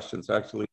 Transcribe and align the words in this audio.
questions. 0.00 0.30
Actually, 0.30 0.66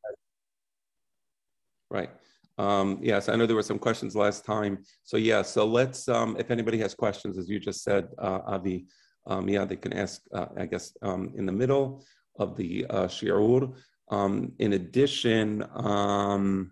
right. 1.91 2.09
Um, 2.57 2.98
yes, 3.02 3.27
I 3.27 3.36
know 3.36 3.46
there 3.46 3.57
were 3.57 3.71
some 3.71 3.77
questions 3.88 4.16
last 4.16 4.46
time. 4.46 4.73
So 5.04 5.18
yeah, 5.18 5.41
so 5.41 5.66
let's, 5.66 6.07
um, 6.07 6.38
if 6.39 6.50
anybody 6.50 6.77
has 6.80 6.96
questions, 6.96 7.38
as 7.38 7.50
you 7.50 7.59
just 7.59 7.84
said, 7.84 8.08
uh, 8.18 8.40
Avi, 8.54 8.86
um, 9.27 9.50
yeah, 9.50 9.66
they 9.66 9.76
can 9.76 9.94
ask, 9.94 10.21
uh, 10.34 10.48
I 10.58 10.66
guess, 10.66 10.94
um, 11.02 11.34
in 11.36 11.45
the 11.45 11.52
middle 11.52 12.05
of 12.40 12.55
the 12.55 12.86
uh, 12.90 13.08
shiur. 13.08 13.76
Um, 14.09 14.54
in 14.59 14.73
addition, 14.73 15.66
um, 15.75 16.72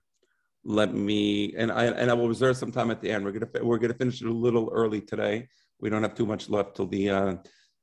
let 0.63 0.93
me, 0.95 1.53
and 1.57 1.69
I, 1.71 1.83
and 2.01 2.09
I 2.09 2.13
will 2.13 2.29
reserve 2.29 2.55
some 2.55 2.71
time 2.71 2.89
at 2.89 3.01
the 3.01 3.11
end. 3.11 3.25
We're 3.25 3.37
gonna, 3.37 3.65
we're 3.67 3.81
gonna 3.83 4.01
finish 4.03 4.21
it 4.21 4.27
a 4.27 4.31
little 4.47 4.69
early 4.71 5.01
today. 5.01 5.49
We 5.81 5.89
don't 5.89 6.03
have 6.03 6.15
too 6.15 6.25
much 6.25 6.49
left 6.49 6.77
till 6.77 6.87
the, 6.87 7.09
uh, 7.09 7.35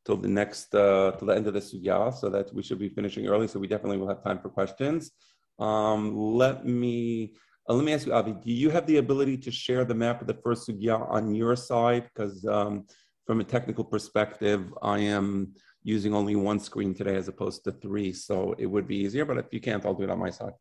till 0.04 0.16
the 0.16 0.28
next, 0.28 0.74
uh, 0.74 1.12
till 1.18 1.28
the 1.28 1.34
end 1.34 1.46
of 1.46 1.54
the 1.54 1.60
sugya, 1.60 2.12
so 2.14 2.28
that 2.28 2.52
we 2.54 2.62
should 2.62 2.78
be 2.78 2.88
finishing 2.88 3.26
early. 3.26 3.48
So 3.48 3.58
we 3.58 3.68
definitely 3.68 3.98
will 3.98 4.08
have 4.08 4.22
time 4.22 4.38
for 4.40 4.48
questions. 4.48 5.12
Um, 5.58 6.16
let 6.16 6.66
me, 6.66 7.34
uh, 7.68 7.74
let 7.74 7.84
me 7.84 7.92
ask 7.92 8.06
you, 8.06 8.12
Avi, 8.12 8.32
do 8.32 8.52
you 8.52 8.70
have 8.70 8.86
the 8.86 8.96
ability 8.98 9.36
to 9.38 9.50
share 9.50 9.84
the 9.84 9.94
map 9.94 10.20
of 10.20 10.26
the 10.26 10.38
first 10.44 10.68
sugya 10.68 11.08
on 11.10 11.34
your 11.34 11.54
side? 11.56 12.04
Because 12.04 12.44
um, 12.46 12.86
from 13.26 13.40
a 13.40 13.44
technical 13.44 13.84
perspective, 13.84 14.72
I 14.82 14.98
am 14.98 15.54
using 15.84 16.14
only 16.14 16.36
one 16.36 16.58
screen 16.58 16.94
today 16.94 17.16
as 17.16 17.28
opposed 17.28 17.64
to 17.64 17.72
three, 17.72 18.12
so 18.12 18.54
it 18.58 18.66
would 18.66 18.86
be 18.86 18.96
easier. 18.96 19.24
But 19.24 19.38
if 19.38 19.46
you 19.52 19.60
can't, 19.60 19.84
I'll 19.84 19.94
do 19.94 20.04
it 20.04 20.10
on 20.10 20.18
my 20.18 20.30
side. 20.30 20.52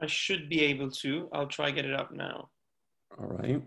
I 0.00 0.06
should 0.06 0.48
be 0.48 0.60
able 0.62 0.90
to. 0.90 1.28
I'll 1.32 1.46
try 1.46 1.70
get 1.70 1.84
it 1.84 1.94
up 1.94 2.10
now. 2.12 2.48
All 3.18 3.26
right. 3.26 3.62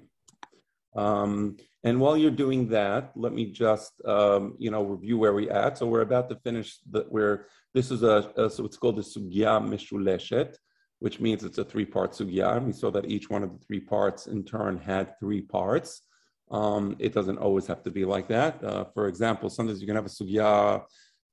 Um, 0.95 1.57
and 1.88 1.99
while 2.02 2.17
you're 2.17 2.39
doing 2.45 2.61
that, 2.69 3.03
let 3.16 3.33
me 3.33 3.45
just 3.66 3.93
um, 4.05 4.43
you 4.63 4.71
know 4.73 4.83
review 4.83 5.17
where 5.21 5.33
we're 5.38 5.52
at. 5.63 5.77
So 5.77 5.85
we're 5.88 6.07
about 6.11 6.27
to 6.29 6.35
finish 6.47 6.69
the 6.94 7.02
where 7.16 7.35
this 7.75 7.88
is 7.95 8.02
a, 8.03 8.17
a 8.41 8.49
so 8.49 8.66
it's 8.67 8.79
called 8.81 8.97
the 8.97 9.07
sugya 9.13 9.53
mishuleshet 9.71 10.52
which 10.99 11.19
means 11.19 11.44
it's 11.44 11.57
a 11.57 11.63
three-part 11.63 12.11
sugya. 12.11 12.63
We 12.63 12.71
saw 12.71 12.89
that 12.91 13.05
each 13.05 13.29
one 13.29 13.44
of 13.44 13.52
the 13.52 13.63
three 13.66 13.79
parts 13.79 14.27
in 14.27 14.44
turn 14.44 14.77
had 14.77 15.19
three 15.19 15.41
parts. 15.41 16.02
Um, 16.49 16.95
it 16.99 17.13
doesn't 17.13 17.38
always 17.38 17.67
have 17.67 17.83
to 17.83 17.91
be 17.91 18.05
like 18.05 18.27
that. 18.29 18.63
Uh, 18.63 18.85
for 18.94 19.07
example, 19.07 19.49
sometimes 19.49 19.81
you 19.81 19.88
can 19.88 19.95
have 19.95 20.05
a 20.05 20.09
sugya 20.09 20.83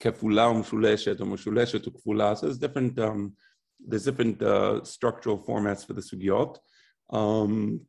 kefula 0.02 0.52
umshuleshet 0.52 1.20
or 1.20 1.24
mushuleshet 1.24 1.86
kefula. 1.86 2.36
So 2.36 2.46
there's 2.46 2.58
different 2.58 2.98
um, 2.98 3.34
there's 3.86 4.05
different 4.05 4.42
uh, 4.42 4.83
structural 4.84 5.39
formats 5.39 5.86
for 5.86 5.92
the 5.92 6.00
sugyot. 6.00 6.58
Um, 7.11 7.83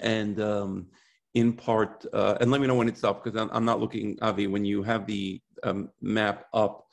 and 0.00 0.40
um, 0.40 0.86
in 1.34 1.52
part, 1.52 2.06
uh, 2.12 2.36
and 2.40 2.50
let 2.50 2.60
me 2.60 2.66
know 2.66 2.74
when 2.74 2.88
it's 2.88 3.04
up 3.04 3.22
because 3.22 3.40
I'm, 3.40 3.50
I'm, 3.52 3.64
not 3.64 3.80
looking, 3.80 4.18
Avi, 4.22 4.46
when 4.46 4.64
you 4.64 4.82
have 4.82 5.06
the 5.06 5.40
um, 5.62 5.90
map 6.00 6.46
up, 6.54 6.84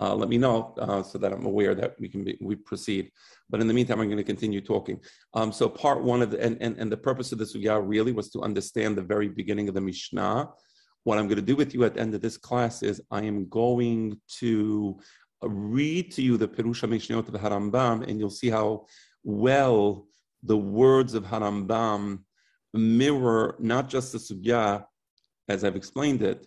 uh, 0.00 0.14
let 0.14 0.28
me 0.28 0.38
know 0.38 0.74
uh, 0.78 1.02
so 1.02 1.18
that 1.18 1.32
I'm 1.32 1.44
aware 1.44 1.74
that 1.74 1.94
we 1.98 2.08
can 2.08 2.24
be, 2.24 2.38
we 2.40 2.56
proceed. 2.56 3.10
But 3.50 3.60
in 3.60 3.66
the 3.66 3.74
meantime, 3.74 4.00
I'm 4.00 4.06
going 4.06 4.16
to 4.16 4.24
continue 4.24 4.60
talking. 4.60 5.00
Um, 5.34 5.52
so 5.52 5.68
part 5.68 6.02
one 6.02 6.22
of 6.22 6.30
the, 6.30 6.42
and, 6.42 6.56
and, 6.60 6.78
and 6.78 6.90
the 6.90 6.96
purpose 6.96 7.32
of 7.32 7.38
the 7.38 7.44
sugya 7.44 7.82
really 7.84 8.12
was 8.12 8.30
to 8.30 8.40
understand 8.40 8.96
the 8.96 9.02
very 9.02 9.28
beginning 9.28 9.68
of 9.68 9.74
the 9.74 9.80
Mishnah. 9.80 10.48
What 11.04 11.18
I'm 11.18 11.26
going 11.26 11.36
to 11.36 11.42
do 11.42 11.56
with 11.56 11.74
you 11.74 11.84
at 11.84 11.94
the 11.94 12.00
end 12.00 12.14
of 12.14 12.22
this 12.22 12.36
class 12.36 12.82
is 12.82 13.02
I 13.10 13.22
am 13.22 13.48
going 13.48 14.18
to 14.38 14.98
read 15.42 16.12
to 16.12 16.22
you 16.22 16.36
the 16.36 16.48
Perusha 16.48 16.88
Mishnayot 16.88 17.28
of 17.28 17.34
Harambam, 17.34 18.06
and 18.06 18.18
you'll 18.18 18.30
see 18.30 18.50
how 18.50 18.86
well 19.22 20.06
the 20.42 20.56
words 20.56 21.14
of 21.14 21.24
Harambam 21.24 22.20
mirror 22.74 23.56
not 23.58 23.88
just 23.88 24.12
the 24.12 24.18
sugya, 24.18 24.84
as 25.48 25.64
I've 25.64 25.76
explained 25.76 26.22
it, 26.22 26.46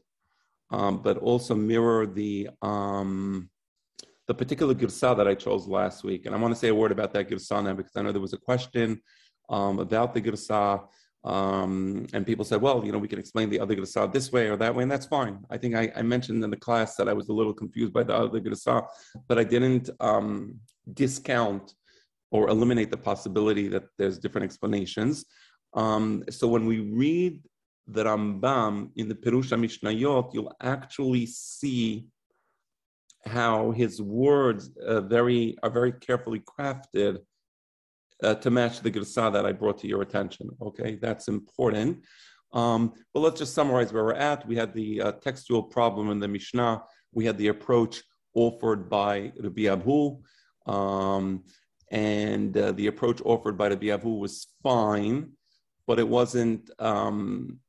um, 0.72 1.01
but 1.01 1.17
also 1.17 1.53
mirror 1.56 2.07
the 2.07 2.50
um, 2.61 3.50
the 4.28 4.34
particular 4.34 4.73
girsa 4.73 5.16
that 5.17 5.28
I 5.28 5.35
chose 5.35 5.67
last 5.67 6.03
week. 6.03 6.25
And 6.25 6.34
I 6.34 6.38
want 6.38 6.53
to 6.53 6.59
say 6.59 6.69
a 6.69 6.75
word 6.75 6.91
about 6.91 7.13
that 7.13 7.29
girsa 7.29 7.63
now 7.63 7.73
because 7.73 7.91
I 7.95 8.01
know 8.01 8.11
there 8.11 8.22
was 8.22 8.34
a 8.34 8.38
question 8.38 9.01
um, 9.50 9.79
about 9.79 10.13
the 10.13 10.22
girsa. 10.22 10.85
Um, 11.25 12.06
and 12.13 12.25
people 12.25 12.44
said, 12.44 12.61
well, 12.61 12.84
you 12.85 12.91
know, 12.91 12.97
we 12.97 13.07
can 13.07 13.19
explain 13.19 13.50
the 13.50 13.59
other 13.59 13.75
girsa 13.75 14.11
this 14.11 14.31
way 14.31 14.47
or 14.50 14.57
that 14.57 14.75
way, 14.75 14.84
and 14.84 14.91
that's 14.91 15.05
fine. 15.05 15.40
I 15.50 15.57
think 15.57 15.73
I, 15.73 15.90
I, 15.95 16.01
mentioned 16.01 16.44
in 16.44 16.50
the 16.50 16.57
class 16.57 16.97
that 16.97 17.07
I 17.07 17.13
was 17.13 17.29
a 17.29 17.34
little 17.34 17.53
confused 17.53 17.94
by 17.94 18.03
the 18.03 18.13
other 18.13 18.41
girsa, 18.41 18.85
but 19.29 19.40
I 19.40 19.45
didn't 19.45 19.90
um, 20.01 20.59
discount 20.94 21.75
or 22.31 22.50
eliminate 22.50 22.91
the 22.91 22.97
possibility 22.97 23.69
that 23.69 23.84
there's 23.97 24.19
different 24.19 24.44
explanations. 24.44 25.23
Um, 25.73 26.23
so 26.29 26.47
when 26.47 26.66
we 26.66 26.79
read 26.79 27.41
the 27.88 28.03
Rambam 28.03 28.91
in 28.95 29.09
the 29.09 29.16
Perusha 29.16 29.57
Mishnayot, 29.57 30.34
you'll 30.34 30.56
actually 30.61 31.25
see 31.25 32.07
how 33.25 33.72
his 33.72 34.01
words 34.01 34.72
uh, 34.85 35.01
very 35.01 35.57
are 35.63 35.69
very 35.69 35.94
carefully 35.94 36.41
crafted 36.41 37.19
uh, 38.23 38.35
to 38.35 38.50
match 38.51 38.81
the 38.81 38.91
girsa 38.91 39.31
that 39.31 39.45
I 39.45 39.51
brought 39.51 39.79
to 39.79 39.88
your 39.88 40.01
attention. 40.01 40.50
Okay, 40.61 40.97
that's 41.01 41.28
important. 41.28 42.03
Um, 42.53 42.94
but 43.13 43.22
let's 43.22 43.40
just 43.40 43.53
summarize 43.53 43.91
where 43.91 44.03
we're 44.03 44.13
at. 44.13 44.47
We 44.47 44.55
had 44.55 44.73
the 44.73 45.01
uh, 45.01 45.11
textual 45.13 45.63
problem 45.63 46.09
in 46.11 46.19
the 46.19 46.28
Mishnah. 46.28 46.84
We 47.11 47.25
had 47.25 47.38
the 47.38 47.47
approach 47.47 48.03
offered 48.35 48.90
by 48.90 49.31
Rabbi 49.40 49.63
Abhu, 49.63 50.19
um, 50.67 51.44
and 51.91 52.55
uh, 52.57 52.72
the 52.73 52.88
approach 52.88 53.22
offered 53.25 53.57
by 53.57 53.69
Rabbi 53.69 53.88
Abhu 53.88 54.19
was 54.19 54.47
fine, 54.61 55.31
but 55.88 55.99
it 55.99 56.07
wasn't 56.07 56.69
um, 56.79 57.59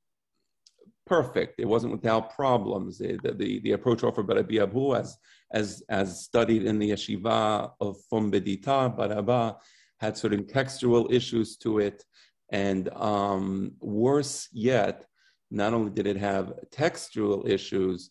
perfect. 1.07 1.61
It 1.61 1.69
wasn't 1.69 1.93
without 1.93 2.35
problems. 2.35 2.99
The, 2.99 3.19
the, 3.23 3.61
the 3.61 3.73
approach 3.73 4.03
offered 4.03 4.27
by 4.27 4.35
Rabbi 4.37 4.63
Abu, 4.63 4.95
as, 4.95 5.19
as, 5.53 5.83
as 5.89 6.25
studied 6.25 6.65
in 6.65 6.79
the 6.79 6.91
yeshiva 6.91 7.73
of 7.81 7.97
Fum 8.11 8.31
Bedita, 8.31 8.97
Baraba, 8.97 9.57
had 10.01 10.17
certain 10.17 10.47
textual 10.47 11.09
issues 11.11 11.57
to 11.59 11.79
it. 11.79 12.05
And 12.51 12.89
um, 12.95 13.73
worse 13.81 14.49
yet, 14.53 15.07
not 15.51 15.75
only 15.75 15.91
did 15.91 16.07
it 16.07 16.17
have 16.17 16.53
textual 16.71 17.47
issues, 17.47 18.11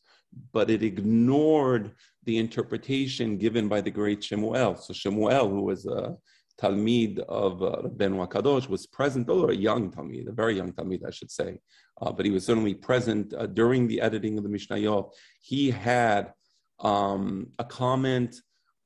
but 0.51 0.69
it 0.69 0.83
ignored 0.83 1.91
the 2.25 2.37
interpretation 2.37 3.37
given 3.37 3.67
by 3.67 3.81
the 3.81 3.91
great 3.91 4.23
Shemuel. 4.23 4.77
So 4.77 4.93
Shemuel, 4.93 5.49
who 5.49 5.61
was 5.61 5.85
a 5.85 6.15
Talmid 6.61 7.19
of 7.19 7.63
uh, 7.63 7.87
Ben 7.89 8.13
Wakadosh, 8.13 8.69
was 8.69 8.85
present, 8.85 9.29
although 9.29 9.49
a 9.49 9.55
young 9.55 9.91
Talmid, 9.91 10.27
a 10.27 10.31
very 10.31 10.55
young 10.55 10.71
Talmid, 10.71 11.05
I 11.05 11.11
should 11.11 11.31
say, 11.31 11.59
uh, 12.01 12.11
but 12.11 12.25
he 12.25 12.31
was 12.31 12.45
certainly 12.45 12.73
present 12.73 13.33
uh, 13.33 13.47
during 13.47 13.87
the 13.87 14.01
editing 14.01 14.37
of 14.37 14.43
the 14.43 14.49
Mishnayot. 14.49 15.11
He 15.41 15.71
had 15.71 16.33
um, 16.79 17.47
a 17.59 17.63
comment 17.63 18.35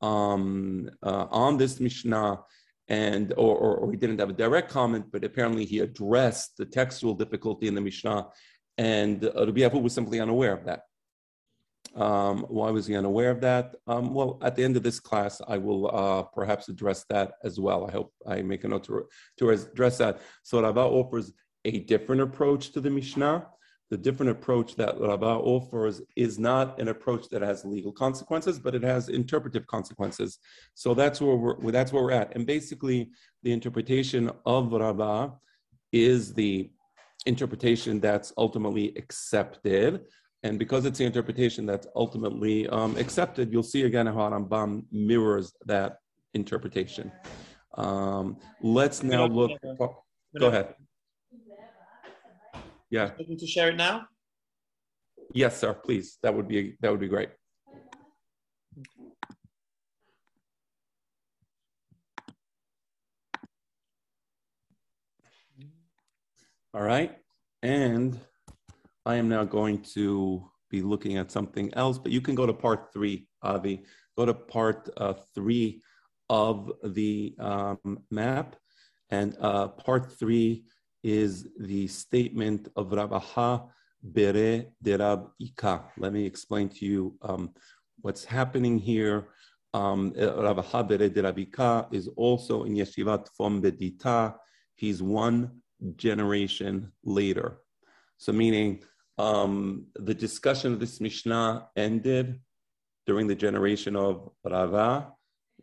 um, 0.01 0.89
uh, 1.03 1.25
on 1.29 1.57
this 1.57 1.79
Mishnah, 1.79 2.39
and 2.87 3.33
or, 3.35 3.57
or, 3.57 3.75
or, 3.77 3.91
he 3.91 3.97
didn't 3.97 4.19
have 4.19 4.29
a 4.29 4.33
direct 4.33 4.69
comment, 4.69 5.05
but 5.11 5.23
apparently 5.23 5.65
he 5.65 5.79
addressed 5.79 6.55
the 6.57 6.65
textual 6.65 7.13
difficulty 7.15 7.67
in 7.67 7.75
the 7.75 7.81
Mishnah, 7.81 8.27
and 8.77 9.25
uh, 9.25 9.45
Rabbi 9.45 9.61
Abu 9.61 9.79
was 9.79 9.93
simply 9.93 10.19
unaware 10.19 10.53
of 10.53 10.65
that. 10.65 10.81
Um, 11.97 12.45
why 12.47 12.69
was 12.69 12.85
he 12.85 12.95
unaware 12.95 13.31
of 13.31 13.41
that? 13.41 13.75
Um, 13.87 14.13
well, 14.13 14.37
at 14.43 14.55
the 14.55 14.63
end 14.63 14.77
of 14.77 14.83
this 14.83 14.99
class, 14.99 15.41
I 15.47 15.57
will 15.57 15.89
uh, 15.93 16.23
perhaps 16.23 16.69
address 16.69 17.03
that 17.09 17.33
as 17.43 17.59
well. 17.59 17.87
I 17.87 17.91
hope 17.91 18.13
I 18.27 18.41
make 18.43 18.63
a 18.63 18.67
note 18.67 18.83
to, 18.85 19.07
to 19.39 19.49
address 19.49 19.97
that. 19.97 20.21
So 20.43 20.61
Rava 20.61 20.81
offers 20.81 21.33
a 21.65 21.79
different 21.79 22.21
approach 22.21 22.71
to 22.73 22.81
the 22.81 22.91
Mishnah. 22.91 23.47
The 23.89 23.97
different 23.97 24.31
approach 24.31 24.75
that 24.75 24.99
Rava 24.99 25.25
offers 25.25 26.01
is 26.15 26.37
not 26.37 26.79
an 26.79 26.89
approach 26.89 27.29
that 27.29 27.41
has 27.41 27.65
legal 27.65 27.91
consequences, 27.91 28.59
but 28.59 28.75
it 28.75 28.83
has 28.83 29.09
interpretive 29.09 29.65
consequences. 29.65 30.39
So 30.75 30.93
that's 30.93 31.19
where 31.19 31.35
we're 31.35 31.71
that's 31.71 31.91
where 31.91 32.03
we're 32.03 32.11
at. 32.11 32.35
And 32.35 32.45
basically, 32.45 33.09
the 33.43 33.53
interpretation 33.53 34.29
of 34.45 34.71
Rava 34.71 35.33
is 35.91 36.33
the 36.33 36.69
interpretation 37.25 37.99
that's 37.99 38.33
ultimately 38.37 38.93
accepted. 38.97 40.05
And 40.43 40.59
because 40.59 40.85
it's 40.85 40.99
the 40.99 41.05
interpretation 41.05 41.65
that's 41.65 41.87
ultimately 41.95 42.67
um, 42.69 42.95
accepted, 42.97 43.51
you'll 43.51 43.63
see 43.63 43.83
again 43.83 44.05
how 44.05 44.29
Rambam 44.29 44.83
mirrors 44.91 45.53
that 45.65 45.97
interpretation. 46.33 47.11
Um, 47.75 48.37
let's 48.61 49.03
now 49.03 49.25
look. 49.25 49.51
Go 50.39 50.47
ahead. 50.47 50.75
Yeah. 52.89 53.09
To 53.09 53.47
share 53.47 53.69
it 53.69 53.75
now? 53.75 54.07
Yes, 55.33 55.59
sir. 55.59 55.73
Please. 55.73 56.17
That 56.23 56.33
would 56.33 56.47
be 56.47 56.77
that 56.81 56.91
would 56.91 56.99
be 56.99 57.07
great. 57.07 57.29
All 66.73 66.83
right. 66.83 67.17
And 67.63 68.19
I 69.07 69.15
am 69.15 69.29
now 69.29 69.45
going 69.45 69.79
to 69.95 70.51
be 70.69 70.81
looking 70.81 71.15
at 71.17 71.31
something 71.31 71.73
else, 71.75 71.97
but 71.97 72.11
you 72.11 72.19
can 72.19 72.35
go 72.35 72.45
to 72.45 72.53
part 72.53 72.81
three, 72.93 73.27
Avi. 73.41 73.75
Go 74.17 74.25
to 74.25 74.33
part 74.33 74.89
uh, 74.97 75.13
three 75.33 75.81
of 76.29 76.71
the 76.83 77.33
um, 77.39 78.03
map. 78.11 78.57
And 79.09 79.37
uh, 79.39 79.69
part 79.69 80.11
three 80.19 80.65
is 81.03 81.47
the 81.57 81.87
statement 81.87 82.67
of 82.75 82.89
Rabaha 82.89 83.69
Bere 84.03 84.65
de 84.83 84.97
Rab 84.97 85.29
Ika. 85.39 85.85
Let 85.97 86.11
me 86.11 86.25
explain 86.25 86.67
to 86.75 86.85
you 86.85 87.15
um, 87.21 87.51
what's 88.01 88.25
happening 88.25 88.77
here. 88.77 89.29
um, 89.73 90.13
Rav 90.17 90.59
Aha 90.59 90.83
Bere 90.83 91.09
de 91.09 91.21
Rav 91.21 91.37
Ika 91.37 91.87
is 91.91 92.09
also 92.15 92.63
in 92.63 92.75
Yeshivat 92.75 93.27
Fom 93.39 93.61
Bedita. 93.61 94.35
He's 94.75 95.01
one 95.01 95.61
generation 95.95 96.91
later. 97.03 97.59
So, 98.17 98.31
meaning 98.33 98.83
um, 99.17 99.85
the 99.95 100.13
discussion 100.13 100.73
of 100.73 100.79
this 100.79 101.01
Mishnah 101.01 101.67
ended 101.75 102.39
during 103.05 103.27
the 103.27 103.35
generation 103.35 103.95
of 103.95 104.29
Rava. 104.43 105.13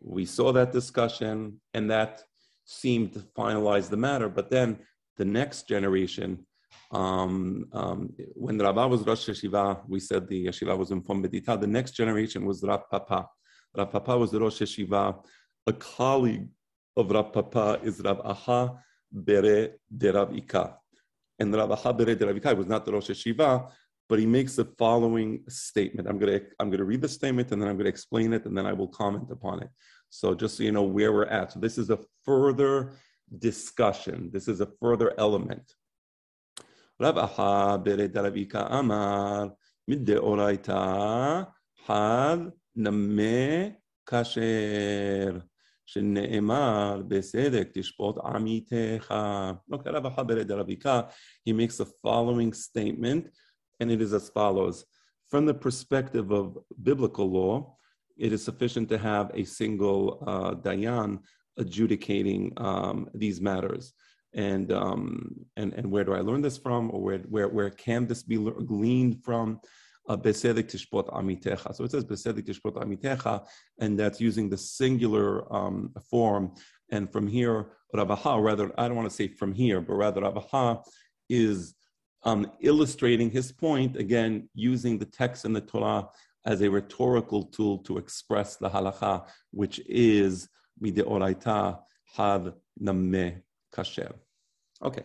We 0.01 0.25
saw 0.25 0.53
that 0.53 0.73
discussion, 0.73 1.61
and 1.73 1.91
that 1.91 2.23
seemed 2.65 3.13
to 3.13 3.21
finalize 3.21 3.89
the 3.89 3.97
matter. 3.97 4.29
But 4.29 4.51
then 4.51 4.79
the 5.17 5.25
next 5.25 5.69
generation, 5.69 6.47
um, 6.91 7.67
um, 7.73 8.13
when 8.35 8.59
Rava 8.59 8.89
was 8.89 9.03
Rosh 9.03 9.29
Yeshiva, 9.29 9.83
we 9.89 10.01
said 10.01 10.29
the 10.29 10.47
Yeshiva 10.47 10.77
was 10.77 10.91
in 10.91 11.03
Fom 11.03 11.25
Bedita. 11.25 11.61
The 11.61 11.67
next 11.67 11.93
generation 11.93 12.45
was 12.45 12.63
Rav 12.63 12.89
Papa. 12.91 13.29
Rav 13.77 13.91
Papa 13.91 14.19
was 14.19 14.31
the 14.31 14.41
Rosh 14.41 14.61
Yeshiva. 14.61 15.23
A 15.67 15.73
colleague 15.73 16.49
of 16.97 17.11
Rav 17.11 17.33
Papa 17.33 17.81
is 17.83 18.01
Rav 18.01 18.21
Aha 18.25 18.75
Bere 19.13 19.75
de 19.97 20.13
Rav 20.13 20.37
Ika. 20.37 20.77
And 21.39 21.55
Rav 21.55 21.71
Aha 21.71 21.93
Bere 21.93 22.15
de 22.15 22.27
Rav 22.27 22.37
Ika 22.37 22.55
was 22.55 22.67
not 22.67 22.85
the 22.85 22.93
Rosh 22.93 23.11
Yeshiva, 23.11 23.71
but 24.09 24.19
he 24.19 24.27
makes 24.27 24.57
the 24.57 24.67
following 24.79 25.43
statement. 25.49 26.09
I'm 26.09 26.19
going 26.19 26.41
to 26.41 26.47
I'm 26.61 26.69
going 26.69 26.79
to 26.79 26.85
read 26.85 27.03
the 27.03 27.09
statement 27.09 27.51
and 27.53 27.61
then 27.61 27.69
I'm 27.69 27.77
going 27.77 27.85
to 27.85 27.91
explain 27.91 28.33
it 28.33 28.47
and 28.47 28.57
then 28.57 28.67
I 28.67 28.73
will 28.73 28.89
comment 28.89 29.31
upon 29.31 29.63
it. 29.63 29.71
So 30.11 30.35
just 30.35 30.57
so 30.57 30.63
you 30.63 30.73
know 30.73 30.83
where 30.83 31.13
we're 31.13 31.25
at. 31.27 31.53
So 31.53 31.61
this 31.61 31.79
is 31.79 31.91
a 31.91 31.99
further 32.25 32.93
discussion. 33.39 34.31
This 34.33 34.49
is 34.49 34.61
a 34.61 34.69
further 34.81 35.13
element. 35.19 35.75
Amar 37.01 37.79
Midde 39.91 40.19
Oraita 45.90 45.96
Had 45.96 46.04
נמה 46.04 46.96
כאשר 47.00 47.00
שנאמר 47.00 47.02
בסדק 47.08 47.70
תשפוט 47.74 48.18
עמיתך. 48.18 49.14
Okay, 49.72 49.90
Rav 49.90 50.16
Haber 50.16 50.46
Rabika, 50.46 51.12
he 51.46 51.54
makes 51.54 51.78
the 51.78 51.86
following 52.04 52.54
statement, 52.54 53.30
and 53.80 53.92
it 53.92 54.02
is 54.02 54.14
as 54.14 54.30
follows. 54.30 54.86
From 55.30 55.46
the 55.46 55.54
perspective 55.54 56.32
of 56.32 56.58
biblical 56.84 57.30
law, 57.30 57.76
it 58.18 58.34
is 58.34 58.44
sufficient 58.44 58.90
to 58.90 58.98
have 58.98 59.32
a 59.34 59.44
single 59.46 60.24
uh, 60.28 60.54
dayan 60.56 61.20
adjudicating 61.58 62.54
um, 62.58 63.10
these 63.14 63.42
matters. 63.42 63.94
And, 64.34 64.72
um, 64.72 65.48
and, 65.56 65.74
and 65.74 65.90
where 65.92 66.04
do 66.04 66.14
I 66.14 66.22
learn 66.22 66.42
this 66.42 66.58
from, 66.58 66.92
or 66.92 67.02
where, 67.02 67.20
where, 67.30 67.48
where 67.48 67.72
can 67.72 68.06
this 68.06 68.24
be 68.24 68.38
gleaned 68.38 69.24
from? 69.24 69.60
Tishpot 70.09 71.09
Amitecha. 71.11 71.75
So 71.75 71.85
it 71.85 71.91
says 71.91 72.05
Besedik 72.05 72.47
Tishpot 72.47 72.75
Amitecha, 72.75 73.47
and 73.79 73.99
that's 73.99 74.21
using 74.21 74.49
the 74.49 74.59
singular 74.59 75.53
um, 75.55 75.93
form. 76.11 76.55
And 76.91 77.11
from 77.11 77.27
here, 77.27 77.67
Ravaha, 77.95 78.43
rather, 78.43 78.73
I 78.79 78.87
don't 78.87 78.97
want 78.97 79.09
to 79.09 79.15
say 79.15 79.29
from 79.29 79.53
here, 79.53 79.81
but 79.81 79.95
rather 79.95 80.21
Ravaha 80.21 80.85
is 81.29 81.75
um, 82.25 82.51
illustrating 82.61 83.31
his 83.31 83.53
point, 83.53 83.97
again, 83.97 84.49
using 84.55 84.99
the 84.99 85.05
text 85.05 85.45
in 85.45 85.53
the 85.53 85.61
Torah 85.61 86.09
as 86.47 86.61
a 86.61 86.71
rhetorical 86.71 87.45
tool 87.45 87.79
to 87.79 87.99
express 87.99 88.57
the 88.57 88.69
halacha, 88.69 89.27
which 89.51 89.81
is 89.87 90.49
mideoraita 90.83 91.81
had 92.15 92.53
nameh 92.81 93.41
kasher. 93.75 94.13
Okay. 94.83 95.05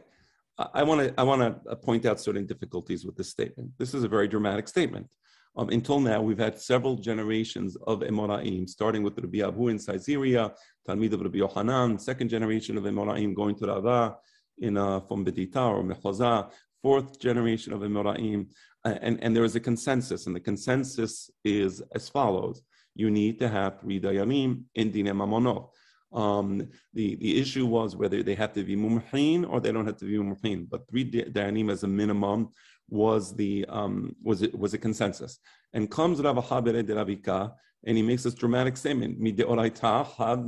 I 0.59 0.83
want 0.83 1.00
to 1.01 1.13
I 1.17 1.23
want 1.23 1.41
to 1.41 1.75
point 1.77 2.06
out 2.06 2.19
certain 2.19 2.45
difficulties 2.45 3.06
with 3.06 3.15
this 3.15 3.29
statement. 3.29 3.71
This 3.77 3.94
is 3.94 4.03
a 4.03 4.09
very 4.09 4.27
dramatic 4.27 4.67
statement. 4.67 5.07
Um, 5.56 5.69
until 5.69 6.00
now, 6.00 6.21
we've 6.21 6.38
had 6.38 6.59
several 6.59 6.95
generations 6.95 7.77
of 7.88 8.01
Emoraim, 8.01 8.67
starting 8.67 9.01
with 9.01 9.17
Rabbi 9.17 9.39
Abu 9.39 9.69
in 9.69 9.79
Caesarea, 9.79 10.53
Talmid 10.88 11.13
of 11.13 11.21
Rabbi 11.21 11.38
Yohanan, 11.38 11.97
second 11.97 12.29
generation 12.29 12.77
of 12.77 12.83
Emoraim 12.83 13.33
going 13.33 13.56
to 13.56 13.67
Rava 13.67 14.17
in 14.59 14.77
uh, 14.77 15.00
from 15.00 15.25
Bedita 15.25 15.63
or 15.75 15.83
Mechoza, 15.83 16.51
fourth 16.81 17.19
generation 17.19 17.73
of 17.73 17.81
Emoraim, 17.81 18.47
and, 18.85 19.21
and 19.23 19.35
there 19.35 19.45
is 19.45 19.55
a 19.55 19.59
consensus, 19.59 20.27
and 20.27 20.35
the 20.35 20.39
consensus 20.41 21.29
is 21.44 21.81
as 21.95 22.09
follows: 22.09 22.62
You 22.95 23.09
need 23.09 23.39
to 23.39 23.47
have 23.47 23.79
three 23.79 24.00
dayanim 24.00 24.63
in 24.75 24.91
Dine 24.91 25.15
Mamonot. 25.15 25.69
Um, 26.11 26.67
the, 26.94 27.15
the 27.15 27.39
issue 27.39 27.65
was 27.65 27.95
whether 27.95 28.23
they 28.23 28.35
have 28.35 28.53
to 28.53 28.63
be 28.63 28.75
mumhin 28.75 29.47
or 29.47 29.59
they 29.59 29.71
don't 29.71 29.85
have 29.85 29.97
to 29.97 30.06
be 30.06 30.17
mumhin. 30.17 30.69
But 30.69 30.89
three 30.89 31.09
dayanim 31.09 31.71
as 31.71 31.83
a 31.83 31.88
minimum 31.88 32.50
was 32.89 33.35
the 33.35 33.65
um, 33.69 34.15
was 34.23 34.41
it 34.41 34.57
was 34.57 34.73
a 34.73 34.77
consensus. 34.77 35.39
And 35.73 35.89
comes 35.91 36.21
Rav 36.21 36.38
Aha 36.38 36.61
Bere 36.61 36.81
de 36.81 36.95
Rav 36.95 37.09
Ika, 37.09 37.53
and 37.85 37.97
he 37.97 38.03
makes 38.03 38.23
this 38.23 38.33
dramatic 38.33 38.77
statement: 38.77 39.21
"Mideoraita 39.21 40.07
had 40.17 40.39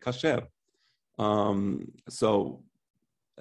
kasher." 0.00 0.46
Um, 1.18 1.92
so, 2.08 2.62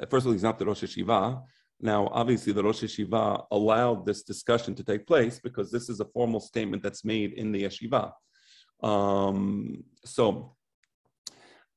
first 0.09 0.25
of 0.25 0.27
all, 0.27 0.33
he's 0.33 0.43
not 0.43 0.59
the 0.59 0.65
Rosh 0.65 0.83
Yeshiva. 0.83 1.41
Now, 1.79 2.09
obviously, 2.11 2.51
the 2.51 2.63
Rosh 2.63 2.83
Yeshiva 2.83 3.45
allowed 3.51 4.05
this 4.05 4.23
discussion 4.23 4.75
to 4.75 4.83
take 4.83 5.07
place 5.07 5.39
because 5.39 5.71
this 5.71 5.87
is 5.87 6.01
a 6.01 6.05
formal 6.05 6.41
statement 6.41 6.83
that's 6.83 7.05
made 7.05 7.33
in 7.33 7.53
the 7.53 7.63
yeshiva. 7.63 8.11
Um, 8.83 9.85
so, 10.03 10.57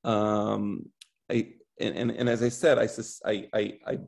um, 0.04 0.86
I, 1.30 1.52
and, 1.80 1.96
and, 1.96 2.10
and, 2.10 2.28
as 2.28 2.42
I 2.42 2.48
said, 2.48 2.78
I, 2.78 3.48
I, 3.54 3.78
I, 3.86 3.98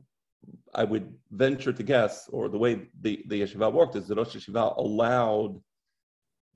I 0.73 0.83
would 0.83 1.13
venture 1.31 1.73
to 1.73 1.83
guess, 1.83 2.29
or 2.29 2.49
the 2.49 2.57
way 2.57 2.87
the, 3.01 3.23
the 3.27 3.41
yeshiva 3.41 3.71
worked 3.71 3.95
is 3.95 4.07
the 4.07 4.15
Rosh 4.15 4.35
Yeshiva 4.35 4.77
allowed 4.77 5.59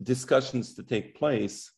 discussions 0.04 0.76
to 0.76 0.84
take 0.84 1.16
place 1.16 1.72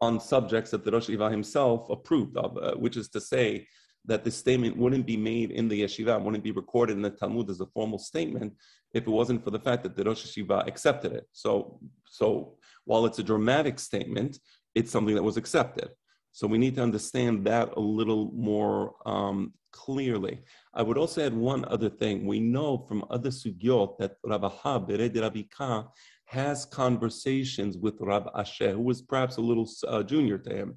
on 0.00 0.20
subjects 0.20 0.70
that 0.70 0.84
the 0.84 0.92
Rosh 0.92 1.08
Yeshiva 1.08 1.30
himself 1.30 1.88
approved 1.90 2.36
of, 2.36 2.56
uh, 2.58 2.74
which 2.74 2.96
is 2.96 3.08
to 3.08 3.20
say 3.20 3.66
that 4.04 4.22
the 4.22 4.30
statement 4.30 4.76
wouldn't 4.76 5.06
be 5.06 5.16
made 5.16 5.50
in 5.50 5.68
the 5.68 5.82
yeshiva, 5.82 6.20
wouldn't 6.22 6.44
be 6.44 6.52
recorded 6.52 6.96
in 6.96 7.02
the 7.02 7.10
Talmud 7.10 7.50
as 7.50 7.60
a 7.60 7.66
formal 7.66 7.98
statement 7.98 8.52
if 8.94 9.06
it 9.06 9.10
wasn't 9.10 9.42
for 9.42 9.50
the 9.50 9.58
fact 9.58 9.82
that 9.82 9.96
the 9.96 10.04
Rosh 10.04 10.24
Yeshiva 10.24 10.66
accepted 10.66 11.12
it. 11.12 11.26
So, 11.32 11.80
so 12.06 12.56
while 12.84 13.04
it's 13.04 13.18
a 13.18 13.24
dramatic 13.24 13.78
statement, 13.78 14.38
it's 14.74 14.92
something 14.92 15.14
that 15.14 15.22
was 15.22 15.36
accepted. 15.36 15.88
So 16.36 16.46
we 16.46 16.58
need 16.58 16.74
to 16.74 16.82
understand 16.82 17.46
that 17.46 17.70
a 17.78 17.80
little 17.80 18.30
more 18.34 18.96
um, 19.06 19.54
clearly. 19.72 20.42
I 20.74 20.82
would 20.82 20.98
also 20.98 21.24
add 21.24 21.32
one 21.32 21.64
other 21.64 21.88
thing. 21.88 22.26
We 22.26 22.40
know 22.40 22.84
from 22.86 23.06
other 23.08 23.30
sugyot 23.30 23.96
that 23.96 24.20
Rabaha 24.22 24.86
Bered 24.86 25.16
Rabika 25.16 25.88
has 26.26 26.66
conversations 26.66 27.78
with 27.78 27.94
Rav 28.00 28.28
Ashi, 28.34 28.70
who 28.70 28.82
was 28.82 29.00
perhaps 29.00 29.38
a 29.38 29.40
little 29.40 29.66
uh, 29.88 30.02
junior 30.02 30.36
to 30.36 30.54
him. 30.54 30.76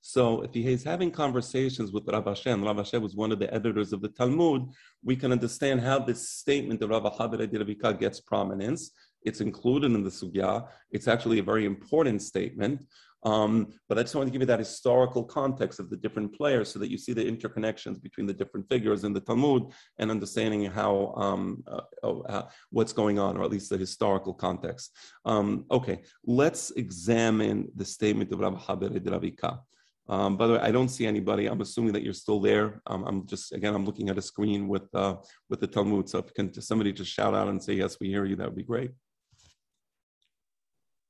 So 0.00 0.40
if 0.40 0.54
he 0.54 0.66
is 0.72 0.82
having 0.82 1.10
conversations 1.10 1.92
with 1.92 2.08
Rav 2.08 2.24
Ashi, 2.24 2.54
and 2.54 2.64
Rav 2.64 2.76
Ashi 2.76 2.98
was 2.98 3.14
one 3.14 3.30
of 3.30 3.38
the 3.38 3.52
editors 3.52 3.92
of 3.92 4.00
the 4.00 4.08
Talmud, 4.08 4.62
we 5.02 5.16
can 5.16 5.32
understand 5.32 5.82
how 5.82 5.98
this 5.98 6.30
statement 6.30 6.80
of 6.82 6.88
Rav 6.88 7.02
Bered 7.02 7.52
Rabika 7.52 8.00
gets 8.00 8.20
prominence. 8.20 8.90
It's 9.24 9.40
included 9.40 9.92
in 9.92 10.04
the 10.04 10.10
sugya. 10.10 10.68
It's 10.90 11.08
actually 11.08 11.38
a 11.38 11.42
very 11.42 11.64
important 11.64 12.22
statement. 12.22 12.86
Um, 13.24 13.72
but 13.88 13.98
I 13.98 14.02
just 14.02 14.14
want 14.14 14.28
to 14.28 14.32
give 14.32 14.42
you 14.42 14.46
that 14.46 14.58
historical 14.58 15.24
context 15.24 15.80
of 15.80 15.88
the 15.88 15.96
different 15.96 16.34
players 16.34 16.70
so 16.70 16.78
that 16.78 16.90
you 16.90 16.98
see 16.98 17.14
the 17.14 17.24
interconnections 17.24 18.02
between 18.02 18.26
the 18.26 18.34
different 18.34 18.68
figures 18.68 19.04
in 19.04 19.14
the 19.14 19.20
Talmud 19.20 19.72
and 19.98 20.10
understanding 20.10 20.64
how 20.70 21.14
um, 21.16 21.64
uh, 21.66 21.80
oh, 22.02 22.20
uh, 22.22 22.48
what's 22.70 22.92
going 22.92 23.18
on, 23.18 23.36
or 23.36 23.44
at 23.44 23.50
least 23.50 23.70
the 23.70 23.78
historical 23.78 24.34
context. 24.34 24.94
Um, 25.24 25.64
okay, 25.70 26.02
let's 26.26 26.70
examine 26.72 27.68
the 27.76 27.84
statement 27.84 28.30
of 28.32 28.40
Rabbi 28.40 28.58
Haber 28.58 28.90
Ravika. 28.90 29.60
Um, 30.06 30.36
by 30.36 30.46
the 30.46 30.52
way, 30.54 30.58
I 30.58 30.70
don't 30.70 30.90
see 30.90 31.06
anybody. 31.06 31.46
I'm 31.46 31.62
assuming 31.62 31.94
that 31.94 32.02
you're 32.02 32.12
still 32.12 32.40
there. 32.40 32.82
Um, 32.86 33.04
I'm 33.04 33.26
just 33.26 33.52
again, 33.52 33.74
I'm 33.74 33.86
looking 33.86 34.10
at 34.10 34.18
a 34.18 34.22
screen 34.22 34.68
with 34.68 34.94
uh, 34.94 35.16
with 35.48 35.60
the 35.60 35.66
Talmud. 35.66 36.10
So 36.10 36.18
if 36.18 36.34
can 36.34 36.52
somebody 36.60 36.92
just 36.92 37.10
shout 37.10 37.34
out 37.34 37.48
and 37.48 37.62
say 37.62 37.72
yes, 37.72 37.96
we 37.98 38.08
hear 38.08 38.26
you, 38.26 38.36
that 38.36 38.46
would 38.46 38.56
be 38.56 38.62
great. 38.62 38.90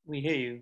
We 0.06 0.20
hear 0.20 0.36
you. 0.36 0.60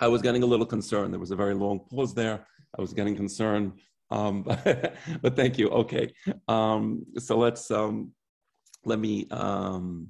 I 0.00 0.08
was 0.08 0.20
getting 0.20 0.42
a 0.42 0.46
little 0.46 0.66
concerned. 0.66 1.12
There 1.12 1.20
was 1.20 1.30
a 1.30 1.36
very 1.36 1.54
long 1.54 1.80
pause 1.90 2.14
there. 2.14 2.46
I 2.76 2.80
was 2.80 2.92
getting 2.92 3.16
concerned. 3.16 3.72
Um, 4.10 4.42
but, 5.22 5.36
thank 5.36 5.58
you. 5.58 5.70
Okay. 5.70 6.12
Um, 6.48 7.06
so 7.18 7.38
let's 7.38 7.70
um, 7.70 8.12
let 8.84 8.98
me 8.98 9.26
um, 9.30 10.08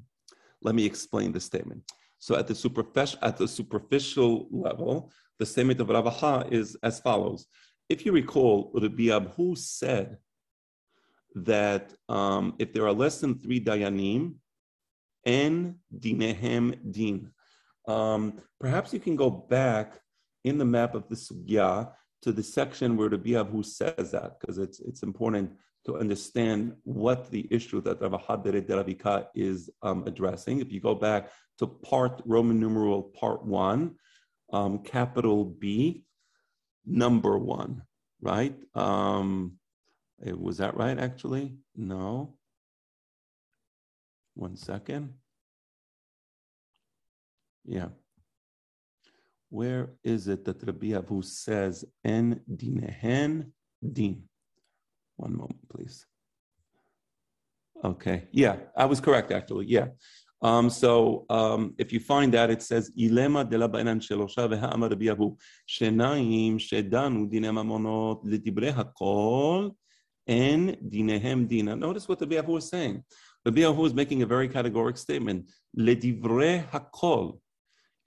let 0.62 0.74
me 0.74 0.84
explain 0.84 1.30
the 1.30 1.40
statement. 1.40 1.82
So 2.18 2.34
at 2.36 2.46
the 2.48 2.54
superficial 2.54 3.18
at 3.22 3.36
the 3.36 3.46
superficial 3.46 4.48
level, 4.50 5.12
the 5.38 5.46
statement 5.46 5.80
of 5.80 5.88
Ravaha 5.88 6.50
is 6.50 6.76
as 6.82 6.98
follows. 6.98 7.46
If 7.88 8.04
you 8.04 8.12
recall, 8.12 8.72
Rabbi 8.74 9.04
Abhu 9.04 9.56
said 9.56 10.18
that 11.36 11.92
um, 12.08 12.54
if 12.58 12.72
there 12.72 12.86
are 12.86 12.92
less 12.92 13.20
than 13.20 13.38
three 13.38 13.60
dayanim, 13.60 14.34
en 15.26 15.76
dinehem 15.96 16.78
din, 16.90 17.30
um, 17.86 18.40
perhaps 18.60 18.92
you 18.92 19.00
can 19.00 19.16
go 19.16 19.30
back 19.30 20.00
in 20.44 20.58
the 20.58 20.64
map 20.64 20.94
of 20.94 21.08
the 21.08 21.16
sugya 21.16 21.90
to 22.22 22.32
the 22.32 22.42
section 22.42 22.96
where 22.96 23.08
the 23.08 23.18
Biavu 23.18 23.64
says 23.64 24.10
that, 24.12 24.40
because 24.40 24.58
it's 24.58 24.80
it's 24.80 25.02
important 25.02 25.52
to 25.86 25.98
understand 25.98 26.74
what 26.84 27.30
the 27.30 27.46
issue 27.50 27.80
that 27.82 28.00
Rav 28.00 28.14
Aha 28.14 28.36
Bere 28.38 28.60
de 28.60 28.76
Rav 28.76 28.88
Ika 28.88 29.28
is 29.34 29.68
um, 29.82 30.04
addressing. 30.06 30.60
If 30.60 30.72
you 30.72 30.80
go 30.80 30.94
back 30.94 31.30
to 31.58 31.66
part 31.66 32.22
Roman 32.24 32.58
numeral 32.58 33.02
part 33.02 33.44
one, 33.44 33.96
um, 34.52 34.78
capital 34.78 35.44
B, 35.44 36.04
number 36.86 37.36
one, 37.38 37.82
right? 38.22 38.56
Um, 38.74 39.58
was 40.20 40.56
that 40.58 40.76
right, 40.76 40.98
actually? 40.98 41.58
No. 41.76 42.36
One 44.34 44.56
second. 44.56 45.14
Yeah. 47.64 47.88
Where 49.48 49.90
is 50.02 50.28
it 50.28 50.44
that 50.44 50.62
Rabbi 50.66 50.96
Abu 50.96 51.22
says 51.22 51.84
en 52.04 52.40
dinehen 52.50 53.52
din? 53.80 54.24
One 55.16 55.36
moment, 55.36 55.68
please. 55.68 56.06
Okay. 57.84 58.28
Yeah, 58.32 58.56
I 58.76 58.86
was 58.86 59.00
correct 59.00 59.30
actually. 59.30 59.66
Yeah. 59.66 59.88
Um, 60.42 60.68
so 60.68 61.24
um, 61.30 61.74
if 61.78 61.92
you 61.92 62.00
find 62.00 62.34
that, 62.34 62.50
it 62.50 62.62
says 62.62 62.90
ilema 62.98 63.48
de 63.48 63.56
la 63.56 63.68
bainan 63.68 64.00
shelosha 64.00 64.48
ve'ha'amar 64.48 64.90
Rabbi 64.90 65.08
Abu 65.10 65.36
shenaim 65.68 66.56
shedanu 66.56 67.30
dine 67.30 67.50
mamonot 67.50 68.24
ledibre 68.24 68.72
hakol 68.72 69.74
en 70.26 70.76
dinehem 70.86 71.48
dina. 71.48 71.76
Notice 71.76 72.08
what 72.08 72.20
Rabbi 72.20 72.36
Abu 72.36 72.52
was 72.52 72.68
saying. 72.68 73.02
Rabbi 73.46 73.62
Abu 73.62 73.84
is 73.84 73.94
making 73.94 74.22
a 74.22 74.26
very 74.26 74.48
categoric 74.48 74.98
statement. 74.98 75.50
Ledivre 75.76 76.64
hakol. 76.72 77.38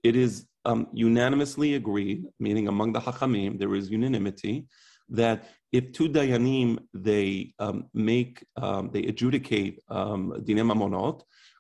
It 0.08 0.16
is 0.16 0.34
um, 0.70 0.88
unanimously 0.94 1.70
agreed, 1.82 2.20
meaning 2.40 2.66
among 2.68 2.90
the 2.94 3.02
Hachamim, 3.02 3.60
there 3.60 3.74
is 3.80 3.90
unanimity, 3.90 4.56
that 5.10 5.38
if 5.72 5.92
two 5.92 6.08
Dayanim, 6.08 6.80
they 6.94 7.54
um, 7.60 7.78
make, 7.94 8.36
um, 8.56 8.90
they 8.94 9.04
adjudicate 9.12 9.76
um, 9.90 10.22
Dine 10.46 10.64
Mamonot, 10.70 11.18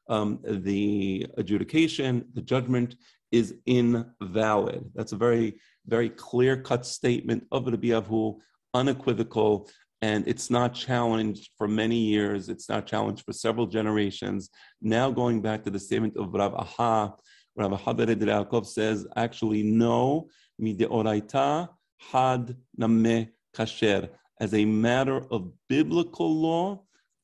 um, 0.10 0.39
the 0.44 1.27
adjudication, 1.38 2.13
the 2.34 2.42
judgment 2.54 2.96
is 3.32 3.56
invalid. 3.66 4.82
That's 4.96 5.12
a 5.12 5.18
very, 5.18 5.60
very 5.86 6.10
clear 6.10 6.56
cut 6.70 6.86
statement 6.86 7.42
of 7.51 7.68
Rabbi 7.68 7.89
Avu, 8.00 8.38
unequivocal, 8.74 9.70
and 10.01 10.25
it's 10.27 10.50
not 10.50 10.74
challenged 10.74 11.50
for 11.58 11.68
many 11.68 11.98
years. 11.98 12.50
It's 12.50 12.70
not 12.70 12.86
challenged 12.86 13.24
for 13.25 13.34
several 13.34 13.68
generations. 13.68 14.50
Now, 14.82 15.12
going 15.12 15.42
back 15.42 15.63
to 15.63 15.72
the 15.72 15.80
statement 15.80 16.16
of 16.16 16.34
Rav 16.34 16.54
Aha, 16.54 17.16
Rav 17.57 17.81
Haber 17.81 18.05
Yaakov 18.05 18.65
says, 18.65 19.07
actually, 19.15 19.63
no, 19.63 20.29
mideoraita 20.61 21.69
had 22.11 22.55
name 22.77 23.29
kasher. 23.55 24.09
As 24.39 24.53
a 24.53 24.63
matter 24.65 25.25
of 25.31 25.51
biblical 25.67 26.33
law, 26.33 26.83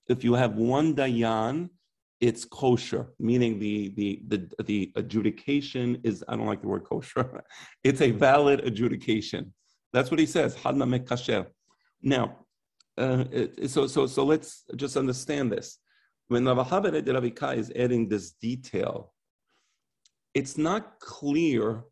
if 0.09 0.23
you 0.23 0.33
have 0.33 0.55
one 0.55 0.95
dayan, 0.95 1.69
it's 2.19 2.45
kosher, 2.45 3.07
meaning 3.19 3.59
the, 3.59 3.93
the, 3.95 4.21
the, 4.27 4.63
the 4.63 4.91
adjudication 4.95 5.99
is, 6.03 6.23
I 6.27 6.35
don't 6.35 6.47
like 6.47 6.61
the 6.61 6.67
word 6.67 6.85
kosher, 6.85 7.43
it's 7.83 8.01
a 8.01 8.11
valid 8.11 8.61
adjudication. 8.61 9.53
That's 9.91 10.09
what 10.09 10.19
he 10.19 10.25
says, 10.25 10.55
had 10.55 10.75
name 10.75 10.99
kasher. 11.05 11.45
Now, 12.01 12.39
uh, 12.97 13.25
so, 13.67 13.87
so, 13.87 14.07
so 14.07 14.23
let's 14.23 14.63
just 14.75 14.97
understand 14.97 15.51
this. 15.51 15.77
When 16.27 16.45
Rav 16.45 16.67
Haber 16.69 16.95
is 16.95 17.71
adding 17.75 18.09
this 18.09 18.31
detail, 18.31 19.12
it's 20.33 20.57
not 20.57 20.99
clear 20.99 21.83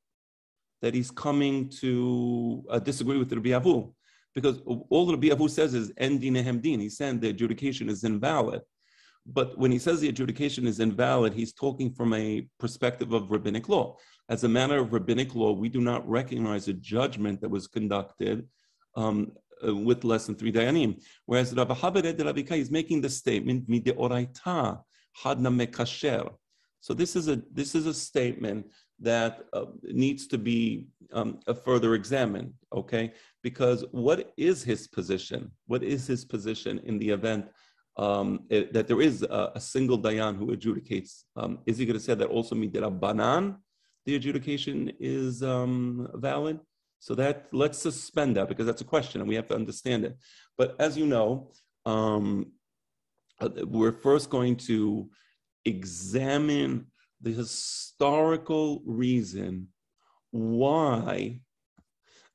that 0.81 0.93
he's 0.95 1.11
coming 1.11 1.69
to 1.69 2.63
uh, 2.69 2.79
disagree 2.79 3.17
with 3.17 3.31
Rabbi 3.31 3.49
Avu, 3.49 3.93
because 4.33 4.61
all 4.89 5.09
Rabbi 5.09 5.27
Avu 5.27 5.49
says 5.49 5.73
is 5.73 5.91
en 5.97 6.19
dinehem 6.19 6.61
din. 6.61 6.79
He's 6.79 6.97
saying 6.97 7.19
the 7.19 7.29
adjudication 7.29 7.89
is 7.89 8.03
invalid. 8.03 8.61
But 9.25 9.57
when 9.57 9.71
he 9.71 9.77
says 9.77 10.01
the 10.01 10.09
adjudication 10.09 10.65
is 10.65 10.79
invalid, 10.79 11.33
he's 11.33 11.53
talking 11.53 11.93
from 11.93 12.13
a 12.13 12.47
perspective 12.59 13.13
of 13.13 13.29
rabbinic 13.29 13.69
law. 13.69 13.97
As 14.29 14.43
a 14.43 14.49
matter 14.49 14.79
of 14.79 14.93
rabbinic 14.93 15.35
law, 15.35 15.51
we 15.51 15.69
do 15.69 15.79
not 15.81 16.07
recognize 16.09 16.67
a 16.67 16.73
judgment 16.73 17.41
that 17.41 17.49
was 17.49 17.67
conducted 17.67 18.47
um, 18.95 19.33
uh, 19.65 19.75
with 19.75 20.03
less 20.03 20.25
than 20.25 20.35
three 20.35 20.51
dayanim. 20.51 20.99
Whereas 21.27 21.53
Rabbi 21.53 21.75
Habed 21.75 22.25
Rabbi 22.25 22.55
is 22.55 22.71
making 22.71 23.01
the 23.01 23.09
statement, 23.09 23.69
mideoraita 23.69 24.81
had 25.13 25.39
name 25.39 25.67
kasher. 25.67 26.31
So 26.81 26.95
this 26.95 27.15
is 27.15 27.27
a 27.29 27.41
this 27.53 27.75
is 27.75 27.85
a 27.85 27.93
statement 27.93 28.65
that 28.99 29.45
uh, 29.53 29.65
needs 29.83 30.27
to 30.27 30.37
be 30.37 30.87
um, 31.13 31.39
further 31.63 31.93
examined. 31.93 32.53
Okay, 32.73 33.13
because 33.43 33.85
what 33.91 34.33
is 34.35 34.63
his 34.63 34.87
position? 34.87 35.51
What 35.67 35.83
is 35.83 36.07
his 36.07 36.25
position 36.25 36.79
in 36.79 36.97
the 36.97 37.09
event 37.09 37.45
um, 37.97 38.41
it, 38.49 38.73
that 38.73 38.87
there 38.87 39.01
is 39.01 39.21
a, 39.21 39.51
a, 39.55 39.59
single 39.59 39.99
dayan 39.99 40.37
who 40.37 40.55
adjudicates? 40.55 41.23
Um, 41.35 41.59
is 41.65 41.77
he 41.77 41.85
going 41.85 41.99
to 41.99 42.03
say 42.03 42.15
that 42.15 42.29
also 42.29 42.55
miderabanan, 42.55 43.57
the 44.05 44.15
adjudication 44.15 44.91
is 44.99 45.43
um, 45.43 46.07
valid? 46.15 46.59
So 46.99 47.15
that 47.15 47.47
let's 47.51 47.77
suspend 47.77 48.37
that 48.37 48.47
because 48.47 48.65
that's 48.65 48.81
a 48.81 48.85
question 48.85 49.21
and 49.21 49.27
we 49.27 49.35
have 49.35 49.47
to 49.49 49.55
understand 49.55 50.05
it. 50.05 50.17
But 50.57 50.75
as 50.79 50.97
you 50.97 51.05
know, 51.05 51.51
um, 51.85 52.53
uh, 53.39 53.49
we're 53.65 53.91
first 53.91 54.29
going 54.29 54.55
to 54.55 55.09
examine 55.65 56.87
the 57.21 57.31
historical 57.31 58.81
reason 58.85 59.67
why 60.31 61.39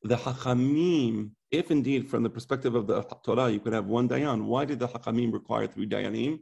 the 0.03 0.17
Hachamim, 0.17 1.31
if 1.51 1.71
indeed 1.71 2.09
from 2.09 2.23
the 2.23 2.31
perspective 2.31 2.75
of 2.75 2.87
the 2.87 3.03
Torah 3.25 3.51
you 3.51 3.61
could 3.61 3.73
have 3.73 3.87
one 3.87 4.09
Dayan, 4.09 4.45
why 4.45 4.65
did 4.65 4.79
the 4.79 4.89
Hachamim 4.89 5.33
require 5.33 5.67
three 5.67 5.87
Dayanim? 5.87 6.41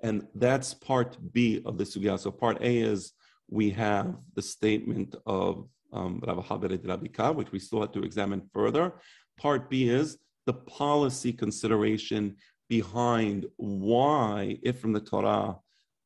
And 0.00 0.26
that's 0.34 0.74
part 0.74 1.16
B 1.32 1.62
of 1.64 1.78
the 1.78 1.84
Sugya. 1.84 2.18
So 2.18 2.30
part 2.30 2.60
A 2.60 2.78
is 2.78 3.12
we 3.48 3.70
have 3.70 4.16
the 4.34 4.42
statement 4.42 5.14
of 5.26 5.68
um, 5.92 6.22
Rav 6.26 6.44
Haber 6.46 6.68
Rabika, 6.68 7.34
which 7.34 7.52
we 7.52 7.58
still 7.58 7.80
have 7.80 7.92
to 7.92 8.02
examine 8.02 8.42
further. 8.52 8.94
Part 9.38 9.70
B 9.70 9.88
is 9.88 10.18
the 10.46 10.54
policy 10.54 11.32
consideration 11.32 12.36
behind 12.68 13.46
why, 13.56 14.58
if 14.62 14.80
from 14.80 14.92
the 14.92 15.00
Torah, 15.00 15.58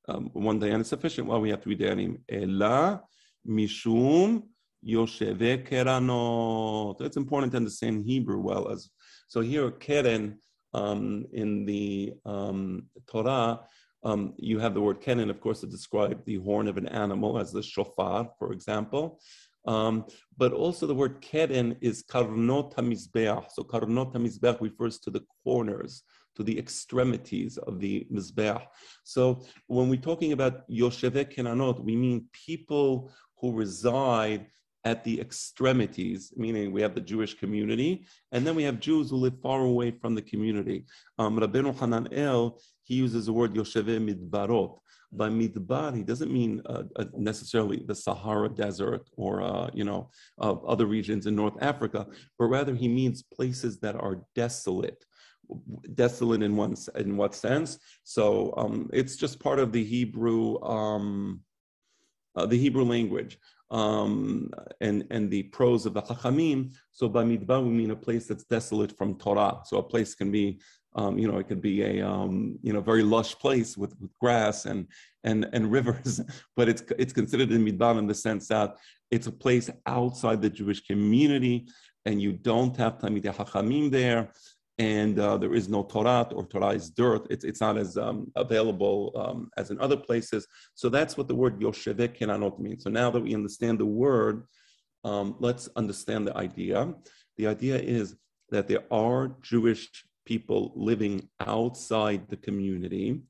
um, 0.08 0.30
one 0.32 0.60
dayan 0.60 0.80
is 0.80 0.88
sufficient. 0.88 1.26
Well, 1.26 1.40
we 1.40 1.50
have 1.50 1.62
three 1.62 1.76
dayanim. 1.76 2.18
Ela 2.28 3.02
mishum 3.48 4.42
yosheve 4.86 5.68
keranot. 5.68 7.00
It's 7.00 7.16
important 7.16 7.52
to 7.52 7.56
understand 7.58 8.04
Hebrew 8.06 8.40
well 8.40 8.68
as 8.68 8.90
so 9.28 9.40
here 9.40 9.70
keren 9.70 10.38
um, 10.75 11.26
in 11.32 11.66
the 11.66 12.14
um, 12.25 12.86
Torah. 13.06 13.60
Um, 14.04 14.34
you 14.36 14.60
have 14.60 14.75
the 14.75 14.80
word 14.80 15.00
keren, 15.00 15.30
of 15.30 15.40
course, 15.40 15.60
to 15.60 15.66
describe 15.66 16.25
the 16.25 16.36
horn 16.36 16.68
of 16.68 16.76
an 16.76 16.86
animal, 16.86 17.38
as 17.38 17.50
the 17.50 17.62
shofar, 17.62 18.30
for 18.38 18.52
example. 18.52 19.20
Um, 19.66 20.04
but 20.36 20.52
also 20.52 20.86
the 20.86 20.94
word 20.94 21.20
keren 21.20 21.76
is 21.80 22.04
karnot 22.04 22.75
hamizbeach. 22.75 23.46
So 23.52 23.64
karnot 23.64 24.14
hamizbeach 24.14 24.60
refers 24.60 24.98
to 25.00 25.10
the 25.10 25.25
corners 25.42 26.04
to 26.36 26.42
the 26.42 26.58
extremities 26.58 27.56
of 27.58 27.80
the 27.80 28.06
Mizbeach. 28.12 28.64
So 29.04 29.42
when 29.66 29.88
we're 29.88 30.00
talking 30.00 30.32
about 30.32 30.68
Yosheve 30.70 31.34
Keranot, 31.34 31.82
we 31.82 31.96
mean 31.96 32.26
people 32.32 33.10
who 33.40 33.52
reside 33.52 34.46
at 34.84 35.02
the 35.02 35.20
extremities, 35.20 36.32
meaning 36.36 36.70
we 36.70 36.80
have 36.80 36.94
the 36.94 37.00
Jewish 37.00 37.34
community, 37.34 38.06
and 38.30 38.46
then 38.46 38.54
we 38.54 38.62
have 38.62 38.78
Jews 38.78 39.10
who 39.10 39.16
live 39.16 39.40
far 39.42 39.62
away 39.62 39.90
from 39.90 40.14
the 40.14 40.22
community. 40.22 40.86
Um, 41.18 41.36
Rabbeinu 41.38 41.74
Hananel, 41.74 42.60
he 42.84 42.94
uses 42.94 43.26
the 43.26 43.32
word 43.32 43.52
Yosheve 43.54 43.98
Midbarot. 44.08 44.78
By 45.12 45.28
Midbar, 45.28 45.96
he 45.96 46.02
doesn't 46.02 46.32
mean 46.32 46.62
uh, 46.66 46.82
uh, 46.96 47.04
necessarily 47.16 47.82
the 47.84 47.94
Sahara 47.94 48.48
Desert 48.48 49.08
or, 49.16 49.42
uh, 49.42 49.70
you 49.72 49.84
know, 49.84 50.10
other 50.38 50.86
regions 50.86 51.26
in 51.26 51.34
North 51.34 51.56
Africa, 51.60 52.06
but 52.38 52.46
rather 52.46 52.74
he 52.74 52.88
means 52.88 53.22
places 53.22 53.78
that 53.80 53.96
are 53.96 54.22
desolate, 54.34 55.04
desolate 55.94 56.42
in 56.42 56.56
one 56.56 56.76
in 56.96 57.16
what 57.16 57.34
sense? 57.34 57.78
So 58.04 58.54
um, 58.56 58.90
it's 58.92 59.16
just 59.16 59.40
part 59.40 59.58
of 59.58 59.72
the 59.72 59.84
Hebrew 59.84 60.60
um, 60.62 61.40
uh, 62.36 62.46
the 62.46 62.58
Hebrew 62.58 62.84
language 62.84 63.38
um, 63.70 64.50
and 64.80 65.06
and 65.10 65.30
the 65.30 65.44
prose 65.44 65.86
of 65.86 65.94
the 65.94 66.02
Chachamim. 66.02 66.72
So 66.92 67.08
by 67.08 67.24
midbar 67.24 67.62
we 67.62 67.70
mean 67.70 67.90
a 67.90 67.96
place 67.96 68.26
that's 68.26 68.44
desolate 68.44 68.96
from 68.96 69.16
Torah. 69.16 69.60
So 69.64 69.78
a 69.78 69.82
place 69.82 70.14
can 70.14 70.30
be 70.30 70.60
um, 70.96 71.18
you 71.18 71.30
know, 71.30 71.36
it 71.38 71.46
could 71.46 71.60
be 71.60 71.82
a 71.82 72.08
um, 72.08 72.58
you 72.62 72.72
know 72.72 72.80
very 72.80 73.02
lush 73.02 73.38
place 73.38 73.76
with, 73.76 73.94
with 74.00 74.10
grass 74.18 74.64
and 74.64 74.86
and 75.24 75.46
and 75.52 75.70
rivers, 75.78 76.20
but 76.56 76.68
it's 76.68 76.82
it's 76.98 77.12
considered 77.12 77.52
in 77.52 77.64
midbar 77.64 77.98
in 77.98 78.06
the 78.06 78.14
sense 78.14 78.48
that 78.48 78.76
it's 79.10 79.26
a 79.26 79.32
place 79.32 79.70
outside 79.86 80.40
the 80.40 80.50
Jewish 80.50 80.80
community, 80.80 81.68
and 82.06 82.20
you 82.20 82.32
don't 82.32 82.76
have 82.78 82.98
Talmidei 82.98 83.34
Hachamim 83.34 83.90
there, 83.90 84.30
and 84.78 85.18
uh, 85.18 85.38
there 85.38 85.54
is 85.54 85.68
no 85.68 85.85
Torah 85.85 86.28
or 86.33 86.45
Torah 86.47 86.75
is 86.75 86.90
dirt. 86.90 87.26
It's, 87.30 87.45
it's 87.45 87.61
not 87.61 87.78
as 87.78 87.97
um, 87.97 88.30
available 88.37 89.12
um, 89.16 89.50
as 89.56 89.71
in 89.71 89.80
other 89.80 89.97
places. 89.97 90.47
So 90.75 90.88
that's 90.88 91.16
what 91.16 91.28
the 91.28 91.35
word 91.35 91.59
Yoshevek 91.61 92.18
Keranot 92.18 92.59
means. 92.59 92.85
So 92.85 92.90
now 92.90 93.11
that 93.11 93.21
we 93.21 93.35
understand 93.35 93.78
the 93.78 93.87
word, 93.87 94.45
um, 95.04 95.37
let's 95.38 95.68
understand 95.76 96.26
the 96.26 96.37
idea. 96.37 96.92
The 97.38 97.47
idea 97.47 97.76
is 97.78 98.16
that 98.50 98.68
there 98.68 98.85
are 98.90 99.37
Jewish 99.40 99.88
people 100.26 100.73
living 100.75 101.28
outside 101.40 102.28
the 102.28 102.37
community. 102.37 103.23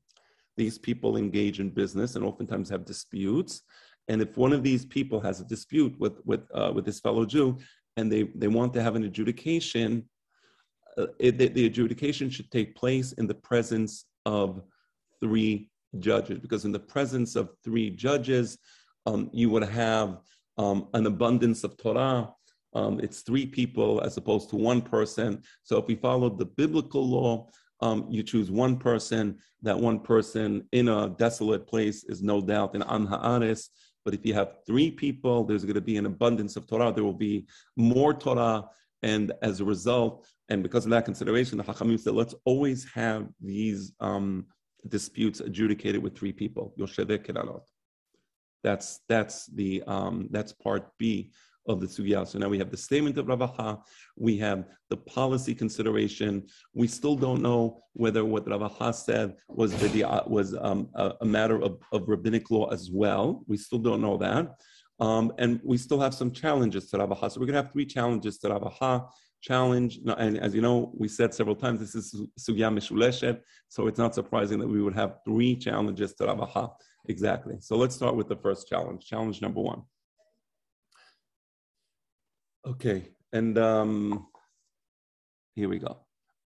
These 0.57 0.77
people 0.77 1.15
engage 1.15 1.59
in 1.59 1.69
business 1.69 2.15
and 2.15 2.25
oftentimes 2.25 2.69
have 2.69 2.83
disputes. 2.83 3.61
And 4.09 4.21
if 4.21 4.35
one 4.37 4.53
of 4.53 4.63
these 4.63 4.85
people 4.85 5.19
has 5.21 5.39
a 5.39 5.45
dispute 5.45 5.97
with 5.99 6.19
with 6.25 6.41
uh, 6.53 6.71
with 6.73 6.85
this 6.85 6.99
fellow 6.99 7.25
Jew, 7.25 7.57
and 7.95 8.11
they 8.11 8.23
they 8.35 8.47
want 8.47 8.73
to 8.73 8.81
have 8.81 8.95
an 8.95 9.03
adjudication, 9.03 10.09
uh, 10.97 11.07
it, 11.19 11.37
the, 11.37 11.47
the 11.49 11.65
adjudication 11.65 12.29
should 12.29 12.49
take 12.51 12.75
place 12.75 13.13
in 13.13 13.27
the 13.27 13.35
presence 13.35 14.05
of 14.25 14.61
three 15.21 15.69
judges, 15.99 16.39
because 16.39 16.65
in 16.65 16.71
the 16.71 16.79
presence 16.79 17.35
of 17.35 17.49
three 17.63 17.89
judges, 17.89 18.57
um, 19.05 19.29
you 19.33 19.49
would 19.49 19.63
have 19.63 20.19
um, 20.57 20.87
an 20.93 21.05
abundance 21.05 21.63
of 21.63 21.77
Torah. 21.77 22.29
Um, 22.73 22.99
it's 22.99 23.21
three 23.21 23.45
people 23.45 24.01
as 24.01 24.17
opposed 24.17 24.49
to 24.49 24.55
one 24.55 24.81
person. 24.81 25.41
So 25.63 25.77
if 25.77 25.87
we 25.87 25.95
follow 25.95 26.29
the 26.29 26.45
biblical 26.45 27.07
law, 27.07 27.49
um, 27.79 28.07
you 28.09 28.23
choose 28.23 28.51
one 28.51 28.77
person. 28.77 29.37
That 29.61 29.79
one 29.79 29.99
person 29.99 30.67
in 30.71 30.89
a 30.89 31.09
desolate 31.09 31.65
place 31.67 32.03
is 32.03 32.21
no 32.21 32.41
doubt 32.41 32.75
an 32.75 32.83
Am 32.87 33.07
Ha'ares. 33.07 33.69
But 34.03 34.13
if 34.13 34.25
you 34.25 34.33
have 34.33 34.55
three 34.65 34.91
people, 34.91 35.43
there's 35.43 35.63
going 35.63 35.75
to 35.75 35.81
be 35.81 35.97
an 35.97 36.05
abundance 36.05 36.55
of 36.55 36.67
Torah. 36.67 36.91
There 36.91 37.03
will 37.03 37.13
be 37.13 37.47
more 37.75 38.13
Torah. 38.13 38.65
And 39.03 39.31
as 39.41 39.59
a 39.59 39.65
result, 39.65 40.27
and 40.49 40.63
because 40.63 40.85
of 40.85 40.91
that 40.91 41.05
consideration, 41.05 41.57
the 41.57 41.63
Hachamim 41.63 41.99
said, 41.99 42.13
let's 42.13 42.35
always 42.45 42.85
have 42.93 43.27
these 43.41 43.91
um, 43.99 44.45
disputes 44.87 45.39
adjudicated 45.39 46.01
with 46.01 46.17
three 46.17 46.31
people. 46.31 46.73
That's 48.63 48.99
that's 49.07 49.45
the 49.47 49.83
um, 49.87 50.27
that's 50.31 50.51
part 50.51 50.89
B 50.97 51.31
of 51.67 51.81
the 51.81 51.87
sugya. 51.87 52.25
So 52.27 52.39
now 52.39 52.49
we 52.49 52.57
have 52.57 52.71
the 52.71 52.77
statement 52.77 53.17
of 53.17 53.25
Ravaha, 53.25 53.81
we 54.15 54.37
have 54.37 54.65
the 54.89 54.97
policy 54.97 55.53
consideration. 55.53 56.47
We 56.73 56.87
still 56.87 57.15
don't 57.15 57.41
know 57.41 57.81
whether 57.93 58.23
what 58.23 58.45
Ravaha 58.45 58.93
said 58.95 59.35
was 59.49 59.73
was 60.27 60.55
um, 60.59 60.89
a, 60.95 61.13
a, 61.21 61.25
matter 61.25 61.61
of, 61.61 61.77
of 61.91 62.07
rabbinic 62.07 62.49
law 62.49 62.69
as 62.71 62.89
well. 62.91 63.43
We 63.47 63.57
still 63.57 63.79
don't 63.79 64.01
know 64.01 64.17
that. 64.17 64.55
Um, 64.99 65.31
and 65.37 65.59
we 65.63 65.77
still 65.77 65.99
have 65.99 66.13
some 66.13 66.31
challenges 66.31 66.89
to 66.89 66.97
Ravaha. 66.97 67.31
So 67.31 67.39
we're 67.39 67.45
going 67.45 67.55
to 67.55 67.63
have 67.63 67.71
three 67.71 67.85
challenges 67.85 68.37
to 68.39 68.49
Ravaha. 68.49 69.09
Challenge, 69.39 69.99
and 70.17 70.39
as 70.39 70.55
you 70.55 70.61
know, 70.61 70.91
we 70.97 71.07
said 71.07 71.31
several 71.31 71.55
times, 71.55 71.79
this 71.79 71.93
is 71.93 72.23
sugya 72.39 72.73
mishuleshet, 72.73 73.39
so 73.67 73.85
it's 73.85 73.99
not 73.99 74.15
surprising 74.15 74.57
that 74.57 74.67
we 74.67 74.81
would 74.81 74.95
have 74.95 75.19
three 75.23 75.55
challenges 75.55 76.15
to 76.15 76.23
Ravaha. 76.25 76.71
Exactly. 77.07 77.57
So 77.59 77.77
let's 77.77 77.95
start 77.95 78.15
with 78.15 78.27
the 78.27 78.35
first 78.35 78.67
challenge. 78.67 79.05
Challenge 79.05 79.39
number 79.41 79.61
one. 79.61 79.83
Okay, 82.65 83.09
and 83.31 83.57
um, 83.59 84.27
here 85.53 85.69
we 85.69 85.77
go. 85.77 85.99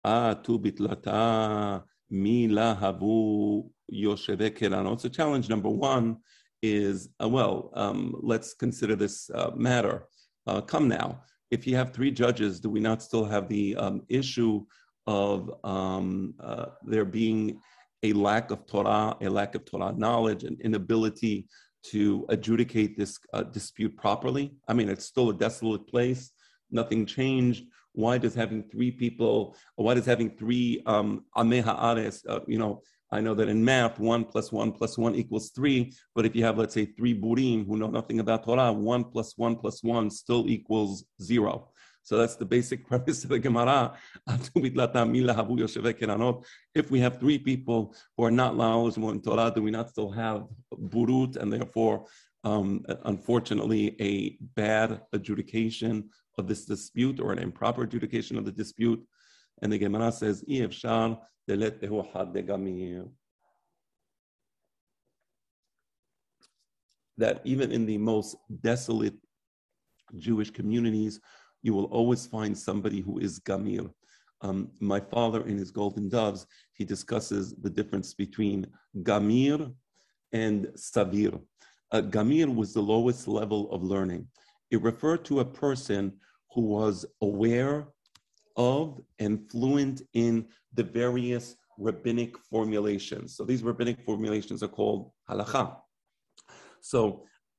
Ah, 0.05 0.35
tu 0.35 0.59
bitlata 0.59 1.85
mi 2.11 2.49
lahavu 2.49 3.71
yosheve 3.91 4.51
keranot. 4.51 5.01
So 5.01 5.09
challenge 5.09 5.49
number 5.49 5.69
one 5.69 6.17
is, 6.63 7.09
uh, 7.23 7.29
well, 7.29 7.71
um, 7.75 8.15
let's 8.23 8.55
consider 8.55 8.97
this 8.97 9.31
uh, 9.35 9.51
matter. 9.57 10.07
Uh, 10.47 10.61
come 10.61 10.89
now, 10.89 11.23
if 11.51 11.67
you 11.67 11.77
have 11.77 11.93
three 11.93 12.11
judges, 12.11 12.61
do 12.61 12.71
we 12.71 12.81
not 12.81 13.03
still 13.03 13.25
have 13.25 13.49
the 13.49 13.77
um, 13.77 14.03
issue 14.09 14.65
of 15.07 15.51
um, 15.65 16.35
uh, 16.41 16.67
there 16.85 17.05
being 17.05 17.61
a 18.03 18.13
lack 18.13 18.51
of 18.51 18.67
Torah, 18.67 19.17
a 19.21 19.29
lack 19.29 19.55
of 19.55 19.65
Torah 19.65 19.93
knowledge, 19.93 20.45
an 20.45 20.57
inability 20.63 21.47
to 21.83 22.27
adjudicate 22.29 22.97
this 22.97 23.19
uh, 23.33 23.43
dispute 23.43 23.97
properly. 23.97 24.55
I 24.69 24.75
mean, 24.75 24.89
it's 24.89 25.07
still 25.07 25.31
a 25.31 25.35
desolate 25.35 25.87
place. 25.89 26.31
Nothing 26.71 27.07
changed. 27.07 27.65
Why 27.93 28.19
does 28.19 28.35
having 28.35 28.63
three 28.71 28.91
people, 28.91 29.57
why 29.77 29.95
does 29.95 30.07
having 30.07 30.37
three 30.37 30.83
um, 30.87 31.25
ameha 31.37 31.73
uh, 32.29 32.41
you 32.47 32.59
know, 32.59 32.83
I 33.13 33.21
know 33.21 33.35
that 33.35 33.49
in 33.49 33.65
math, 33.65 33.99
one 33.99 34.25
plus 34.25 34.53
one 34.53 34.71
plus 34.73 34.97
one 34.97 35.15
equals 35.15 35.51
three. 35.51 35.93
But 36.15 36.27
if 36.27 36.37
you 36.37 36.45
have, 36.45 36.59
let's 36.59 36.75
say, 36.75 36.87
three 36.87 37.19
burim 37.19 37.67
who 37.67 37.77
know 37.77 37.89
nothing 37.89 38.21
about 38.21 38.45
Torah, 38.45 38.73
one 38.73 39.05
plus 39.05 39.37
one 39.37 39.57
plus 39.57 39.83
one 39.83 40.11
still 40.11 40.49
equals 40.49 41.05
zero. 41.21 41.71
So 42.03 42.17
that's 42.17 42.37
the 42.37 42.45
basic 42.45 42.87
premise 42.89 43.25
of 43.25 43.31
the 43.31 43.39
Gemara. 43.39 43.95
If 46.75 46.91
we 46.91 47.01
have 47.01 47.21
three 47.21 47.39
people 47.39 47.95
who 48.17 48.25
are 48.25 48.31
not 48.31 48.57
knowledgeable 48.57 49.11
in 49.11 49.21
Torah, 49.21 49.53
do 49.55 49.63
we 49.63 49.71
not 49.71 49.91
still 49.91 50.11
have 50.13 50.47
burut 50.73 51.37
and 51.37 51.53
therefore, 51.53 52.07
um, 52.45 52.85
unfortunately, 53.05 53.97
a 54.01 54.39
bad 54.55 55.03
adjudication 55.13 56.09
of 56.39 56.47
this 56.47 56.65
dispute 56.65 57.21
or 57.21 57.33
an 57.33 57.39
improper 57.39 57.83
adjudication 57.83 58.39
of 58.39 58.45
the 58.45 58.53
dispute? 58.53 59.05
And 59.63 59.73
the 59.73 59.79
Gemara 59.79 60.13
says, 60.13 60.45
that 67.19 67.41
even 67.45 67.71
in 67.71 67.87
the 67.87 67.99
most 67.99 68.37
desolate 68.63 69.15
Jewish 70.17 70.51
communities, 70.51 71.21
you 71.63 71.75
will 71.75 71.85
always 71.85 72.27
find 72.27 72.57
somebody 72.57 73.01
who 73.01 73.19
is 73.19 73.39
gamir. 73.41 73.91
Um, 74.41 74.71
my 74.81 75.01
father, 75.01 75.47
in 75.47 75.59
his 75.59 75.71
Golden 75.71 76.09
Doves, 76.09 76.47
he 76.73 76.85
discusses 76.85 77.55
the 77.61 77.69
difference 77.69 78.15
between 78.15 78.67
gamir 79.03 79.73
and 80.33 80.69
savir. 80.77 81.39
Uh, 81.93 82.01
gamir 82.01 82.55
was 82.55 82.73
the 82.73 82.81
lowest 82.81 83.29
level 83.29 83.71
of 83.71 83.83
learning. 83.83 84.27
It 84.71 84.81
referred 84.81 85.25
to 85.27 85.41
a 85.41 85.45
person 85.45 86.15
who 86.55 86.63
was 86.63 87.05
aware 87.21 87.89
of 88.61 89.01
and 89.25 89.35
fluent 89.51 90.03
in 90.25 90.35
the 90.79 90.85
various 91.01 91.57
rabbinic 91.87 92.33
formulations. 92.51 93.27
So 93.37 93.45
these 93.51 93.63
rabbinic 93.63 93.99
formulations 94.05 94.63
are 94.63 94.75
called 94.79 95.11
halacha. 95.29 95.65
So 96.93 97.01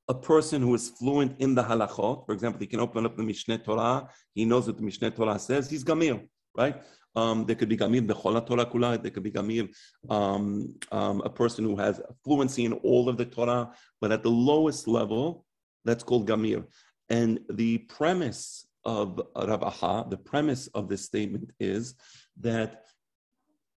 a 0.07 0.13
person 0.13 0.61
who 0.61 0.73
is 0.79 0.89
fluent 0.99 1.31
in 1.39 1.55
the 1.55 1.63
halachot, 1.63 2.25
for 2.25 2.33
example, 2.33 2.59
he 2.59 2.67
can 2.67 2.79
open 2.79 3.05
up 3.07 3.15
the 3.17 3.23
Mishneh 3.23 3.63
Torah, 3.63 4.07
he 4.33 4.43
knows 4.45 4.67
what 4.67 4.77
the 4.77 4.83
Mishneh 4.83 5.15
Torah 5.15 5.39
says, 5.39 5.69
he's 5.69 5.83
gamir, 5.83 6.17
right? 6.55 6.75
Um, 7.15 7.45
there 7.45 7.55
could 7.55 7.69
be 7.69 7.77
gamir 7.77 8.03
bechol 8.07 8.45
Torah 8.47 8.65
kula. 8.65 9.01
There 9.01 9.11
could 9.11 9.23
be 9.23 9.31
gamir, 9.31 9.65
um, 10.09 10.43
um, 10.91 11.21
a 11.29 11.29
person 11.29 11.65
who 11.65 11.75
has 11.75 11.99
fluency 12.23 12.63
in 12.65 12.73
all 12.89 13.09
of 13.09 13.17
the 13.17 13.25
Torah, 13.25 13.63
but 13.99 14.11
at 14.15 14.23
the 14.23 14.35
lowest 14.51 14.87
level, 14.87 15.45
that's 15.83 16.03
called 16.03 16.27
gamir. 16.29 16.63
And 17.09 17.39
the 17.61 17.79
premise 17.95 18.67
of 18.83 19.21
Ravaha, 19.35 20.09
the 20.09 20.17
premise 20.17 20.67
of 20.67 20.89
this 20.89 21.05
statement 21.05 21.51
is 21.59 21.95
that 22.39 22.85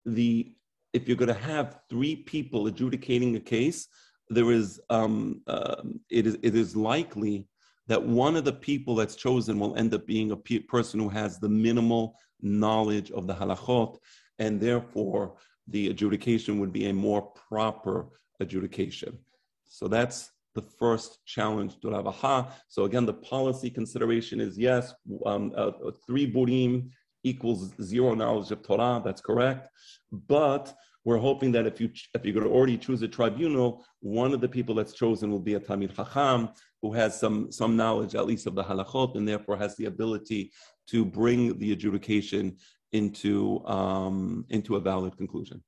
the 0.06 0.54
if 0.94 1.08
you're 1.08 1.18
going 1.18 1.28
to 1.28 1.34
have 1.34 1.80
three 1.90 2.18
people 2.18 2.68
adjudicating 2.68 3.36
a 3.38 3.40
case, 3.40 3.88
there 4.30 4.52
is 4.52 4.80
um, 4.90 5.42
uh, 5.48 5.82
it 6.10 6.28
is 6.28 6.38
it 6.42 6.56
is 6.56 6.76
likely 6.76 7.48
that 7.88 8.02
one 8.02 8.36
of 8.36 8.46
the 8.46 8.54
people 8.54 8.96
that's 8.96 9.16
chosen 9.16 9.60
will 9.60 9.76
end 9.76 9.94
up 9.94 10.06
being 10.06 10.32
a 10.32 10.38
pe- 10.38 10.60
person 10.60 11.00
who 11.00 11.10
has 11.10 11.40
the 11.40 11.50
minimal 11.50 12.16
knowledge 12.42 13.12
of 13.12 13.28
the 13.28 13.34
halachot, 13.34 13.98
and 14.40 14.60
therefore 14.60 15.36
the 15.68 15.90
adjudication 15.90 16.60
would 16.60 16.74
be 16.74 16.88
a 16.88 16.94
more 16.94 17.22
proper 17.22 18.08
adjudication. 18.40 19.18
So 19.66 19.88
that's 19.88 20.32
the 20.56 20.62
first 20.62 21.20
challenge 21.26 21.80
to 21.82 21.88
Ravaha. 21.88 22.52
So 22.68 22.84
again, 22.86 23.06
the 23.06 23.14
policy 23.14 23.70
consideration 23.70 24.40
is 24.42 24.58
yes, 24.58 24.94
um, 25.26 25.54
uh, 25.56 25.72
three 26.06 26.32
burim 26.32 26.90
equals 27.24 27.74
zero 27.82 28.14
knowledge 28.16 28.52
of 28.52 28.64
Torah. 28.64 29.02
That's 29.04 29.22
correct, 29.22 29.70
but 30.12 30.74
we're 31.04 31.18
hoping 31.18 31.52
that 31.54 31.66
if 31.66 31.82
you 31.82 31.90
if 32.14 32.22
going 32.22 32.46
to 32.46 32.50
already 32.50 32.78
choose 32.78 33.02
a 33.02 33.08
tribunal, 33.08 33.86
one 34.02 34.34
of 34.34 34.42
the 34.42 34.48
people 34.48 34.76
that's 34.76 34.94
chosen 34.94 35.32
will 35.32 35.40
be 35.40 35.56
a 35.56 35.60
Talmid 35.60 35.96
Chacham 35.96 36.50
who 36.82 36.94
has 36.94 37.20
some 37.20 37.52
some 37.52 37.76
knowledge 37.76 38.16
at 38.16 38.26
least 38.26 38.48
of 38.48 38.56
the 38.56 38.64
halachot 38.64 39.16
and 39.16 39.28
therefore 39.28 39.58
has 39.58 39.76
the 39.78 39.86
ability 39.86 40.52
to 40.88 41.06
bring 41.06 41.58
the 41.58 41.72
adjudication 41.72 42.58
into 42.92 43.66
um, 43.66 44.46
into 44.50 44.76
a 44.76 44.80
valid 44.80 45.18
conclusion. 45.18 45.64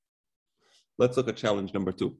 Let's 0.97 1.17
look 1.17 1.27
at 1.27 1.37
challenge 1.37 1.73
number 1.73 1.91
two. 1.91 2.15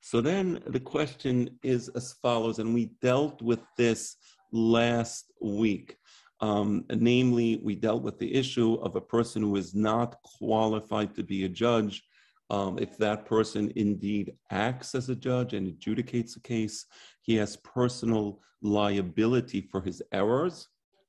So 0.00 0.20
then 0.20 0.62
the 0.66 0.80
question 0.80 1.58
is 1.62 1.88
as 1.90 2.14
follows, 2.22 2.58
and 2.58 2.74
we 2.74 2.86
dealt 3.00 3.40
with 3.42 3.60
this 3.76 4.16
last 4.52 5.32
week. 5.40 5.96
Um, 6.40 6.84
namely, 6.90 7.60
we 7.62 7.74
dealt 7.74 8.02
with 8.02 8.18
the 8.18 8.34
issue 8.34 8.74
of 8.74 8.96
a 8.96 9.00
person 9.00 9.42
who 9.42 9.56
is 9.56 9.74
not 9.74 10.16
qualified 10.22 11.14
to 11.14 11.22
be 11.22 11.44
a 11.44 11.48
judge. 11.48 12.02
Um, 12.48 12.78
if 12.78 12.96
that 12.98 13.26
person 13.26 13.72
indeed 13.76 14.32
acts 14.50 14.94
as 14.94 15.08
a 15.08 15.14
judge 15.14 15.52
and 15.52 15.68
adjudicates 15.68 16.36
a 16.36 16.40
case, 16.40 16.86
he 17.22 17.36
has 17.36 17.56
personal 17.56 18.40
liability 18.62 19.60
for 19.70 19.80
his 19.80 20.02
errors, 20.12 20.66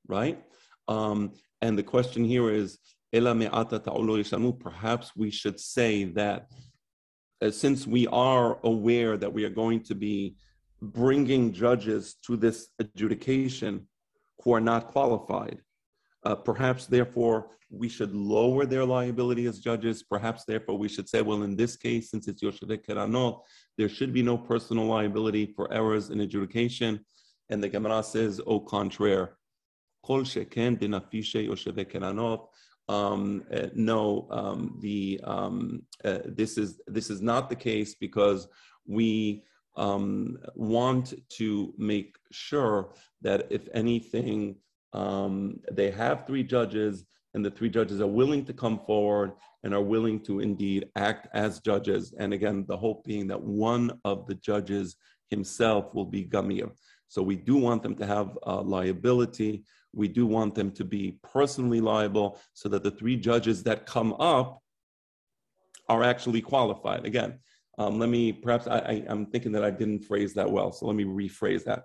right? 0.07 0.43
Um, 0.87 1.33
and 1.61 1.77
the 1.77 1.83
question 1.83 2.23
here 2.23 2.51
is, 2.51 2.77
perhaps 4.53 5.11
we 5.15 5.31
should 5.31 5.59
say 5.59 6.05
that 6.05 6.47
uh, 7.41 7.51
since 7.51 7.87
we 7.87 8.07
are 8.07 8.59
aware 8.63 9.17
that 9.17 9.33
we 9.33 9.43
are 9.43 9.49
going 9.49 9.81
to 9.83 9.95
be 9.95 10.35
bringing 10.81 11.53
judges 11.53 12.15
to 12.25 12.35
this 12.35 12.69
adjudication 12.79 13.87
who 14.43 14.53
are 14.53 14.61
not 14.61 14.87
qualified. 14.87 15.59
Uh, 16.23 16.35
perhaps, 16.35 16.85
therefore, 16.85 17.57
we 17.69 17.87
should 17.87 18.13
lower 18.13 18.65
their 18.65 18.83
liability 18.83 19.45
as 19.45 19.59
judges. 19.59 20.03
Perhaps, 20.03 20.43
therefore, 20.45 20.77
we 20.77 20.89
should 20.89 21.07
say, 21.07 21.21
well, 21.21 21.43
in 21.43 21.55
this 21.55 21.75
case, 21.75 22.11
since 22.11 22.27
it's 22.27 22.43
Yoshevek 22.43 22.85
Keranot, 22.85 23.41
there 23.77 23.89
should 23.89 24.13
be 24.13 24.21
no 24.21 24.37
personal 24.37 24.85
liability 24.85 25.53
for 25.55 25.71
errors 25.71 26.09
in 26.09 26.21
adjudication. 26.21 26.99
And 27.49 27.63
the 27.63 27.69
Gemara 27.69 28.03
says, 28.03 28.41
au 28.45 28.59
contraire, 28.59 29.37
Kol 30.03 30.23
Keranot. 31.91 32.47
Um, 32.91 33.45
uh, 33.53 33.67
no, 33.73 34.27
um, 34.31 34.77
the 34.81 35.21
um, 35.23 35.83
uh, 36.03 36.19
this 36.25 36.57
is 36.57 36.81
this 36.87 37.09
is 37.09 37.21
not 37.21 37.49
the 37.49 37.55
case 37.55 37.95
because 37.95 38.49
we 38.85 39.43
um, 39.77 40.37
want 40.55 41.13
to 41.37 41.73
make 41.77 42.17
sure 42.31 42.93
that 43.21 43.47
if 43.49 43.69
anything, 43.73 44.57
um, 44.91 45.61
they 45.71 45.89
have 45.91 46.27
three 46.27 46.43
judges 46.43 47.05
and 47.33 47.45
the 47.45 47.51
three 47.51 47.69
judges 47.69 48.01
are 48.01 48.07
willing 48.07 48.43
to 48.43 48.51
come 48.53 48.79
forward 48.85 49.31
and 49.63 49.73
are 49.73 49.81
willing 49.95 50.19
to 50.23 50.41
indeed 50.41 50.89
act 50.97 51.29
as 51.33 51.61
judges. 51.61 52.13
And 52.19 52.33
again, 52.33 52.65
the 52.67 52.75
hope 52.75 53.05
being 53.05 53.27
that 53.27 53.41
one 53.41 53.97
of 54.03 54.27
the 54.27 54.35
judges 54.35 54.97
himself 55.29 55.95
will 55.95 56.05
be 56.05 56.25
Gamir. 56.25 56.71
So 57.11 57.21
we 57.21 57.35
do 57.35 57.57
want 57.57 57.83
them 57.83 57.93
to 57.95 58.05
have 58.05 58.39
uh, 58.47 58.61
liability. 58.61 59.65
We 59.91 60.07
do 60.07 60.25
want 60.25 60.55
them 60.55 60.71
to 60.71 60.85
be 60.85 61.19
personally 61.21 61.81
liable 61.81 62.39
so 62.53 62.69
that 62.69 62.83
the 62.83 62.91
three 62.91 63.17
judges 63.17 63.63
that 63.63 63.85
come 63.85 64.13
up 64.13 64.61
are 65.89 66.03
actually 66.03 66.41
qualified. 66.41 67.05
Again, 67.05 67.39
um, 67.77 67.99
let 67.99 68.07
me 68.07 68.31
perhaps 68.31 68.65
I, 68.65 69.03
am 69.09 69.25
thinking 69.25 69.51
that 69.51 69.63
I 69.65 69.71
didn't 69.71 70.05
phrase 70.05 70.33
that 70.35 70.49
well, 70.49 70.71
so 70.71 70.85
let 70.85 70.95
me 70.95 71.03
rephrase 71.03 71.65
that. 71.65 71.83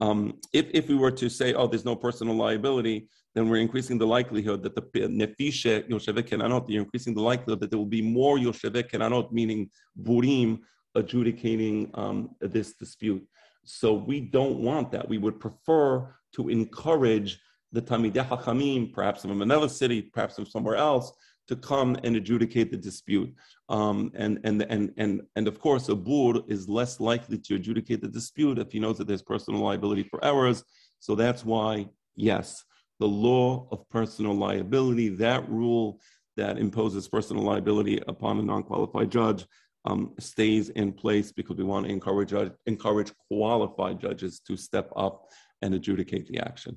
Um, 0.00 0.38
if, 0.52 0.66
if 0.72 0.86
we 0.86 0.94
were 0.94 1.10
to 1.10 1.28
say, 1.28 1.54
oh, 1.54 1.66
there's 1.66 1.84
no 1.84 1.96
personal 1.96 2.36
liability, 2.36 3.08
then 3.34 3.48
we're 3.48 3.56
increasing 3.56 3.98
the 3.98 4.06
likelihood 4.06 4.62
that 4.62 4.76
the 4.76 4.82
nefishe 4.82 5.88
yoshevek 5.90 6.28
keranot, 6.28 6.66
you're 6.68 6.84
increasing 6.84 7.14
the 7.14 7.20
likelihood 7.20 7.58
that 7.58 7.70
there 7.70 7.80
will 7.80 7.94
be 8.00 8.02
more 8.02 8.38
yoshevek 8.38 8.92
keranot, 8.92 9.32
meaning 9.32 9.68
burim, 10.00 10.60
adjudicating 10.94 11.90
um, 11.94 12.30
this 12.40 12.74
dispute. 12.74 13.26
So 13.68 13.92
we 13.92 14.20
don't 14.20 14.60
want 14.60 14.90
that. 14.92 15.08
We 15.08 15.18
would 15.18 15.38
prefer 15.38 16.14
to 16.32 16.48
encourage 16.48 17.38
the 17.70 17.82
Talmidei 17.82 18.26
Hachamim, 18.26 18.94
perhaps 18.94 19.22
from 19.22 19.42
another 19.42 19.68
city, 19.68 20.00
perhaps 20.00 20.36
from 20.36 20.46
somewhere 20.46 20.76
else, 20.76 21.12
to 21.48 21.56
come 21.56 21.96
and 22.02 22.16
adjudicate 22.16 22.70
the 22.70 22.78
dispute. 22.78 23.30
Um, 23.68 24.10
and, 24.14 24.40
and, 24.44 24.62
and, 24.70 24.92
and, 24.96 25.20
and 25.36 25.48
of 25.48 25.60
course, 25.60 25.90
a 25.90 25.94
bur 25.94 26.40
is 26.48 26.68
less 26.68 26.98
likely 26.98 27.38
to 27.38 27.56
adjudicate 27.56 28.00
the 28.00 28.08
dispute 28.08 28.58
if 28.58 28.72
he 28.72 28.78
knows 28.78 28.96
that 28.98 29.06
there's 29.06 29.22
personal 29.22 29.60
liability 29.60 30.02
for 30.02 30.24
errors. 30.24 30.64
So 31.00 31.14
that's 31.14 31.44
why, 31.44 31.88
yes, 32.16 32.64
the 33.00 33.08
law 33.08 33.68
of 33.70 33.88
personal 33.90 34.34
liability, 34.34 35.10
that 35.10 35.48
rule 35.48 36.00
that 36.38 36.58
imposes 36.58 37.06
personal 37.06 37.42
liability 37.42 38.00
upon 38.08 38.38
a 38.38 38.42
non-qualified 38.42 39.10
judge, 39.10 39.44
um, 39.84 40.14
stays 40.18 40.70
in 40.70 40.92
place 40.92 41.32
because 41.32 41.56
we 41.56 41.64
want 41.64 41.86
to 41.86 41.92
encourage 41.92 42.32
encourage 42.66 43.12
qualified 43.28 44.00
judges 44.00 44.40
to 44.40 44.56
step 44.56 44.90
up 44.96 45.28
and 45.62 45.74
adjudicate 45.74 46.26
the 46.26 46.38
action. 46.38 46.76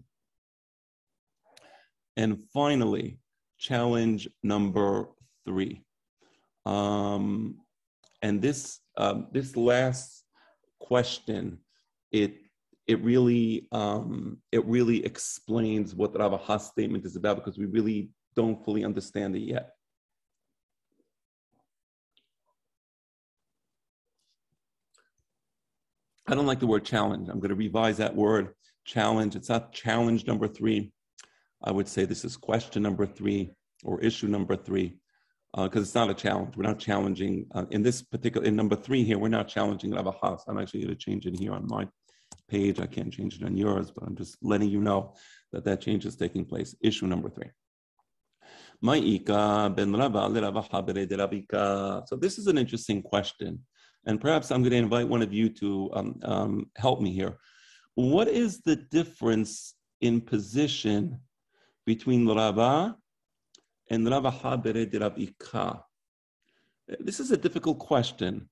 And 2.17 2.39
finally, 2.53 3.19
challenge 3.57 4.27
number 4.43 5.07
three. 5.45 5.83
Um, 6.65 7.57
and 8.21 8.41
this 8.41 8.79
um, 8.97 9.27
this 9.31 9.55
last 9.55 10.23
question, 10.79 11.59
it 12.11 12.35
it 12.87 13.01
really 13.01 13.67
um, 13.71 14.37
it 14.51 14.65
really 14.65 15.05
explains 15.05 15.95
what 15.95 16.13
the 16.13 16.19
Ravaha 16.19 16.59
statement 16.59 17.05
is 17.05 17.15
about 17.15 17.37
because 17.37 17.57
we 17.57 17.65
really 17.65 18.09
don't 18.35 18.63
fully 18.63 18.83
understand 18.83 19.35
it 19.35 19.41
yet. 19.41 19.71
I 26.31 26.35
don't 26.35 26.45
like 26.45 26.61
the 26.61 26.67
word 26.67 26.85
challenge. 26.85 27.27
I'm 27.27 27.41
going 27.41 27.49
to 27.49 27.55
revise 27.55 27.97
that 27.97 28.15
word 28.15 28.53
challenge. 28.85 29.35
It's 29.35 29.49
not 29.49 29.73
challenge 29.73 30.25
number 30.25 30.47
three. 30.47 30.93
I 31.61 31.71
would 31.71 31.89
say 31.89 32.05
this 32.05 32.23
is 32.23 32.37
question 32.37 32.83
number 32.83 33.05
three 33.05 33.51
or 33.83 33.99
issue 33.99 34.27
number 34.27 34.55
three, 34.55 34.95
because 35.53 35.75
uh, 35.75 35.81
it's 35.81 35.93
not 35.93 36.09
a 36.09 36.13
challenge. 36.13 36.55
We're 36.55 36.63
not 36.63 36.79
challenging 36.79 37.47
uh, 37.53 37.65
in 37.71 37.83
this 37.83 38.01
particular 38.01 38.47
in 38.47 38.55
number 38.55 38.77
three 38.77 39.03
here. 39.03 39.19
We're 39.19 39.27
not 39.27 39.49
challenging 39.49 39.91
Rav 39.91 40.15
Has. 40.23 40.45
I'm 40.47 40.57
actually 40.57 40.83
going 40.83 40.95
to 40.95 41.03
change 41.03 41.25
it 41.25 41.37
here 41.37 41.51
on 41.51 41.67
my 41.67 41.85
page. 42.47 42.79
I 42.79 42.85
can't 42.85 43.11
change 43.11 43.35
it 43.35 43.43
on 43.43 43.57
yours, 43.57 43.91
but 43.91 44.05
I'm 44.07 44.15
just 44.15 44.37
letting 44.41 44.69
you 44.69 44.79
know 44.79 45.15
that 45.51 45.65
that 45.65 45.81
change 45.81 46.05
is 46.05 46.15
taking 46.15 46.45
place. 46.45 46.73
Issue 46.81 47.07
number 47.07 47.29
three. 47.29 47.49
So 48.83 48.99
this 52.15 52.39
is 52.39 52.47
an 52.47 52.57
interesting 52.57 53.01
question, 53.01 53.59
and 54.05 54.19
perhaps 54.19 54.51
I'm 54.51 54.61
going 54.61 54.71
to 54.71 54.77
invite 54.77 55.07
one 55.07 55.21
of 55.21 55.33
you 55.33 55.49
to 55.49 55.89
um, 55.93 56.19
um, 56.23 56.69
help 56.75 57.01
me 57.01 57.11
here. 57.11 57.37
What 57.95 58.27
is 58.27 58.61
the 58.61 58.75
difference 58.75 59.75
in 59.99 60.21
position 60.21 61.19
between 61.85 62.27
Rava 62.27 62.95
and 63.89 64.09
Rava 64.09 64.31
Habere 64.31 64.89
de 64.89 64.99
Rabika? 64.99 65.83
This 66.99 67.19
is 67.19 67.31
a 67.31 67.37
difficult 67.37 67.79
question. 67.79 68.49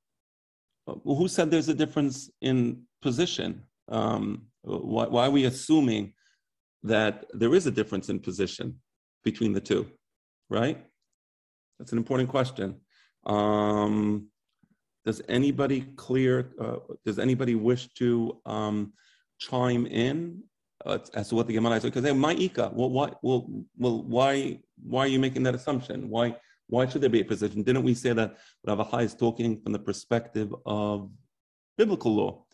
Who 1.04 1.28
said 1.28 1.50
there's 1.50 1.70
a 1.70 1.74
difference 1.74 2.30
in 2.42 2.84
position? 3.02 3.64
Um, 3.88 4.48
why, 4.62 5.08
why, 5.08 5.28
are 5.28 5.32
we 5.32 5.46
assuming 5.46 6.14
that 6.84 7.26
there 7.34 7.56
is 7.56 7.66
a 7.66 7.72
difference 7.72 8.10
in 8.10 8.20
position 8.20 8.80
between 9.24 9.54
the 9.54 9.62
two? 9.62 9.90
Right? 10.50 10.86
That's 11.78 11.92
an 11.92 11.98
important 11.98 12.30
question. 12.30 12.82
Um, 13.26 14.28
does 15.06 15.22
anybody 15.30 15.82
clear? 15.96 16.54
Uh, 16.60 16.78
does 17.06 17.20
anybody 17.20 17.56
wish 17.56 17.88
to 17.96 18.40
um, 18.46 18.94
chime 19.40 19.86
in 19.88 20.44
uh, 20.86 21.00
as 21.14 21.30
to 21.30 21.36
what 21.36 21.48
the 21.48 21.54
Gemara 21.54 21.76
is 21.76 21.84
because 21.84 22.04
they're 22.04 22.14
ma'ika. 22.14 22.72
Well, 22.74 22.90
why? 22.90 23.12
Well, 23.22 23.48
well, 23.78 24.04
why? 24.04 24.62
Why 24.82 25.06
are 25.06 25.08
you 25.08 25.20
making 25.20 25.44
that 25.44 25.56
assumption? 25.56 26.10
Why? 26.10 26.36
Why 26.68 26.88
should 26.88 27.02
there 27.02 27.10
be 27.10 27.22
a 27.22 27.26
position? 27.26 27.64
Didn't 27.64 27.84
we 27.84 27.96
say 27.96 28.14
that 28.14 28.38
Rav 28.66 29.02
is 29.02 29.16
talking 29.16 29.60
from 29.62 29.72
the 29.72 29.80
perspective 29.80 30.54
of 30.66 31.10
biblical 31.78 32.14
law? 32.14 32.46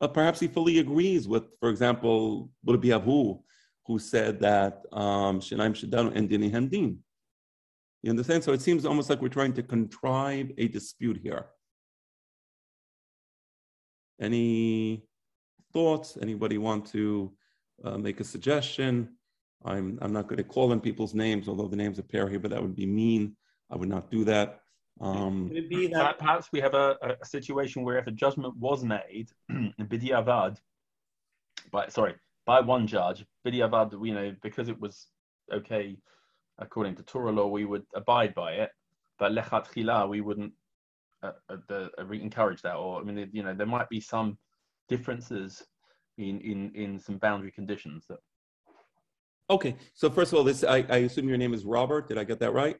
Uh, 0.00 0.08
perhaps 0.08 0.38
he 0.38 0.46
fully 0.46 0.78
agrees 0.78 1.26
with, 1.26 1.44
for 1.58 1.70
example, 1.70 2.50
Rabbi 2.64 2.90
Abu, 2.90 3.40
who 3.86 3.98
said 3.98 4.40
that 4.40 4.82
um, 4.92 5.40
Shenaim 5.40 5.74
Shedanu 5.74 6.14
and 6.14 6.28
Dini 6.28 6.52
Handin. 6.52 6.98
You 8.02 8.10
understand? 8.10 8.44
So 8.44 8.52
it 8.52 8.60
seems 8.60 8.84
almost 8.86 9.10
like 9.10 9.20
we're 9.20 9.28
trying 9.28 9.54
to 9.54 9.62
contrive 9.62 10.52
a 10.58 10.68
dispute 10.68 11.18
here. 11.22 11.46
Any 14.20 15.04
thoughts? 15.72 16.16
Anybody 16.20 16.58
want 16.58 16.86
to 16.92 17.32
uh, 17.84 17.98
make 17.98 18.20
a 18.20 18.24
suggestion? 18.24 19.16
I'm, 19.64 19.98
I'm 20.02 20.12
not 20.12 20.28
going 20.28 20.36
to 20.36 20.44
call 20.44 20.72
in 20.72 20.80
people's 20.80 21.14
names, 21.14 21.48
although 21.48 21.68
the 21.68 21.76
names 21.76 21.98
appear 21.98 22.28
here, 22.28 22.38
but 22.38 22.50
that 22.50 22.62
would 22.62 22.76
be 22.76 22.86
mean. 22.86 23.36
I 23.70 23.76
would 23.76 23.88
not 23.88 24.10
do 24.10 24.24
that. 24.24 24.60
Um, 25.00 25.48
Could 25.48 25.56
it 25.56 25.70
be 25.70 25.86
that 25.88 26.18
perhaps 26.18 26.48
we 26.52 26.60
have 26.60 26.74
a, 26.74 26.96
a 27.20 27.26
situation 27.26 27.82
where 27.82 27.98
if 27.98 28.06
a 28.06 28.12
judgment 28.12 28.56
was 28.56 28.84
made 28.84 29.30
in 29.48 29.72
Bidiavad, 29.80 30.58
by 31.72 31.88
sorry, 31.88 32.14
by 32.46 32.60
one 32.60 32.86
judge, 32.86 33.24
Bidiavad, 33.44 33.92
you 34.06 34.14
know, 34.14 34.34
because 34.42 34.68
it 34.68 34.78
was 34.80 35.08
okay 35.52 35.96
according 36.58 36.94
to 36.96 37.02
Torah 37.02 37.32
law, 37.32 37.48
we 37.48 37.64
would 37.64 37.84
abide 37.94 38.34
by 38.34 38.52
it, 38.52 38.70
but 39.18 39.32
lechatchila, 39.32 40.08
we 40.08 40.20
wouldn't 40.20 40.52
uh, 41.24 41.56
uh, 41.70 41.88
uh, 41.98 42.10
encourage 42.12 42.62
that. 42.62 42.76
Or 42.76 43.00
I 43.00 43.04
mean, 43.04 43.30
you 43.32 43.42
know, 43.42 43.54
there 43.54 43.66
might 43.66 43.88
be 43.88 44.00
some 44.00 44.38
differences 44.88 45.62
in 46.18 46.40
in 46.40 46.72
in 46.74 46.98
some 46.98 47.18
boundary 47.18 47.52
conditions. 47.52 48.06
That... 48.08 48.18
Okay, 49.50 49.76
so 49.94 50.10
first 50.10 50.32
of 50.32 50.38
all, 50.38 50.44
this 50.44 50.64
I, 50.64 50.84
I 50.88 50.98
assume 50.98 51.28
your 51.28 51.38
name 51.38 51.54
is 51.54 51.64
Robert. 51.64 52.08
Did 52.08 52.18
I 52.18 52.24
get 52.24 52.40
that 52.40 52.52
right? 52.52 52.76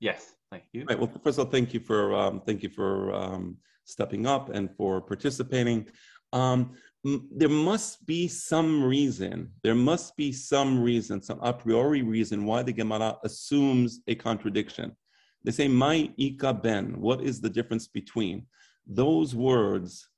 Yes, 0.00 0.34
thank 0.50 0.64
you. 0.72 0.84
Right. 0.88 0.98
Well, 0.98 1.10
first 1.22 1.38
of 1.38 1.46
all, 1.46 1.50
thank 1.50 1.72
you 1.74 1.80
for 1.80 2.14
um, 2.14 2.42
thank 2.46 2.62
you 2.62 2.68
for 2.68 3.14
um, 3.14 3.56
stepping 3.84 4.26
up 4.26 4.50
and 4.50 4.70
for 4.76 5.00
participating. 5.00 5.88
Um, 6.32 6.72
there 7.04 7.50
must 7.50 8.04
be 8.06 8.26
some 8.28 8.82
reason. 8.82 9.50
There 9.62 9.74
must 9.74 10.16
be 10.16 10.32
some 10.32 10.82
reason, 10.82 11.20
some 11.20 11.38
a 11.42 11.52
priori 11.52 12.02
reason 12.02 12.46
why 12.46 12.62
the 12.62 12.72
Gemara 12.72 13.18
assumes 13.22 14.00
a 14.08 14.14
contradiction. 14.14 14.96
They 15.44 15.52
say, 15.52 15.68
"My 15.68 16.10
ika 16.16 16.54
ben." 16.54 17.00
What 17.00 17.22
is 17.22 17.40
the 17.40 17.50
difference 17.50 17.86
between 17.86 18.46
those 18.86 19.34
words? 19.34 20.08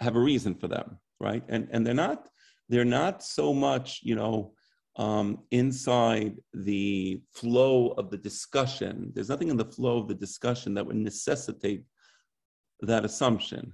Have 0.00 0.16
a 0.16 0.20
reason 0.20 0.54
for 0.54 0.68
them 0.68 0.98
right? 1.20 1.42
And 1.48 1.68
and 1.72 1.86
they're 1.86 1.94
not 1.94 2.28
they're 2.68 2.84
not 2.84 3.22
so 3.22 3.52
much 3.52 4.00
you 4.02 4.14
know 4.14 4.52
um, 4.96 5.40
inside 5.50 6.36
the 6.52 7.20
flow 7.32 7.94
of 7.98 8.10
the 8.10 8.18
discussion. 8.18 9.10
There's 9.14 9.28
nothing 9.28 9.48
in 9.48 9.56
the 9.56 9.64
flow 9.64 9.98
of 9.98 10.06
the 10.08 10.14
discussion 10.14 10.74
that 10.74 10.86
would 10.86 10.96
necessitate 10.96 11.82
that 12.80 13.04
assumption. 13.04 13.72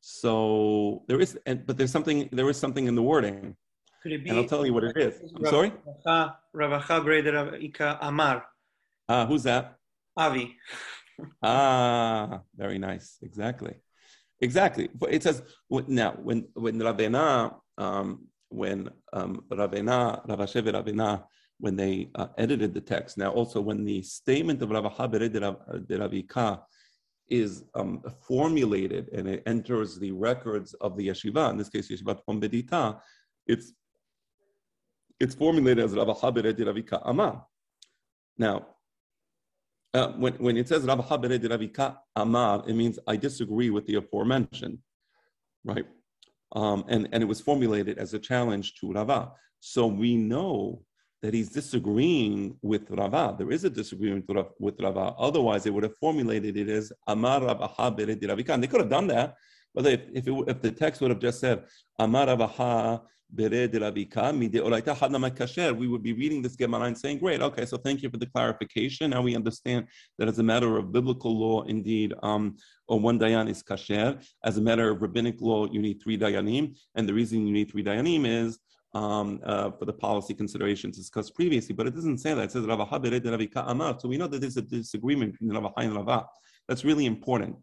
So 0.00 1.04
there 1.06 1.20
is, 1.20 1.38
and, 1.46 1.64
but 1.66 1.76
there's 1.78 1.92
something 1.92 2.28
there 2.32 2.50
is 2.50 2.58
something 2.58 2.86
in 2.86 2.94
the 2.94 3.02
wording. 3.02 3.56
Could 4.02 4.12
it 4.12 4.24
be? 4.24 4.30
And 4.30 4.38
I'll 4.38 4.48
tell 4.48 4.66
you 4.66 4.74
what 4.74 4.84
it 4.84 4.96
is. 4.96 5.14
I'm 5.36 5.46
sorry? 5.46 5.72
Ravacha 6.54 7.98
Amar. 8.02 8.44
Ah, 9.08 9.26
who's 9.26 9.42
that? 9.44 9.76
Avi. 10.16 10.56
Ah, 11.42 12.40
very 12.56 12.78
nice. 12.78 13.18
Exactly. 13.22 13.74
Exactly. 14.40 14.88
It 15.08 15.22
says 15.22 15.42
now 15.86 16.12
when 16.22 16.48
when 16.54 16.78
Ravena 16.78 17.54
um, 17.78 18.26
when 18.48 18.90
um, 19.12 19.44
Ravena 19.50 20.26
Rav 20.28 20.38
Ashi 20.40 20.60
Ravena 20.62 21.24
when 21.58 21.76
they 21.76 22.10
uh, 22.16 22.28
edited 22.36 22.74
the 22.74 22.80
text. 22.80 23.16
Now 23.16 23.30
also 23.30 23.60
when 23.60 23.84
the 23.84 24.02
statement 24.02 24.60
of 24.62 24.70
Ravaha 24.70 25.10
de 25.10 25.98
Ravika 25.98 26.62
is 27.28 27.64
um, 27.74 28.02
formulated 28.26 29.08
and 29.12 29.28
it 29.28 29.42
enters 29.46 29.98
the 29.98 30.12
records 30.12 30.74
of 30.74 30.96
the 30.96 31.08
yeshiva, 31.08 31.50
in 31.50 31.56
this 31.56 31.68
case 31.68 31.90
Yeshiva 31.90 32.18
Pombedita, 32.28 33.00
it's 33.46 33.72
it's 35.20 35.34
formulated 35.34 35.84
as 35.84 35.94
Ravaha 35.94 36.34
de 36.34 36.64
Ravika 36.64 37.00
Amar. 37.04 37.46
Now, 38.36 38.66
uh, 39.94 40.08
when, 40.12 40.34
when 40.34 40.56
it 40.56 40.68
says 40.68 40.84
Ravaha 40.84 41.20
de 41.20 41.48
Ravika 41.48 41.96
Amar, 42.16 42.64
it 42.66 42.74
means 42.74 42.98
I 43.06 43.16
disagree 43.16 43.70
with 43.70 43.86
the 43.86 43.94
aforementioned, 43.96 44.78
right? 45.64 45.86
Um, 46.52 46.84
and, 46.88 47.08
and 47.12 47.22
it 47.22 47.26
was 47.26 47.40
formulated 47.40 47.98
as 47.98 48.12
a 48.12 48.18
challenge 48.18 48.74
to 48.76 48.92
Rava. 48.92 49.32
So 49.60 49.86
we 49.86 50.16
know 50.16 50.82
that 51.22 51.32
he's 51.32 51.48
disagreeing 51.48 52.56
with 52.60 52.90
Rava. 52.90 53.34
There 53.38 53.50
is 53.50 53.64
a 53.64 53.70
disagreement 53.70 54.26
with 54.58 54.80
Rava. 54.80 55.14
Otherwise, 55.18 55.64
they 55.64 55.70
would 55.70 55.84
have 55.84 55.96
formulated 55.96 56.56
it 56.56 56.68
as 56.68 56.92
Amar 57.06 57.40
Ravaha 57.40 57.96
Bered 57.96 58.22
Ravikan. 58.22 58.60
They 58.60 58.66
could 58.66 58.80
have 58.80 58.90
done 58.90 59.06
that, 59.08 59.36
but 59.74 59.86
if, 59.86 60.00
if, 60.12 60.28
it, 60.28 60.44
if 60.48 60.60
the 60.60 60.70
text 60.72 61.00
would 61.00 61.10
have 61.10 61.20
just 61.20 61.40
said 61.40 61.64
Amar 61.98 62.26
Ravaha 62.26 63.00
We 63.32 63.48
would 65.88 66.02
be 66.02 66.12
reading 66.12 66.42
this 66.42 66.56
Gemara 66.56 66.82
and 66.82 66.96
saying, 66.96 67.18
Great, 67.18 67.42
okay, 67.42 67.66
so 67.66 67.76
thank 67.76 68.02
you 68.02 68.10
for 68.10 68.16
the 68.16 68.26
clarification. 68.26 69.10
Now 69.10 69.22
we 69.22 69.34
understand 69.34 69.88
that 70.18 70.28
as 70.28 70.38
a 70.38 70.42
matter 70.42 70.76
of 70.76 70.92
biblical 70.92 71.36
law, 71.36 71.62
indeed, 71.62 72.14
um, 72.22 72.56
or 72.86 73.00
one 73.00 73.18
dayan 73.18 73.48
is 73.48 73.62
kasher. 73.62 74.22
As 74.44 74.58
a 74.58 74.60
matter 74.60 74.90
of 74.90 75.02
rabbinic 75.02 75.40
law, 75.40 75.66
you 75.66 75.80
need 75.80 76.02
three 76.02 76.18
dayanim, 76.18 76.76
and 76.94 77.08
the 77.08 77.14
reason 77.14 77.46
you 77.46 77.52
need 77.52 77.70
three 77.70 77.82
dayanim 77.82 78.26
is 78.26 78.58
um, 78.94 79.40
uh, 79.44 79.70
for 79.72 79.84
the 79.84 79.92
policy 79.92 80.34
considerations 80.34 80.96
discussed 80.96 81.34
previously, 81.34 81.74
but 81.74 81.86
it 81.86 81.94
doesn't 81.94 82.18
say 82.18 82.34
that. 82.34 82.44
It 82.44 82.52
says 82.52 82.64
Ravaha 82.64 83.02
Bered 83.02 83.24
Ravika 83.24 83.64
Amar. 83.66 83.98
So 83.98 84.08
we 84.08 84.16
know 84.16 84.28
that 84.28 84.40
there's 84.40 84.56
a 84.56 84.62
disagreement 84.62 85.32
between 85.32 85.50
Ravaha 85.50 85.78
and 85.78 85.96
Rava. 85.96 86.26
That's 86.68 86.84
really 86.84 87.06
important. 87.06 87.56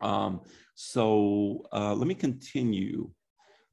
Um, 0.00 0.42
so 0.74 1.66
uh, 1.72 1.94
let 1.94 2.06
me 2.06 2.14
continue. 2.14 3.10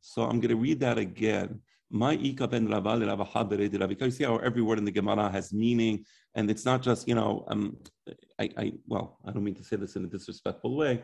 So 0.01 0.23
I'm 0.23 0.39
going 0.39 0.49
to 0.49 0.55
read 0.55 0.79
that 0.81 0.97
again. 0.97 1.61
My 1.89 2.13
ika 2.13 2.47
ben 2.47 2.67
Ravaha 2.67 4.01
You 4.01 4.11
see 4.11 4.23
how 4.23 4.37
every 4.37 4.61
word 4.61 4.77
in 4.77 4.85
the 4.85 4.91
Gemara 4.91 5.29
has 5.29 5.51
meaning, 5.51 6.05
and 6.35 6.49
it's 6.49 6.65
not 6.65 6.81
just 6.81 7.07
you 7.07 7.15
know. 7.15 7.45
Um, 7.47 7.77
I, 8.39 8.49
I 8.57 8.73
well, 8.87 9.19
I 9.25 9.31
don't 9.31 9.43
mean 9.43 9.55
to 9.55 9.63
say 9.63 9.75
this 9.75 9.95
in 9.95 10.05
a 10.05 10.07
disrespectful 10.07 10.75
way, 10.75 11.03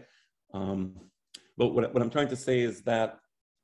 um, 0.54 0.96
but 1.58 1.70
what, 1.70 1.94
what 1.94 2.02
I'm 2.02 2.10
trying 2.10 2.30
to 2.30 2.38
say 2.38 2.62
is 2.62 2.82
that 2.84 3.20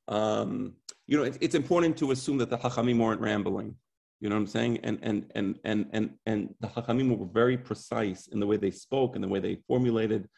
um, 0.08 0.74
you 1.08 1.18
know, 1.18 1.24
it, 1.24 1.38
it's 1.42 1.56
important 1.56 1.98
to 1.98 2.12
assume 2.12 2.38
that 2.40 2.50
the 2.50 2.58
Hachamim 2.58 3.00
weren't 3.00 3.22
rambling. 3.22 3.76
You 4.20 4.30
know 4.30 4.36
what 4.36 4.42
I'm 4.42 4.48
saying? 4.48 4.80
And 4.84 5.00
and 5.02 5.32
and 5.36 5.60
and 5.66 5.86
and 5.92 6.12
and 6.26 6.56
the 6.62 6.68
Hachamim 6.68 7.18
were 7.18 7.26
very 7.26 7.58
precise 7.58 8.28
in 8.28 8.40
the 8.40 8.48
way 8.48 8.58
they 8.58 8.72
spoke 8.72 9.16
and 9.16 9.24
the 9.24 9.28
way 9.28 9.40
they 9.40 9.56
formulated 9.68 10.30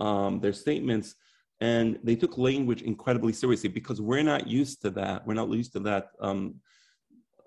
um, 0.00 0.40
their 0.40 0.52
statements, 0.52 1.14
and 1.62 1.96
they 2.02 2.16
took 2.16 2.36
language 2.36 2.82
incredibly 2.82 3.32
seriously 3.32 3.68
because 3.68 4.00
we're 4.00 4.24
not 4.24 4.48
used 4.48 4.82
to 4.82 4.90
that. 4.90 5.24
We're 5.24 5.34
not 5.42 5.48
used 5.48 5.72
to 5.74 5.80
that 5.90 6.08
um, 6.20 6.56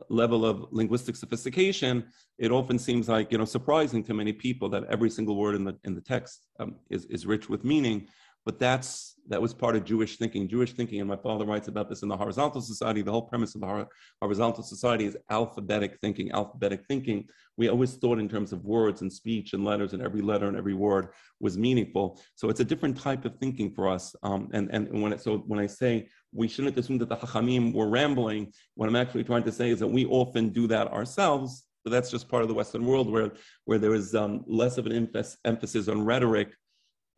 level 0.09 0.45
of 0.45 0.67
linguistic 0.71 1.17
sophistication. 1.17 2.05
It 2.37 2.49
often 2.49 2.79
seems 2.79 3.09
like 3.09 3.29
you 3.33 3.37
know 3.37 3.43
surprising 3.43 4.05
to 4.05 4.13
many 4.13 4.31
people 4.31 4.69
that 4.69 4.85
every 4.85 5.09
single 5.09 5.35
word 5.35 5.55
in 5.55 5.65
the 5.65 5.77
in 5.83 5.93
the 5.93 5.99
text 5.99 6.47
um, 6.61 6.75
is 6.89 7.03
is 7.05 7.25
rich 7.25 7.49
with 7.49 7.65
meaning. 7.65 8.07
But 8.45 8.59
that's 8.59 9.15
that 9.27 9.41
was 9.41 9.55
part 9.55 9.75
of 9.75 9.83
Jewish 9.83 10.17
thinking. 10.17 10.47
Jewish 10.47 10.73
thinking, 10.73 10.99
and 10.99 11.09
my 11.09 11.15
father 11.15 11.45
writes 11.45 11.67
about 11.67 11.89
this 11.89 12.03
in 12.03 12.09
the 12.09 12.15
horizontal 12.15 12.61
society. 12.61 13.01
The 13.01 13.11
whole 13.11 13.23
premise 13.23 13.55
of 13.55 13.61
the 13.61 13.87
horizontal 14.21 14.63
society 14.63 15.05
is 15.05 15.17
alphabetic 15.31 15.97
thinking. 15.99 16.31
Alphabetic 16.31 16.85
thinking. 16.87 17.27
We 17.57 17.69
always 17.69 17.95
thought 17.95 18.19
in 18.19 18.29
terms 18.29 18.53
of 18.53 18.63
words 18.63 19.01
and 19.01 19.11
speech 19.11 19.53
and 19.53 19.65
letters, 19.65 19.93
and 19.93 20.01
every 20.01 20.21
letter 20.21 20.47
and 20.47 20.55
every 20.55 20.75
word 20.75 21.07
was 21.39 21.57
meaningful. 21.57 22.21
So 22.35 22.49
it's 22.49 22.59
a 22.59 22.65
different 22.65 22.99
type 22.99 23.25
of 23.25 23.35
thinking 23.37 23.71
for 23.73 23.89
us. 23.89 24.15
Um, 24.21 24.49
and 24.53 24.69
and 24.71 25.01
when 25.01 25.13
it, 25.13 25.21
so 25.21 25.37
when 25.47 25.59
I 25.59 25.65
say 25.65 26.07
we 26.31 26.47
shouldn't 26.47 26.77
assume 26.77 26.99
that 26.99 27.09
the 27.09 27.17
Hachamim 27.17 27.73
were 27.73 27.89
rambling, 27.89 28.53
what 28.75 28.87
I'm 28.87 28.95
actually 28.95 29.23
trying 29.23 29.43
to 29.43 29.51
say 29.51 29.71
is 29.71 29.79
that 29.79 29.87
we 29.87 30.05
often 30.05 30.49
do 30.49 30.67
that 30.67 30.91
ourselves. 30.91 31.63
But 31.83 31.91
that's 31.91 32.11
just 32.11 32.27
part 32.27 32.41
of 32.41 32.47
the 32.47 32.55
Western 32.55 32.85
world 32.85 33.11
where 33.11 33.31
where 33.65 33.79
there 33.79 33.95
is 33.95 34.13
um, 34.13 34.43
less 34.45 34.77
of 34.77 34.85
an 34.85 35.09
emphasis 35.45 35.87
on 35.87 36.05
rhetoric 36.05 36.49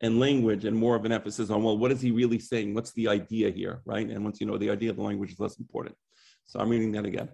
and 0.02 0.20
language 0.20 0.66
and 0.66 0.78
more 0.78 0.96
of 0.96 1.06
an 1.06 1.12
emphasis 1.12 1.50
on, 1.50 1.64
well, 1.64 1.78
what 1.78 1.92
is 1.92 2.02
he 2.02 2.12
really 2.12 2.40
saying? 2.40 2.74
What's 2.74 2.92
the 2.94 3.08
idea 3.08 3.50
here, 3.50 3.82
right? 3.86 4.08
And 4.08 4.24
once 4.24 4.40
you 4.40 4.48
know 4.48 4.58
the 4.58 4.70
idea, 4.70 4.92
of 4.92 4.98
the 4.98 5.02
language 5.02 5.32
is 5.32 5.40
less 5.40 5.58
important. 5.58 5.96
So 6.46 6.60
I'm 6.60 6.70
reading 6.70 6.92
that 6.94 7.06
again. 7.06 7.30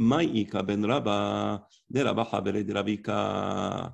Ma'ika 0.00 0.66
ben 0.66 0.82
Rabba, 0.82 1.62
de 1.90 2.04
Rabba 2.04 2.24
Habere 2.24 2.66
de 2.66 2.72
Rabika. 2.72 3.92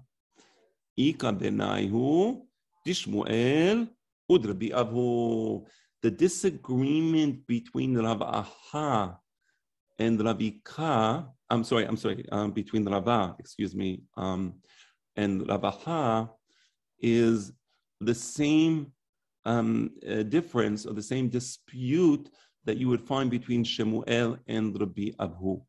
Ika 0.96 1.32
benaihu, 1.32 2.42
Dishmuel, 2.86 3.88
Udrabi 4.30 4.70
Avu. 4.70 5.66
The 6.02 6.10
disagreement 6.10 7.46
between 7.46 7.96
Rav 7.96 8.22
Aha 8.22 9.16
and 9.98 10.18
Ravika, 10.18 11.28
I'm 11.48 11.64
sorry, 11.64 11.84
I'm 11.84 11.96
sorry, 11.96 12.26
um, 12.32 12.50
between 12.50 12.84
Rava, 12.84 13.36
excuse 13.38 13.74
me, 13.74 14.02
um, 14.16 14.54
and 15.16 15.42
Ravaha 15.42 16.30
is 16.98 17.52
the 18.04 18.14
same 18.14 18.92
um, 19.44 19.90
uh, 20.08 20.22
difference 20.22 20.86
or 20.86 20.94
the 20.94 21.02
same 21.02 21.28
dispute 21.28 22.28
that 22.64 22.76
you 22.76 22.88
would 22.88 23.00
find 23.00 23.30
between 23.30 23.64
Shemuel 23.64 24.38
and 24.46 24.78
Rabbi 24.78 25.10
Abu. 25.18 25.60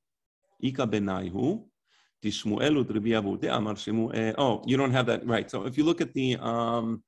Ika 0.61 0.85
benaihu, 0.87 1.65
Tishmuel 2.23 2.87
Rabbi. 2.93 3.37
De 3.41 3.47
Amar 3.53 3.75
Shemuel. 3.75 4.35
Oh, 4.37 4.61
you 4.65 4.77
don't 4.77 4.91
have 4.91 5.07
that 5.07 5.25
right. 5.25 5.49
So 5.49 5.65
if 5.65 5.77
you 5.77 5.83
look 5.83 6.01
at 6.01 6.13
the 6.13 6.37
um, 6.37 7.03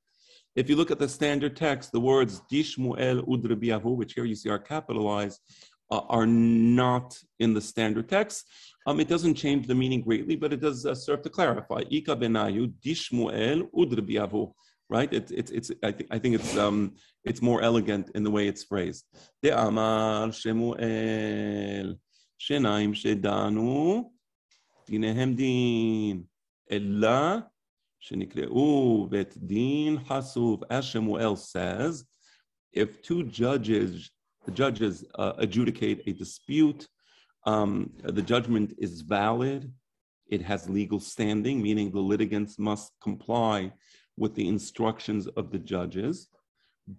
if 0.56 0.70
you 0.70 0.76
look 0.76 0.90
at 0.90 0.98
the 0.98 1.08
standard 1.08 1.54
text, 1.54 1.92
the 1.92 2.00
words 2.00 2.42
Dishmuel 2.50 3.24
ud 3.32 3.48
Rabbi 3.48 3.68
Abu, 3.74 3.90
which 3.90 4.14
here 4.14 4.24
you 4.24 4.34
see 4.34 4.48
are 4.48 4.58
capitalized, 4.58 5.40
uh, 5.90 6.00
are 6.08 6.26
not 6.26 7.16
in 7.38 7.54
the 7.54 7.60
standard 7.60 8.08
text. 8.08 8.44
Um, 8.86 8.98
it 9.00 9.08
doesn't 9.08 9.34
change 9.34 9.66
the 9.66 9.74
meaning 9.74 10.02
greatly, 10.02 10.36
but 10.36 10.52
it 10.52 10.60
does 10.60 10.86
uh, 10.86 10.94
serve 10.94 11.22
to 11.22 11.30
clarify. 11.30 11.82
Ika 11.90 12.16
benayu 12.16 12.72
dishmuel 12.84 13.68
ud 13.76 13.96
Rabbi 13.96 14.16
Abu 14.22 14.52
right? 14.88 15.12
It's 15.12 15.50
it's 15.50 15.70
I 15.82 15.92
think 15.92 16.08
I 16.10 16.18
think 16.18 16.34
it's 16.36 16.56
um 16.56 16.94
it's 17.24 17.42
more 17.42 17.62
elegant 17.62 18.10
in 18.14 18.22
the 18.22 18.30
way 18.30 18.46
it's 18.48 18.64
phrased. 18.64 19.04
De 19.42 19.50
amar 19.50 20.32
Shemuel 20.32 21.96
shenaim 22.40 22.94
shedanu 22.94 24.04
dinehem 24.88 25.36
din 25.36 26.28
ella 26.70 27.50
shenikre'u 28.02 29.10
vet 29.10 29.34
din 29.46 29.98
hasuv. 29.98 30.62
As 30.70 30.84
Shemuel 30.84 31.36
says, 31.36 32.04
if 32.72 33.02
two 33.02 33.24
judges 33.24 34.10
the 34.44 34.52
judges 34.52 35.04
uh, 35.16 35.32
adjudicate 35.38 36.02
a 36.06 36.12
dispute, 36.12 36.86
um, 37.46 37.90
the 38.04 38.22
judgment 38.22 38.74
is 38.78 39.00
valid. 39.00 39.72
It 40.28 40.42
has 40.42 40.68
legal 40.68 41.00
standing, 41.00 41.62
meaning 41.62 41.90
the 41.90 42.00
litigants 42.00 42.58
must 42.58 42.92
comply 43.02 43.72
with 44.16 44.34
the 44.34 44.48
instructions 44.48 45.26
of 45.28 45.50
the 45.50 45.58
judges. 45.58 46.28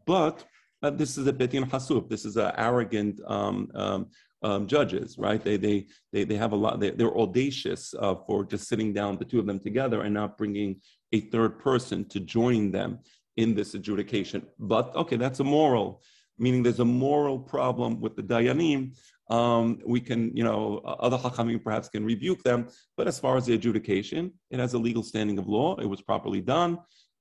But 0.06 0.44
uh, 0.84 0.92
this 0.92 1.18
is 1.18 1.28
a 1.28 1.34
bet 1.34 1.52
din 1.52 1.64
hasuf. 1.64 2.10
This 2.10 2.26
is 2.26 2.38
an 2.38 2.52
arrogant 2.58 3.20
um, 3.26 3.70
um, 3.74 4.08
um, 4.44 4.68
judges, 4.68 5.18
right? 5.18 5.44
They, 5.44 5.58
they, 5.58 5.88
they, 6.14 6.24
they 6.24 6.36
have 6.36 6.52
a 6.52 6.56
lot, 6.56 6.80
they, 6.80 6.92
are 6.92 7.18
audacious 7.18 7.94
uh, 8.00 8.16
for 8.28 8.46
just 8.46 8.68
sitting 8.68 8.94
down, 8.94 9.18
the 9.18 9.26
two 9.26 9.40
of 9.40 9.48
them 9.48 9.60
together, 9.60 10.02
and 10.02 10.14
not 10.14 10.38
bringing 10.38 10.82
a 11.12 11.22
third 11.22 11.60
person 11.60 12.06
to 12.10 12.20
join 12.20 12.72
them 12.72 13.00
in 13.38 13.56
this 13.56 13.74
adjudication. 13.74 14.46
But 14.60 14.96
okay, 14.96 15.16
that's 15.16 15.40
a 15.40 15.44
moral, 15.44 16.04
meaning 16.38 16.62
there's 16.62 16.80
a 16.80 16.86
moral 16.86 17.40
problem 17.40 18.00
with 18.00 18.16
the 18.16 18.24
dayanim. 18.24 18.96
Um, 19.30 19.80
we 19.86 20.00
can, 20.00 20.36
you 20.38 20.44
know, 20.44 20.78
other 21.00 21.18
hachamim 21.18 21.64
perhaps 21.64 21.90
can 21.90 22.06
rebuke 22.06 22.44
them, 22.44 22.70
but 22.96 23.08
as 23.08 23.20
far 23.20 23.36
as 23.36 23.46
the 23.46 23.56
adjudication, 23.56 24.32
it 24.52 24.60
has 24.60 24.74
a 24.74 24.78
legal 24.78 25.04
standing 25.04 25.38
of 25.38 25.48
law. 25.48 25.76
It 25.78 25.86
was 25.86 26.02
properly 26.02 26.42
done 26.42 26.78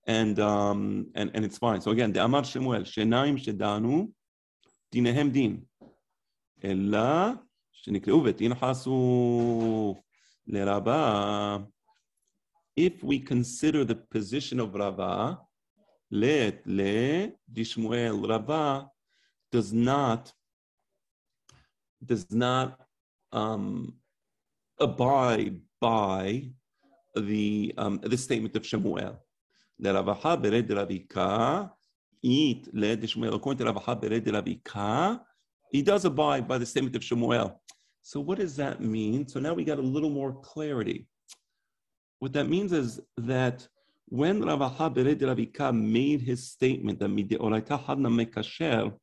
and 0.06 0.38
um, 0.38 1.08
and 1.14 1.30
and 1.34 1.44
it's 1.44 1.58
fine. 1.58 1.80
So 1.80 1.90
again, 1.90 2.12
the 2.12 2.24
Amar 2.24 2.44
Shemuel, 2.44 2.82
Shenaim 2.82 3.36
Shedanu, 3.42 4.08
Dinehem 4.94 5.32
Din, 5.32 5.66
Ella 6.62 7.40
Shenikle'u 7.74 8.32
Vetinhasu 8.32 9.96
Leraba. 10.50 11.66
If 12.76 13.02
we 13.02 13.18
consider 13.18 13.84
the 13.84 13.96
position 13.96 14.60
of 14.60 14.74
Rava, 14.74 15.40
let 16.10 16.66
le 16.66 17.32
Dishmuel 17.52 18.28
Rava 18.28 18.88
does 19.50 19.72
not 19.72 20.32
does 22.04 22.30
not 22.30 22.78
um, 23.32 23.94
abide 24.78 25.58
by 25.80 26.50
the 27.16 27.74
um, 27.76 27.98
the 28.02 28.16
statement 28.16 28.54
of 28.54 28.64
Shemuel. 28.64 29.18
According 29.78 30.68
to 30.68 30.74
he 35.70 35.82
does 35.82 36.04
abide 36.04 36.48
by 36.48 36.58
the 36.58 36.66
statement 36.66 36.96
of 36.96 37.04
Shemuel. 37.04 37.60
So 38.02 38.20
what 38.20 38.38
does 38.38 38.56
that 38.56 38.80
mean? 38.80 39.28
So 39.28 39.40
now 39.40 39.52
we 39.52 39.64
got 39.64 39.78
a 39.78 39.82
little 39.82 40.10
more 40.10 40.32
clarity. 40.40 41.06
What 42.20 42.32
that 42.34 42.48
means 42.48 42.72
is 42.72 43.00
that 43.16 43.66
when 44.08 44.42
Rav 44.42 44.62
Aha 44.62 44.88
Bere 44.88 45.14
de 45.14 45.26
Rav 45.26 45.38
Ika 45.38 45.72
made 45.72 46.22
his 46.22 46.48
statement 46.48 47.00
that 47.00 47.10
Mideoraita 47.10 47.84
Hadna 47.84 48.08
Mekasher, 48.08 48.94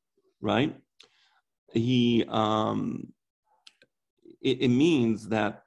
right? 0.41 0.75
He 1.73 2.25
um, 2.29 3.13
it, 4.41 4.61
it 4.61 4.69
means 4.69 5.27
that 5.29 5.62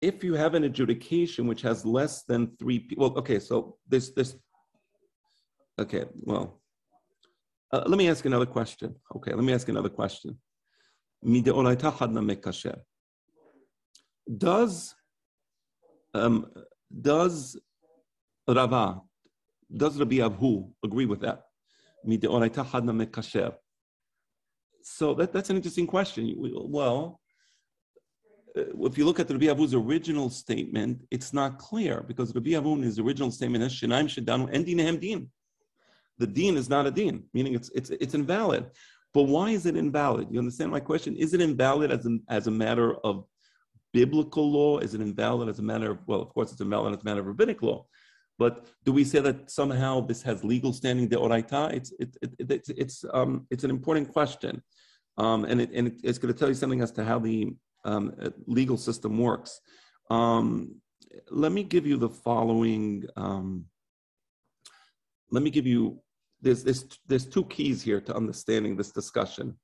if 0.00 0.22
you 0.22 0.34
have 0.34 0.54
an 0.54 0.64
adjudication 0.64 1.46
which 1.46 1.62
has 1.62 1.84
less 1.84 2.24
than 2.24 2.56
three 2.58 2.78
people, 2.80 3.10
well, 3.10 3.18
okay, 3.18 3.38
so 3.38 3.76
this 3.88 4.10
this 4.10 4.36
okay, 5.80 6.04
well, 6.20 6.60
uh, 7.72 7.84
let 7.86 7.98
me 7.98 8.08
ask 8.08 8.24
another 8.24 8.46
question. 8.46 8.94
Okay, 9.16 9.32
let 9.32 9.44
me 9.44 9.52
ask 9.52 9.68
another 9.68 9.88
question. 9.88 10.36
Does 14.36 14.94
um, 16.14 16.46
does 17.00 17.58
Rava, 18.46 19.00
does 19.76 19.98
Rabbi 19.98 20.16
Abhu 20.16 20.70
agree 20.84 21.06
with 21.06 21.20
that? 21.20 21.42
So 24.82 25.14
that, 25.14 25.32
that's 25.32 25.50
an 25.50 25.56
interesting 25.56 25.86
question. 25.86 26.34
Well, 26.38 27.20
if 28.58 28.98
you 28.98 29.04
look 29.04 29.20
at 29.20 29.30
Rabbi 29.30 29.46
Avu's 29.46 29.74
original 29.74 30.30
statement, 30.30 31.02
it's 31.10 31.32
not 31.32 31.58
clear 31.58 32.04
because 32.06 32.34
Rabbi 32.34 32.50
Avu, 32.50 32.76
in 32.76 32.82
his 32.82 32.98
original 32.98 33.30
statement 33.30 33.64
is 33.64 33.72
Shenaim 33.72 34.06
Shedanu 34.06 34.48
and 34.52 34.64
Dinahem 34.66 35.00
Din. 35.00 35.30
The 36.18 36.26
Din 36.26 36.56
is 36.56 36.68
not 36.68 36.86
a 36.86 36.90
Din, 36.90 37.24
meaning 37.32 37.54
it's, 37.54 37.70
it's, 37.74 37.90
it's 37.90 38.14
invalid. 38.14 38.66
But 39.14 39.24
why 39.24 39.50
is 39.50 39.66
it 39.66 39.76
invalid? 39.76 40.28
You 40.30 40.38
understand 40.38 40.70
my 40.70 40.80
question? 40.80 41.16
Is 41.16 41.32
it 41.34 41.40
invalid 41.40 41.90
as 41.90 42.06
a, 42.06 42.18
as 42.28 42.46
a 42.46 42.50
matter 42.50 42.96
of 42.96 43.24
biblical 43.92 44.50
law? 44.50 44.78
Is 44.78 44.94
it 44.94 45.00
invalid 45.00 45.48
as 45.48 45.58
a 45.58 45.62
matter 45.62 45.92
of, 45.92 45.98
well, 46.06 46.20
of 46.20 46.28
course, 46.30 46.52
it's 46.52 46.60
invalid 46.60 46.94
as 46.94 47.00
a 47.00 47.04
matter 47.04 47.20
of 47.20 47.26
rabbinic 47.26 47.62
law. 47.62 47.86
But 48.38 48.66
do 48.84 48.92
we 48.92 49.04
say 49.04 49.20
that 49.20 49.50
somehow 49.50 50.00
this 50.00 50.22
has 50.22 50.44
legal 50.44 50.72
standing, 50.72 51.08
de 51.08 51.16
oraita? 51.16 51.72
It's, 51.72 51.92
it, 51.98 52.16
it, 52.22 52.30
it, 52.38 52.50
it's, 52.50 52.68
it's, 52.70 53.04
um, 53.12 53.46
it's 53.50 53.64
an 53.64 53.70
important 53.70 54.12
question. 54.12 54.62
Um, 55.16 55.44
and 55.44 55.60
it, 55.60 55.70
and 55.72 55.98
it's 56.04 56.18
going 56.18 56.32
to 56.32 56.38
tell 56.38 56.48
you 56.48 56.54
something 56.54 56.80
as 56.80 56.92
to 56.92 57.04
how 57.04 57.18
the 57.18 57.52
um, 57.84 58.14
legal 58.46 58.76
system 58.76 59.18
works. 59.18 59.60
Um, 60.10 60.76
let 61.30 61.52
me 61.52 61.62
give 61.62 61.86
you 61.86 61.96
the 61.96 62.08
following. 62.08 63.04
Um, 63.16 63.66
let 65.30 65.42
me 65.42 65.50
give 65.50 65.66
you. 65.66 66.00
There's, 66.40 66.62
there's 66.62 66.86
there's 67.06 67.26
two 67.26 67.44
keys 67.46 67.82
here 67.82 68.00
to 68.00 68.14
understanding 68.14 68.76
this 68.76 68.92
discussion, 68.92 69.58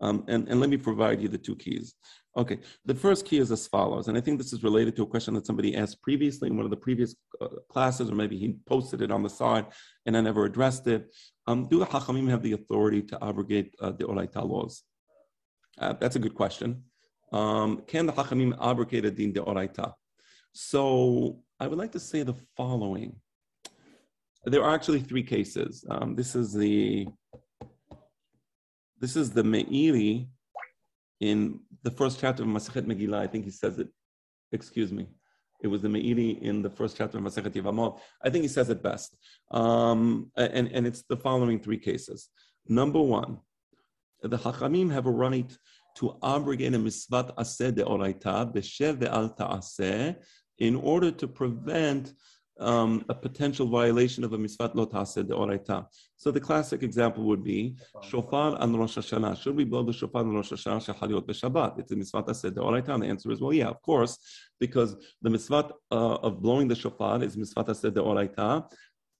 um, 0.00 0.24
and 0.28 0.48
and 0.48 0.60
let 0.60 0.70
me 0.70 0.76
provide 0.76 1.20
you 1.20 1.28
the 1.28 1.38
two 1.38 1.56
keys. 1.56 1.94
Okay, 2.36 2.58
the 2.84 2.94
first 2.94 3.26
key 3.26 3.38
is 3.38 3.50
as 3.50 3.66
follows, 3.66 4.06
and 4.06 4.16
I 4.16 4.20
think 4.20 4.38
this 4.38 4.52
is 4.52 4.62
related 4.62 4.94
to 4.96 5.02
a 5.02 5.06
question 5.06 5.34
that 5.34 5.46
somebody 5.46 5.74
asked 5.74 6.00
previously 6.00 6.48
in 6.48 6.56
one 6.56 6.64
of 6.64 6.70
the 6.70 6.76
previous 6.76 7.16
uh, 7.40 7.48
classes, 7.68 8.08
or 8.08 8.14
maybe 8.14 8.38
he 8.38 8.56
posted 8.66 9.02
it 9.02 9.10
on 9.10 9.24
the 9.24 9.28
side 9.28 9.66
and 10.06 10.16
I 10.16 10.20
never 10.20 10.44
addressed 10.44 10.86
it. 10.86 11.12
Um, 11.46 11.68
do 11.68 11.78
the 11.78 11.86
Hachamim 11.86 12.28
have 12.30 12.42
the 12.42 12.52
authority 12.52 13.02
to 13.02 13.18
abrogate 13.22 13.74
uh, 13.80 13.90
the 13.90 14.04
Oraita 14.04 14.48
laws? 14.48 14.84
Uh, 15.78 15.94
that's 15.94 16.16
a 16.16 16.18
good 16.18 16.34
question. 16.34 16.84
Um, 17.32 17.82
can 17.86 18.06
the 18.06 18.12
Hachamim 18.12 18.56
abrogate 18.60 19.04
a 19.04 19.10
din 19.10 19.32
de 19.32 19.40
oraita? 19.40 19.94
So 20.52 21.40
I 21.58 21.66
would 21.66 21.78
like 21.78 21.92
to 21.92 22.00
say 22.00 22.22
the 22.22 22.34
following. 22.56 23.16
There 24.44 24.64
are 24.64 24.74
actually 24.74 25.00
three 25.00 25.22
cases. 25.22 25.84
Um, 25.88 26.14
this 26.14 26.34
is 26.34 26.52
the 26.52 27.06
this 28.98 29.16
is 29.16 29.30
the 29.30 29.42
Meiri 29.42 30.28
in 31.20 31.60
the 31.82 31.90
first 31.90 32.20
chapter 32.20 32.42
of 32.42 32.48
Masechet 32.48 32.86
Megillah. 32.86 33.18
I 33.18 33.26
think 33.26 33.44
he 33.44 33.50
says 33.50 33.78
it. 33.78 33.88
Excuse 34.52 34.92
me. 34.92 35.06
It 35.62 35.68
was 35.68 35.82
the 35.82 35.88
Meiri 35.88 36.40
in 36.40 36.62
the 36.62 36.70
first 36.70 36.96
chapter 36.96 37.18
of 37.18 37.24
Masechet 37.24 37.52
Yevamot. 37.52 37.98
I 38.22 38.30
think 38.30 38.42
he 38.42 38.48
says 38.48 38.70
it 38.70 38.82
best. 38.82 39.16
Um, 39.50 40.30
and, 40.36 40.68
and 40.68 40.86
it's 40.86 41.02
the 41.08 41.16
following 41.16 41.60
three 41.60 41.78
cases. 41.78 42.28
Number 42.66 43.00
one, 43.00 43.38
the 44.22 44.38
Hachamim 44.38 44.92
have 44.92 45.06
a 45.06 45.10
right 45.10 45.50
to 45.96 46.16
abrogate 46.22 46.74
a 46.74 46.78
misvat 46.78 47.34
aseh 47.36 47.74
de 47.74 47.84
oraita 47.84 48.52
b'shev 48.52 48.98
ve'al 48.98 49.36
ta'aseh 49.36 50.16
in 50.58 50.76
order 50.76 51.10
to 51.10 51.26
prevent 51.26 52.12
um, 52.60 53.04
a 53.08 53.14
potential 53.14 53.66
violation 53.66 54.22
of 54.22 54.32
a 54.34 54.38
misvat 54.38 54.74
lo 54.74 54.84
ta'aseh 54.84 55.26
de 55.26 55.34
oraita. 55.34 55.86
So 56.16 56.30
the 56.30 56.40
classic 56.40 56.82
example 56.82 57.24
would 57.24 57.42
be 57.42 57.76
shofar 58.02 58.56
on 58.60 58.76
Rosh 58.76 58.98
Hashanah. 58.98 59.40
Should 59.40 59.56
we 59.56 59.64
blow 59.64 59.82
the 59.82 59.92
shofar 59.92 60.20
on 60.20 60.34
Rosh 60.34 60.52
Hashanah 60.52 60.94
shachaliot 60.94 61.26
b'Shabbat? 61.26 61.78
It's 61.78 61.92
a 61.92 61.96
misvat 61.96 62.28
aseh 62.28 62.54
de 62.54 62.60
oraita. 62.60 62.90
And 62.90 63.02
the 63.02 63.06
answer 63.06 63.30
is 63.30 63.40
well, 63.40 63.54
yeah, 63.54 63.68
of 63.68 63.80
course, 63.80 64.18
because 64.58 64.96
the 65.22 65.30
misvat 65.30 65.72
uh, 65.90 66.16
of 66.16 66.42
blowing 66.42 66.68
the 66.68 66.76
shofar 66.76 67.22
is 67.22 67.36
misvat 67.36 67.68
aseh 67.68 67.94
de 67.94 68.00
oraita. 68.00 68.70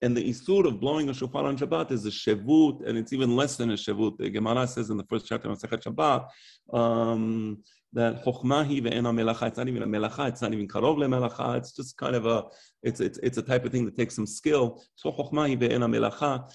And 0.02 0.16
the 0.16 0.28
isur 0.28 0.66
of 0.66 0.80
blowing 0.80 1.10
a 1.10 1.14
shofar 1.14 1.44
on 1.44 1.58
Shabbat 1.58 1.90
is 1.90 2.06
a 2.06 2.10
shevut, 2.10 2.86
and 2.86 2.96
it's 2.96 3.12
even 3.12 3.36
less 3.36 3.56
than 3.56 3.70
a 3.70 3.74
shevut. 3.74 4.16
The 4.16 4.30
Gemara 4.30 4.66
says 4.66 4.88
in 4.88 4.96
the 4.96 5.04
first 5.04 5.26
chapter 5.26 5.50
of 5.50 5.58
Sechet 5.58 5.82
Shabbat 5.82 6.26
um, 6.72 7.62
that 7.92 8.24
chokhmahi 8.24 8.82
ve'ena 8.82 9.12
melacha. 9.12 9.48
It's 9.48 9.58
not 9.58 9.68
even 9.68 9.82
a 9.82 9.86
melacha. 9.86 10.28
It's 10.28 10.40
not 10.40 10.54
even 10.54 10.66
karov 10.66 10.96
melacha. 10.96 11.58
It's 11.58 11.72
just 11.72 11.96
kind 11.98 12.16
of 12.16 12.24
a. 12.24 12.44
It's 12.82 13.00
it's 13.00 13.18
it's 13.22 13.36
a 13.36 13.42
type 13.42 13.64
of 13.66 13.72
thing 13.72 13.84
that 13.84 13.96
takes 13.96 14.14
some 14.14 14.26
skill. 14.26 14.82
So 14.94 15.12
chokhmahi 15.12 15.58
ve'ena 15.58 15.88
melacha. 15.94 16.50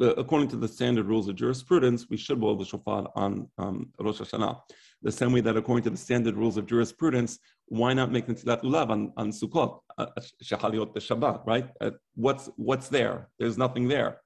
According 0.00 0.48
to 0.48 0.56
the 0.56 0.68
standard 0.68 1.06
rules 1.06 1.26
of 1.26 1.34
jurisprudence, 1.34 2.06
we 2.08 2.16
should 2.16 2.38
blow 2.38 2.54
the 2.54 2.64
shofar 2.64 3.08
on 3.16 3.48
um, 3.58 3.90
Rosh 3.98 4.20
Hashanah. 4.20 4.60
The 5.02 5.10
same 5.10 5.32
way 5.32 5.40
that 5.40 5.56
according 5.56 5.82
to 5.84 5.90
the 5.90 5.96
standard 5.96 6.36
rules 6.36 6.56
of 6.56 6.66
jurisprudence, 6.66 7.38
why 7.68 7.92
not 7.92 8.10
make 8.10 8.26
Netilat 8.26 8.62
Lulav 8.62 8.90
on, 8.90 9.12
on 9.16 9.30
Sukkot, 9.30 9.80
uh, 9.98 10.06
uh, 10.16 10.20
Shabbat, 10.42 11.46
right? 11.46 11.68
Uh, 11.80 11.90
what's, 12.14 12.50
what's 12.56 12.88
there? 12.88 13.28
There's 13.38 13.58
nothing 13.58 13.88
there. 13.88 14.20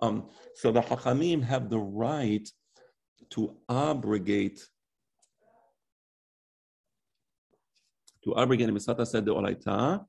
Um, 0.00 0.28
so 0.54 0.72
the 0.72 0.80
Hachamim 0.80 1.42
have 1.42 1.68
the 1.70 1.78
right 1.78 2.48
to 3.30 3.56
abrogate 3.68 4.60
to 8.24 8.36
abrogate 8.36 8.68
Misata 8.68 9.06
said 9.06 9.24
the 9.24 9.34
Oraita 9.34 10.04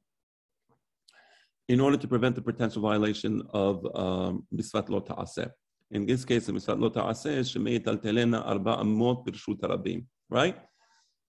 in 1.69 1.79
order 1.79 1.97
to 1.97 2.07
prevent 2.07 2.35
the 2.35 2.41
potential 2.41 2.81
violation 2.81 3.41
of 3.53 3.85
um, 3.95 4.45
Misvat 4.53 4.89
Lo 4.89 4.99
Ta'aseh. 4.99 5.49
In 5.91 6.05
this 6.05 6.25
case, 6.25 6.47
the 6.47 6.51
Misvat 6.51 6.79
Lo 6.79 6.89
Ta'aseh 6.89 7.39
Shemei 7.39 7.79
Taltelena 7.79 8.45
Arba 8.45 8.77
Amot 8.77 9.25
Birshut 9.25 9.59
Arabim, 9.61 10.05
right? 10.29 10.57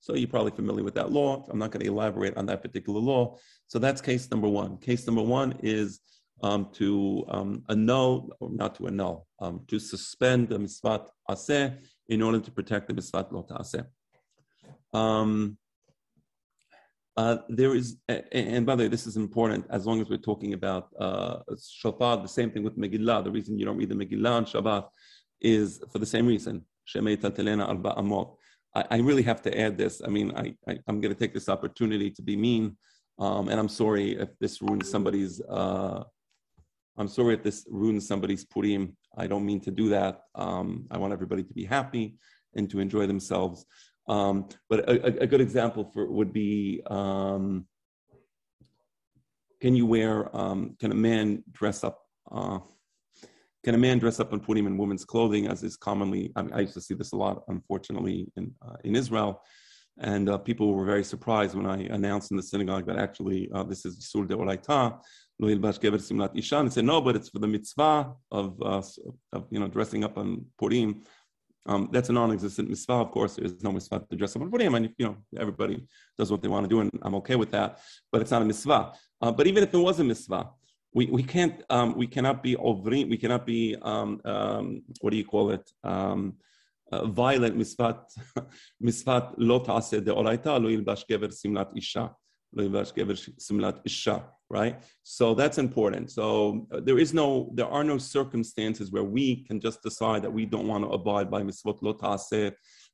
So 0.02 0.16
you're 0.16 0.28
probably 0.28 0.50
familiar 0.50 0.82
with 0.82 0.96
that 0.96 1.12
law. 1.12 1.46
I'm 1.48 1.60
not 1.60 1.70
going 1.70 1.84
to 1.84 1.90
elaborate 1.90 2.36
on 2.36 2.44
that 2.46 2.60
particular 2.60 2.98
law. 2.98 3.38
So 3.68 3.78
that's 3.78 4.00
case 4.00 4.28
number 4.32 4.48
one. 4.48 4.78
Case 4.78 5.06
number 5.06 5.22
one 5.22 5.54
is 5.62 6.00
um, 6.42 6.70
to 6.72 7.24
um, 7.28 7.62
annul, 7.68 8.30
or 8.40 8.50
not 8.50 8.74
to 8.74 8.88
annul, 8.88 9.28
um, 9.40 9.60
to 9.68 9.78
suspend 9.78 10.48
the 10.48 10.58
misvat 10.58 11.06
aseh 11.30 11.78
in 12.08 12.20
order 12.20 12.40
to 12.40 12.50
protect 12.50 12.88
the 12.88 12.94
misvat 12.94 13.30
lo 13.30 13.46
aseh. 13.52 13.86
Um, 14.92 15.56
uh, 17.16 17.36
there 17.48 17.72
is, 17.76 17.96
and 18.08 18.66
by 18.66 18.74
the 18.74 18.82
way, 18.82 18.88
this 18.88 19.06
is 19.06 19.16
important 19.16 19.66
as 19.70 19.86
long 19.86 20.00
as 20.00 20.08
we're 20.10 20.16
talking 20.16 20.54
about 20.54 20.88
uh, 20.98 21.36
shofar, 21.62 22.16
the 22.16 22.26
same 22.26 22.50
thing 22.50 22.64
with 22.64 22.76
Megillah. 22.76 23.22
The 23.22 23.30
reason 23.30 23.56
you 23.56 23.66
don't 23.66 23.76
read 23.76 23.90
the 23.90 23.94
Megillah 23.94 24.32
on 24.32 24.44
Shabbat 24.46 24.88
is 25.40 25.80
for 25.92 26.00
the 26.00 26.06
same 26.06 26.26
reason. 26.26 26.64
I, 28.74 28.84
I 28.90 28.96
really 28.98 29.22
have 29.22 29.42
to 29.42 29.58
add 29.58 29.78
this. 29.78 30.02
I 30.04 30.08
mean, 30.08 30.32
I, 30.36 30.54
I 30.68 30.78
am 30.88 31.00
going 31.00 31.14
to 31.14 31.18
take 31.18 31.34
this 31.34 31.48
opportunity 31.48 32.10
to 32.10 32.22
be 32.22 32.36
mean, 32.36 32.76
um, 33.18 33.48
and 33.48 33.58
I'm 33.58 33.68
sorry 33.68 34.16
if 34.16 34.30
this 34.38 34.62
ruins 34.62 34.90
somebody's. 34.90 35.40
Uh, 35.40 36.04
I'm 36.98 37.08
sorry 37.08 37.34
if 37.34 37.42
this 37.42 37.66
ruins 37.70 38.06
somebody's 38.06 38.44
purim. 38.44 38.96
I 39.16 39.26
don't 39.26 39.46
mean 39.46 39.60
to 39.62 39.70
do 39.70 39.88
that. 39.90 40.22
Um, 40.34 40.86
I 40.90 40.98
want 40.98 41.12
everybody 41.12 41.42
to 41.42 41.54
be 41.54 41.64
happy 41.64 42.16
and 42.54 42.68
to 42.70 42.80
enjoy 42.80 43.06
themselves. 43.06 43.64
Um, 44.08 44.48
but 44.68 44.80
a, 44.80 45.22
a, 45.22 45.26
good 45.26 45.40
example 45.40 45.90
for 45.92 46.10
would 46.10 46.32
be: 46.32 46.82
um, 46.86 47.66
Can 49.60 49.74
you 49.74 49.86
wear? 49.86 50.34
Um, 50.36 50.76
can 50.80 50.92
a 50.92 50.94
man 50.94 51.44
dress 51.52 51.84
up? 51.84 52.00
Uh, 52.30 52.58
can 53.64 53.74
a 53.74 53.78
man 53.78 53.98
dress 53.98 54.18
up 54.18 54.32
and 54.32 54.42
put 54.42 54.58
him 54.58 54.66
in 54.66 54.76
women's 54.76 55.04
clothing, 55.04 55.46
as 55.46 55.62
is 55.62 55.76
commonly? 55.76 56.32
I, 56.36 56.42
mean, 56.42 56.52
I 56.52 56.60
used 56.60 56.74
to 56.74 56.80
see 56.80 56.94
this 56.94 57.12
a 57.12 57.16
lot, 57.16 57.44
unfortunately, 57.48 58.30
in 58.36 58.52
uh, 58.66 58.76
in 58.84 58.96
Israel, 58.96 59.42
and 59.98 60.28
uh, 60.28 60.38
people 60.38 60.72
were 60.74 60.84
very 60.84 61.04
surprised 61.04 61.54
when 61.54 61.66
I 61.66 61.82
announced 61.94 62.30
in 62.30 62.36
the 62.36 62.42
synagogue 62.42 62.86
that 62.86 62.98
actually 62.98 63.50
uh, 63.54 63.62
this 63.62 63.84
is 63.84 63.96
sur 64.10 64.24
de 64.24 64.34
olaita, 64.34 64.98
lo 65.38 65.48
yilbash 65.48 65.78
simlat 65.78 66.36
isha. 66.36 66.58
And 66.58 66.72
said 66.72 66.84
no, 66.84 67.00
but 67.00 67.16
it's 67.16 67.28
for 67.28 67.38
the 67.38 67.46
mitzvah 67.46 68.12
of, 68.30 68.60
uh, 68.62 68.82
of 69.32 69.46
you 69.50 69.60
know 69.60 69.68
dressing 69.68 70.04
up 70.04 70.18
on 70.18 70.46
Purim. 70.58 71.02
Um, 71.64 71.88
that's 71.92 72.08
a 72.08 72.12
non-existent 72.12 72.68
mitzvah, 72.68 72.94
of 72.94 73.12
course. 73.12 73.36
There's 73.36 73.62
no 73.62 73.70
mitzvah 73.70 74.04
to 74.10 74.16
dress 74.16 74.34
up 74.34 74.42
on 74.42 74.50
Purim, 74.50 74.74
and 74.74 74.90
you 74.98 75.06
know 75.06 75.16
everybody 75.38 75.86
does 76.18 76.30
what 76.32 76.42
they 76.42 76.48
want 76.48 76.64
to 76.64 76.68
do, 76.68 76.80
and 76.80 76.90
I'm 77.02 77.14
okay 77.16 77.36
with 77.36 77.52
that. 77.52 77.78
But 78.10 78.22
it's 78.22 78.30
not 78.30 78.42
a 78.42 78.44
mitzvah. 78.44 78.92
Uh, 79.20 79.30
but 79.30 79.46
even 79.46 79.62
if 79.62 79.72
it 79.72 79.78
was 79.78 80.00
a 80.00 80.04
mitzvah, 80.04 80.50
we, 80.94 81.06
we 81.06 81.22
can't 81.22 81.62
um, 81.70 81.96
we 81.96 82.06
cannot 82.06 82.42
be 82.42 82.54
ovri, 82.56 83.08
we 83.08 83.16
cannot 83.16 83.46
be 83.46 83.76
um, 83.82 84.20
um, 84.24 84.82
what 85.00 85.10
do 85.10 85.16
you 85.16 85.24
call 85.24 85.50
it? 85.50 85.70
Um, 85.82 86.34
uh, 86.92 87.06
violent 87.06 87.56
misfat 87.56 88.04
misfat 88.84 89.34
lo 89.38 89.58
ta'aseh 89.60 90.00
deoraita 90.00 90.60
lo 90.62 90.68
yilbash 90.68 91.04
gever 91.08 91.32
simlat 91.32 91.70
isha 91.76 92.14
lo 92.52 92.64
yilbash 92.64 92.92
gever 92.92 93.16
simlat 93.40 93.80
isha 93.84 94.22
right? 94.52 94.82
So 95.02 95.34
that's 95.34 95.56
important. 95.56 96.10
So 96.10 96.66
uh, 96.70 96.80
there 96.80 96.98
is 96.98 97.14
no 97.14 97.50
there 97.54 97.66
are 97.66 97.82
no 97.82 97.96
circumstances 97.96 98.92
where 98.92 99.02
we 99.02 99.44
can 99.44 99.58
just 99.58 99.82
decide 99.82 100.22
that 100.22 100.32
we 100.32 100.44
don't 100.44 100.68
want 100.68 100.84
to 100.84 100.90
abide 100.90 101.30
by 101.30 101.42
misfot 101.42 101.78
lo 101.80 101.94
ta'aseh 101.94 102.52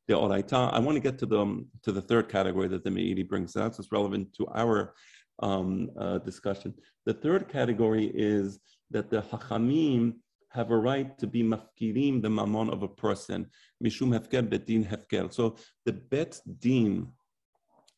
deoraita 0.09 0.73
I 0.73 0.79
want 0.79 0.97
to 0.97 1.01
get 1.01 1.19
to 1.19 1.27
the 1.27 1.65
to 1.83 1.93
the 1.93 2.03
third 2.03 2.29
category 2.29 2.69
that 2.69 2.85
the 2.85 2.91
Meiri 2.91 3.29
brings 3.29 3.53
that's 3.53 3.79
what's 3.79 3.93
relevant 3.93 4.33
to 4.35 4.47
our 4.55 4.95
um, 5.41 5.91
uh, 5.99 6.19
discussion. 6.19 6.75
The 7.07 7.15
third 7.15 7.49
category 7.49 8.11
is 8.15 8.59
that 8.91 9.11
the 9.11 9.23
Hachamim 9.23 10.15
have 10.51 10.71
a 10.71 10.77
right 10.77 11.19
to 11.19 11.27
be 11.27 11.43
mafkirim, 11.43 12.23
the 12.23 12.31
mammon 12.31 12.71
of 12.71 12.83
a 12.83 12.89
person. 12.89 13.47
Mishum 13.85 14.19
hefker 14.19 14.49
betin 14.49 14.87
hefker. 14.87 15.33
So 15.33 15.57
the 15.85 15.93
bet 15.93 16.41
din 16.59 17.09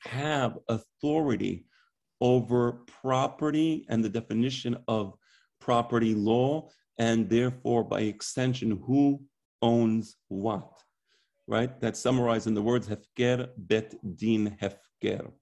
have 0.00 0.58
authority 0.68 1.66
over 2.20 2.84
property 3.02 3.86
and 3.88 4.04
the 4.04 4.08
definition 4.08 4.76
of 4.88 5.14
property 5.60 6.14
law, 6.14 6.68
and 6.98 7.30
therefore, 7.30 7.84
by 7.84 8.00
extension, 8.00 8.82
who 8.86 9.22
owns 9.62 10.16
what. 10.28 10.70
Right? 11.50 11.80
That's 11.80 11.98
summarized 11.98 12.46
in 12.46 12.54
the 12.54 12.62
words 12.62 12.88
hefker 12.88 13.48
bet 13.56 13.92
din 14.16 14.56
hefker. 14.62 15.32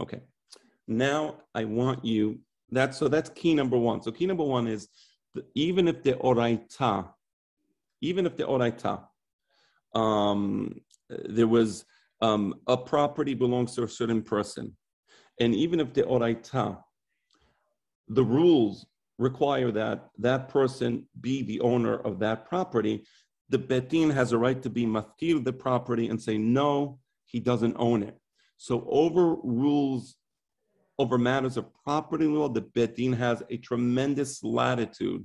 Okay. 0.00 0.20
Now 0.86 1.38
I 1.52 1.64
want 1.64 2.04
you. 2.04 2.38
That's 2.70 2.96
so. 2.96 3.08
That's 3.08 3.28
key 3.30 3.52
number 3.52 3.76
one. 3.76 4.02
So 4.02 4.12
key 4.12 4.26
number 4.26 4.44
one 4.44 4.68
is 4.68 4.86
even 5.56 5.88
if 5.88 6.04
the 6.04 6.12
oraita, 6.12 7.08
even 8.00 8.24
if 8.24 8.36
the 8.36 8.44
oraita, 8.44 9.04
um, 9.96 10.80
there 11.08 11.48
was 11.48 11.84
um, 12.20 12.54
a 12.68 12.76
property 12.76 13.34
belongs 13.34 13.74
to 13.74 13.82
a 13.82 13.88
certain 13.88 14.22
person, 14.22 14.76
and 15.40 15.56
even 15.56 15.80
if 15.80 15.92
the 15.92 16.04
oraita, 16.04 16.78
the 18.06 18.24
rules 18.24 18.86
require 19.18 19.72
that 19.72 20.08
that 20.18 20.48
person 20.48 21.04
be 21.20 21.42
the 21.42 21.60
owner 21.60 21.96
of 21.96 22.20
that 22.20 22.46
property, 22.46 23.04
the 23.52 23.58
betin 23.58 24.12
has 24.12 24.32
a 24.32 24.38
right 24.38 24.60
to 24.62 24.70
be 24.70 24.84
mafkir 24.86 25.44
the 25.44 25.52
property 25.52 26.08
and 26.08 26.20
say 26.20 26.36
no, 26.38 26.98
he 27.24 27.38
doesn't 27.38 27.76
own 27.78 28.02
it. 28.02 28.16
So 28.56 28.86
over 28.88 29.36
rules 29.42 30.16
over 30.98 31.18
matters 31.18 31.56
of 31.56 31.66
property 31.84 32.26
law, 32.26 32.48
the 32.48 32.62
Bedin 32.62 33.16
has 33.16 33.42
a 33.50 33.56
tremendous 33.56 34.42
latitude 34.44 35.24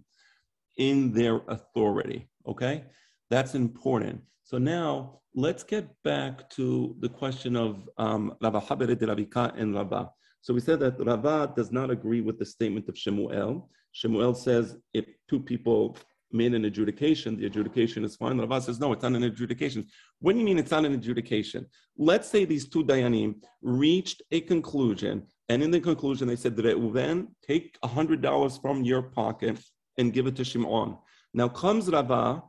in 0.77 1.11
their 1.13 1.41
authority. 1.47 2.29
Okay, 2.47 2.85
that's 3.29 3.53
important. 3.55 4.21
So 4.43 4.57
now 4.57 5.19
let's 5.35 5.63
get 5.63 5.87
back 6.03 6.49
to 6.51 6.95
the 6.99 7.09
question 7.09 7.55
of 7.55 7.89
um, 7.97 8.33
Rabbi 8.41 8.59
Haber 8.59 8.95
de 8.95 9.51
and 9.55 9.75
Rabba. 9.75 10.09
So 10.41 10.53
we 10.53 10.61
said 10.61 10.79
that 10.79 11.05
Rava 11.05 11.53
does 11.55 11.71
not 11.71 11.91
agree 11.91 12.21
with 12.21 12.39
the 12.39 12.45
statement 12.45 12.87
of 12.87 12.97
Shemuel. 12.97 13.69
Shemuel 13.91 14.33
says 14.33 14.77
if 14.93 15.05
two 15.29 15.41
people 15.41 15.97
made 16.31 16.53
an 16.53 16.65
adjudication, 16.65 17.37
the 17.37 17.45
adjudication 17.45 18.03
is 18.03 18.15
fine. 18.15 18.37
Rava 18.37 18.61
says, 18.61 18.79
no, 18.79 18.91
it's 18.93 19.03
not 19.03 19.13
an 19.13 19.23
adjudication. 19.23 19.85
What 20.19 20.33
do 20.33 20.39
you 20.39 20.45
mean 20.45 20.59
it's 20.59 20.71
not 20.71 20.85
an 20.85 20.93
adjudication? 20.93 21.65
Let's 21.97 22.29
say 22.29 22.45
these 22.45 22.67
two 22.67 22.83
Dayanim 22.83 23.35
reached 23.61 24.21
a 24.31 24.41
conclusion 24.41 25.27
and 25.49 25.63
in 25.63 25.71
the 25.71 25.79
conclusion, 25.79 26.27
they 26.27 26.35
said, 26.35 26.55
Reuven, 26.55 27.27
take 27.41 27.79
$100 27.81 28.61
from 28.61 28.83
your 28.83 29.01
pocket 29.01 29.59
and 29.97 30.11
give 30.11 30.27
it 30.27 30.35
to 30.35 30.43
Shimon. 30.43 30.97
Now 31.33 31.47
comes 31.47 31.89
Rava 31.89 32.43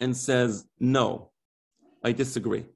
and 0.00 0.16
says, 0.16 0.66
No, 0.80 1.30
I 2.02 2.12
disagree. 2.12 2.66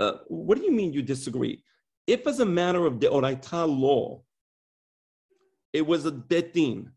Uh, 0.00 0.14
what 0.28 0.58
do 0.58 0.64
you 0.64 0.72
mean 0.72 0.92
you 0.92 1.02
disagree? 1.02 1.62
If, 2.06 2.26
as 2.26 2.40
a 2.40 2.46
matter 2.46 2.86
of 2.86 2.94
deoraita 2.94 3.66
law, 3.68 4.22
it 5.72 5.86
was 5.86 6.06
a 6.06 6.12
betin, 6.12 6.88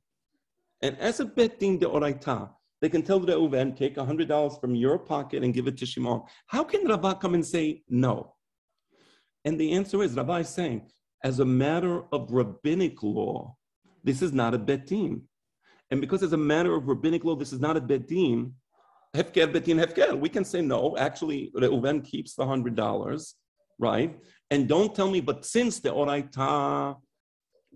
and 0.81 0.97
as 0.99 1.19
a 1.19 1.25
betin 1.25 1.79
deoraita, 1.79 2.49
they 2.81 2.89
can 2.89 3.01
tell 3.01 3.19
the 3.19 3.33
Reuven, 3.33 3.75
take 3.75 3.95
$100 3.95 4.61
from 4.61 4.75
your 4.75 4.99
pocket 4.99 5.43
and 5.43 5.53
give 5.53 5.67
it 5.67 5.77
to 5.77 5.85
Shimon. 5.85 6.21
How 6.45 6.63
can 6.63 6.87
Rava 6.87 7.15
come 7.15 7.33
and 7.33 7.45
say 7.45 7.83
no? 7.89 8.35
And 9.45 9.59
the 9.59 9.73
answer 9.73 10.03
is, 10.03 10.13
Rava 10.13 10.33
is 10.33 10.49
saying, 10.49 10.89
as 11.23 11.39
a 11.39 11.45
matter 11.45 12.03
of 12.11 12.31
rabbinic 12.31 13.01
law, 13.01 13.55
this 14.03 14.21
is 14.21 14.31
not 14.31 14.53
a 14.53 14.59
betin. 14.59 15.21
And 15.89 16.01
because 16.01 16.21
as 16.21 16.33
a 16.33 16.37
matter 16.37 16.75
of 16.75 16.87
rabbinic 16.87 17.23
law, 17.23 17.35
this 17.35 17.53
is 17.53 17.59
not 17.59 17.77
a 17.77 17.81
betin, 17.81 18.51
hefker 19.15 19.51
betin 19.51 19.83
hefker. 19.83 20.17
We 20.17 20.29
can 20.29 20.45
say 20.45 20.61
no. 20.61 20.95
Actually, 20.97 21.51
Reuven 21.55 22.05
keeps 22.05 22.35
the 22.35 22.45
hundred 22.45 22.75
dollars, 22.75 23.35
right? 23.79 24.15
And 24.51 24.67
don't 24.67 24.93
tell 24.93 25.09
me, 25.09 25.21
but 25.21 25.45
since 25.45 25.79
the 25.79 25.89
oraita, 25.89 26.97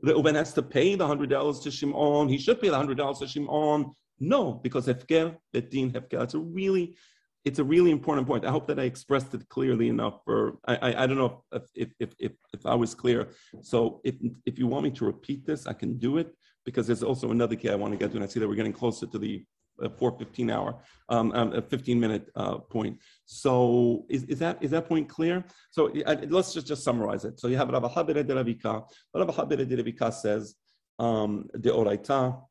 Reuven 0.04 0.36
has 0.36 0.54
to 0.54 0.62
pay 0.62 0.96
the 0.96 1.06
hundred 1.06 1.30
dollars 1.30 1.60
to 1.62 1.72
Shimon, 1.72 2.30
he 2.30 2.38
should 2.38 2.62
pay 2.62 2.70
the 2.70 2.76
hundred 2.76 2.98
dollars 2.98 3.20
to 3.20 3.28
Shimon. 3.28 3.92
No, 4.20 4.54
because 4.54 4.88
hefker 4.88 5.36
betin 5.54 5.92
hefker. 5.92 6.22
It's 6.24 6.36
a 6.36 6.40
really 6.40 6.96
it's 7.44 7.60
a 7.60 7.64
really 7.64 7.92
important 7.92 8.28
point. 8.28 8.46
I 8.46 8.52
hope 8.52 8.68
that 8.68 8.80
I 8.80 8.84
expressed 8.84 9.34
it 9.34 9.48
clearly 9.50 9.90
enough. 9.90 10.20
For 10.26 10.58
I, 10.68 10.76
I, 10.76 11.04
I 11.04 11.08
don't 11.08 11.18
know 11.18 11.44
if, 11.52 11.64
if, 11.74 11.90
if, 12.00 12.10
if, 12.20 12.32
if 12.54 12.66
I 12.66 12.76
was 12.76 12.94
clear. 12.94 13.30
So 13.62 14.00
if, 14.04 14.16
if 14.46 14.60
you 14.60 14.68
want 14.68 14.84
me 14.84 14.92
to 14.92 15.06
repeat 15.06 15.46
this, 15.46 15.66
I 15.66 15.74
can 15.74 15.98
do 15.98 16.20
it 16.20 16.36
because 16.66 16.86
there's 16.86 17.02
also 17.02 17.32
another 17.32 17.56
key 17.56 17.70
I 17.70 17.76
want 17.76 17.94
to 17.94 17.98
get 17.98 18.12
to, 18.12 18.18
and 18.18 18.24
I 18.24 18.28
see 18.28 18.40
that 18.40 18.48
we're 18.48 18.56
getting 18.56 18.74
closer 18.74 19.08
to 19.08 19.18
the 19.18 19.44
uh, 19.82 19.90
415 19.90 20.50
hour, 20.50 20.82
um, 21.10 21.32
um, 21.34 21.54
a 21.54 21.62
15 21.62 22.00
minute 22.00 22.30
uh, 22.36 22.58
point. 22.58 22.98
So 23.26 24.06
is, 24.10 24.24
is 24.26 24.40
that 24.40 24.58
is 24.62 24.72
that 24.72 24.88
point 24.88 25.10
clear? 25.10 25.44
So 25.72 25.92
let's 26.30 26.54
just, 26.54 26.68
just 26.68 26.84
summarize 26.84 27.26
it. 27.26 27.40
So 27.40 27.48
you 27.48 27.58
have 27.58 27.70
Rabbi 27.70 27.88
Habire 27.88 28.26
de 28.26 28.34
Ravika. 28.34 28.84
Rabbi 29.14 29.34
Habire 29.34 29.68
de 29.68 30.12
says, 30.12 30.56
um, 31.00 31.48
de 31.60 31.70
oraita, 31.70 32.42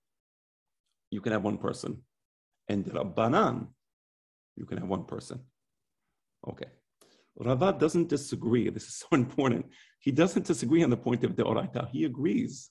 you 1.11 1.21
can 1.21 1.33
have 1.33 1.43
one 1.43 1.59
person. 1.59 2.03
And 2.69 2.85
the 2.85 2.93
Rabbanan, 2.93 3.69
you 4.57 4.67
can 4.67 4.79
have 4.79 4.89
one 4.89 5.05
person. 5.05 5.41
Okay. 6.49 6.67
Rava 7.39 7.73
doesn't 7.79 8.09
disagree. 8.09 8.69
This 8.71 8.85
is 8.85 8.97
so 8.97 9.09
important. 9.13 9.67
He 10.01 10.11
doesn't 10.11 10.47
disagree 10.47 10.83
on 10.83 10.91
the 10.91 10.97
point 10.97 11.25
of 11.25 11.37
the 11.37 11.45
oraita. 11.45 11.91
He 11.91 12.05
agrees. 12.05 12.71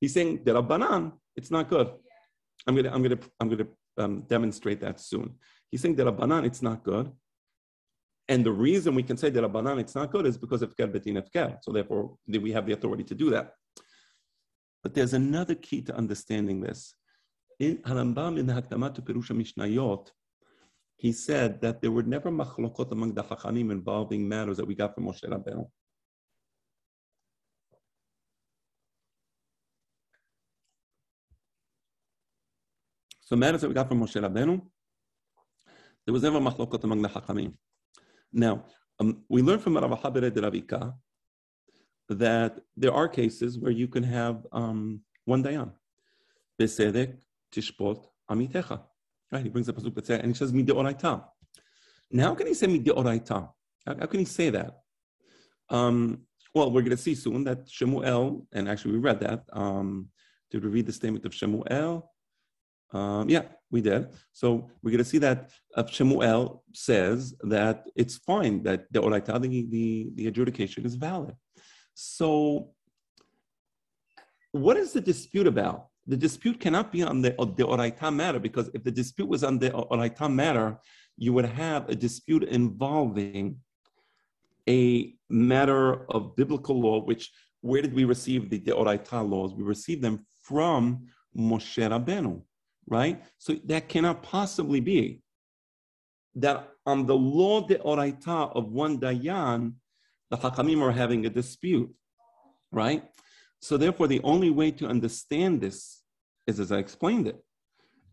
He's 0.00 0.14
saying 0.14 0.44
the 0.44 0.52
rabbanan, 0.52 1.12
it's 1.36 1.50
not 1.50 1.68
good. 1.68 1.92
I'm 2.66 2.76
gonna, 2.76 2.90
I'm 2.90 3.02
gonna, 3.02 3.18
I'm 3.40 3.48
gonna 3.48 3.66
um, 3.98 4.22
demonstrate 4.22 4.80
that 4.80 5.00
soon. 5.00 5.34
He's 5.70 5.82
saying 5.82 5.96
that 5.96 6.06
a 6.06 6.12
rabbanan, 6.12 6.44
it's 6.44 6.62
not 6.62 6.82
good. 6.82 7.10
And 8.28 8.44
the 8.44 8.52
reason 8.52 8.94
we 8.94 9.02
can 9.02 9.16
say 9.16 9.30
that 9.30 9.42
a 9.42 9.48
rabbanan, 9.48 9.80
it's 9.80 9.94
not 9.94 10.12
good, 10.12 10.26
is 10.26 10.36
because 10.38 10.62
of 10.62 10.76
ker 10.76 10.86
betin 10.86 11.22
efker. 11.22 11.58
So 11.62 11.72
therefore, 11.72 12.16
we 12.26 12.52
have 12.52 12.66
the 12.66 12.72
authority 12.72 13.04
to 13.04 13.14
do 13.14 13.30
that. 13.30 13.54
But 14.82 14.94
there's 14.94 15.14
another 15.14 15.54
key 15.54 15.82
to 15.82 15.96
understanding 15.96 16.60
this. 16.60 16.94
In 17.58 17.78
Harambam 17.78 18.38
in 18.38 18.46
the 18.46 18.54
Hakdamat 18.54 18.94
to 18.94 19.02
Perusha 19.02 19.34
Mishnayot, 19.36 20.08
he 20.96 21.12
said 21.12 21.60
that 21.60 21.80
there 21.80 21.90
were 21.90 22.02
never 22.02 22.30
machlokot 22.30 22.90
among 22.92 23.14
the 23.14 23.22
Chachamim 23.22 23.70
involving 23.70 24.28
matters 24.28 24.56
that 24.56 24.66
we 24.66 24.74
got 24.74 24.94
from 24.94 25.06
Moshe 25.06 25.24
Rabbeinu. 25.24 25.66
So 33.30 33.36
matters 33.36 33.60
that 33.60 33.68
we 33.68 33.74
got 33.74 33.86
from 33.86 34.00
Moshe 34.00 34.20
Rabbeinu, 34.20 34.60
there 36.04 36.12
was 36.12 36.24
never 36.24 36.40
machlokot 36.40 36.82
among 36.82 37.00
the 37.00 37.08
Chachamim. 37.08 37.54
Now, 38.32 38.64
um, 38.98 39.22
we 39.28 39.40
learn 39.40 39.60
from 39.60 39.76
Rav 39.76 40.02
Habere 40.02 40.34
de 40.34 40.40
Ravika 40.40 40.92
that 42.08 42.58
there 42.76 42.92
are 42.92 43.06
cases 43.06 43.56
where 43.56 43.70
you 43.70 43.86
can 43.86 44.02
have 44.02 44.44
um, 44.50 45.02
one 45.26 45.44
dayan. 45.44 45.70
Besedek 46.60 47.18
tishpot 47.54 48.04
amitecha. 48.28 48.82
Right? 49.30 49.44
He 49.44 49.48
brings 49.48 49.68
up 49.68 49.78
a 49.78 49.80
pasuk 49.80 50.10
and 50.10 50.26
he 50.26 50.34
says 50.34 50.52
mideoraita. 50.52 51.24
Now, 52.10 52.30
how 52.30 52.34
can 52.34 52.48
he 52.48 52.54
say 52.54 52.66
mideoraita? 52.66 53.48
How, 53.86 53.96
how 53.96 54.06
can 54.06 54.18
he 54.18 54.26
say 54.26 54.50
that? 54.50 54.80
Um, 55.68 56.22
well, 56.52 56.72
we're 56.72 56.82
going 56.82 56.96
to 56.96 56.96
see 56.96 57.14
soon 57.14 57.44
that 57.44 57.70
Shemuel, 57.70 58.48
and 58.52 58.68
actually 58.68 58.94
we 58.94 58.98
read 58.98 59.20
that. 59.20 59.44
Um, 59.52 60.08
did 60.50 60.64
we 60.64 60.70
read 60.70 60.86
the 60.86 60.92
statement 60.92 61.24
of 61.24 61.32
Shemuel? 61.32 62.10
Um, 62.92 63.28
yeah, 63.28 63.42
we 63.70 63.80
did. 63.80 64.08
So 64.32 64.68
we're 64.82 64.90
going 64.90 64.98
to 64.98 65.04
see 65.04 65.18
that 65.18 65.50
uh, 65.76 65.86
Shemuel 65.86 66.64
says 66.72 67.34
that 67.42 67.86
it's 67.94 68.16
fine 68.16 68.62
that 68.64 68.92
the 68.92 69.00
oraita, 69.00 69.40
the, 69.40 69.66
the, 69.70 70.10
the 70.14 70.26
adjudication 70.26 70.84
is 70.84 70.96
valid. 70.96 71.36
So 71.94 72.70
what 74.52 74.76
is 74.76 74.92
the 74.92 75.00
dispute 75.00 75.46
about? 75.46 75.90
the 76.06 76.16
dispute 76.16 76.58
cannot 76.58 76.90
be 76.90 77.02
on 77.02 77.22
the, 77.22 77.30
the 77.30 77.64
oraita 77.64 78.12
matter 78.12 78.40
because 78.40 78.68
if 78.74 78.82
the 78.82 78.90
dispute 78.90 79.28
was 79.28 79.44
on 79.44 79.58
the 79.58 79.70
oraita 79.70 80.32
matter, 80.32 80.76
you 81.16 81.32
would 81.32 81.44
have 81.44 81.88
a 81.88 81.94
dispute 81.94 82.42
involving 82.44 83.56
a 84.68 85.14
matter 85.28 86.10
of 86.10 86.34
biblical 86.34 86.80
law, 86.80 87.04
which 87.04 87.30
where 87.60 87.82
did 87.82 87.94
we 87.94 88.04
receive 88.04 88.50
the 88.50 88.58
deoraita 88.58 89.28
laws? 89.28 89.54
We 89.54 89.62
received 89.62 90.02
them 90.02 90.26
from 90.42 91.06
Moshe 91.36 91.78
Rabbeinu, 91.78 92.42
right? 92.86 93.22
So 93.38 93.56
that 93.64 93.88
cannot 93.88 94.22
possibly 94.22 94.80
be 94.80 95.22
that 96.34 96.68
on 96.86 97.06
the 97.06 97.16
law 97.16 97.66
de 97.66 97.76
oraita 97.76 98.54
of 98.54 98.70
one 98.70 98.98
dayan, 98.98 99.74
the 100.30 100.36
Hakamim 100.36 100.80
are 100.82 100.92
having 100.92 101.26
a 101.26 101.30
dispute, 101.30 101.92
right? 102.70 103.04
So 103.60 103.76
therefore, 103.76 104.06
the 104.06 104.22
only 104.22 104.50
way 104.50 104.70
to 104.72 104.86
understand 104.86 105.60
this 105.60 106.02
is 106.46 106.60
as 106.60 106.72
I 106.72 106.78
explained 106.78 107.26
it. 107.26 107.42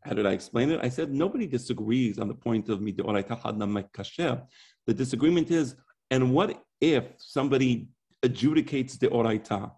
How 0.01 0.13
did 0.13 0.26
I 0.26 0.32
explain 0.32 0.72
it? 0.72 0.80
I 0.82 0.89
said 0.89 1.13
nobody 1.13 1.47
disagrees 1.47 2.18
on 2.20 2.28
the 2.28 2.34
point 2.34 2.70
of 2.70 2.80
midoraita 2.80 3.41
hadna 3.41 3.86
kasher. 3.91 4.43
The 4.86 4.93
disagreement 4.93 5.51
is, 5.51 5.76
and 6.11 6.34
what 6.34 6.63
if 6.80 7.05
somebody 7.18 7.89
adjudicates 8.26 8.97
the 8.99 9.07
oraita, 9.07 9.72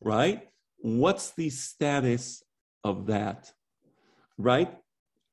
right? 0.00 0.48
What's 0.78 1.30
the 1.32 1.50
status 1.50 2.42
of 2.84 3.06
that, 3.06 3.50
right? 4.42 4.70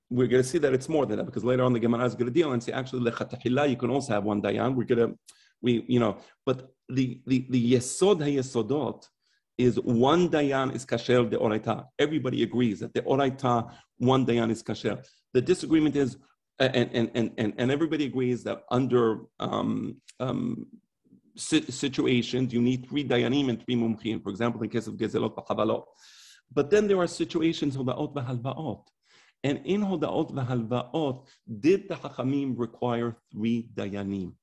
We're 0.10 0.28
going 0.28 0.42
to 0.42 0.48
see 0.48 0.58
that 0.60 0.74
it's 0.74 0.90
more 0.90 1.06
than 1.06 1.18
that 1.18 1.26
because 1.26 1.44
later 1.44 1.64
on 1.64 1.74
the 1.74 1.80
Gemara 1.80 2.06
is 2.06 2.16
going 2.16 2.28
to 2.28 2.34
deal 2.34 2.52
and 2.54 2.64
say 2.64 2.72
actually 2.72 3.10
lechatahila 3.10 3.70
you 3.70 3.78
can 3.78 3.90
also 3.90 4.14
have 4.14 4.24
one 4.24 4.42
dayan. 4.42 4.76
We're 4.76 4.86
going 4.86 5.10
to 5.10 5.18
we 5.62 5.86
you 5.88 6.00
know, 6.00 6.18
but 6.46 6.70
the 6.88 7.22
the 7.28 7.46
the 7.50 7.74
yesod 7.74 8.20
hayesodot 8.28 9.06
is 9.58 9.80
one 9.80 10.30
dayan 10.30 10.74
is 10.74 10.86
kasher 10.86 11.30
the 11.30 11.38
oraita. 11.38 11.86
Everybody 12.00 12.44
agrees 12.44 12.80
that 12.80 12.94
the 12.94 13.02
oraita 13.02 13.72
one 13.98 14.26
dayan 14.26 14.50
is 14.50 14.64
kasher. 14.64 15.06
The 15.34 15.42
disagreement 15.42 15.96
is 15.96 16.18
and 16.60 16.90
and 16.94 17.12
and 17.14 17.32
and 17.38 17.54
and 17.58 17.72
everybody 17.72 18.06
agrees 18.06 18.44
that 18.44 18.64
under 18.72 19.20
um, 19.40 19.98
um, 20.20 20.66
situations, 21.40 22.54
you 22.54 22.62
need 22.62 22.88
three 22.90 23.08
dayanim 23.08 23.50
and 23.50 23.64
three 23.64 23.76
mumchim. 23.76 24.22
For 24.22 24.30
example, 24.30 24.62
in 24.62 24.70
the 24.70 24.74
case 24.74 24.88
of 24.88 24.96
gezelot 24.96 25.36
v'chavalot. 25.36 25.84
But 26.52 26.70
then 26.70 26.88
there 26.88 26.98
are 27.00 27.08
situations 27.08 27.76
of 27.76 27.86
hodaot 27.86 28.14
v'halvaot. 28.14 28.84
And 29.44 29.62
in 29.66 29.82
hodaot 29.82 30.32
v'halvaot, 30.32 31.26
did 31.60 31.88
the 31.88 31.96
hachamim 31.96 32.56
require 32.58 33.16
three 33.32 33.70
dayanim? 33.74 34.34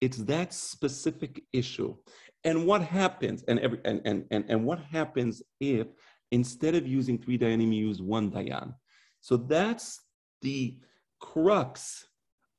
It's 0.00 0.18
that 0.18 0.52
specific 0.52 1.42
issue. 1.52 1.96
And 2.44 2.66
what 2.66 2.82
happens, 2.82 3.42
and, 3.48 3.58
every, 3.60 3.80
and, 3.84 4.02
and, 4.04 4.24
and, 4.30 4.44
and 4.48 4.64
what 4.64 4.78
happens 4.78 5.42
if 5.58 5.86
instead 6.30 6.74
of 6.74 6.86
using 6.86 7.18
three 7.18 7.38
dayanim, 7.38 7.74
you 7.74 7.86
use 7.86 8.02
one 8.02 8.30
dayan? 8.30 8.74
So 9.20 9.36
that's 9.36 10.00
the 10.42 10.78
crux 11.18 12.06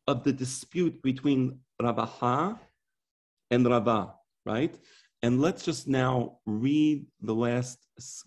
of 0.07 0.23
the 0.23 0.33
dispute 0.33 1.01
between 1.03 1.59
Ravaha 1.81 2.59
and 3.51 3.67
Rava, 3.67 4.15
right? 4.45 4.75
And 5.21 5.41
let's 5.41 5.63
just 5.63 5.87
now 5.87 6.39
read 6.45 7.05
the 7.21 7.33
last 7.35 7.79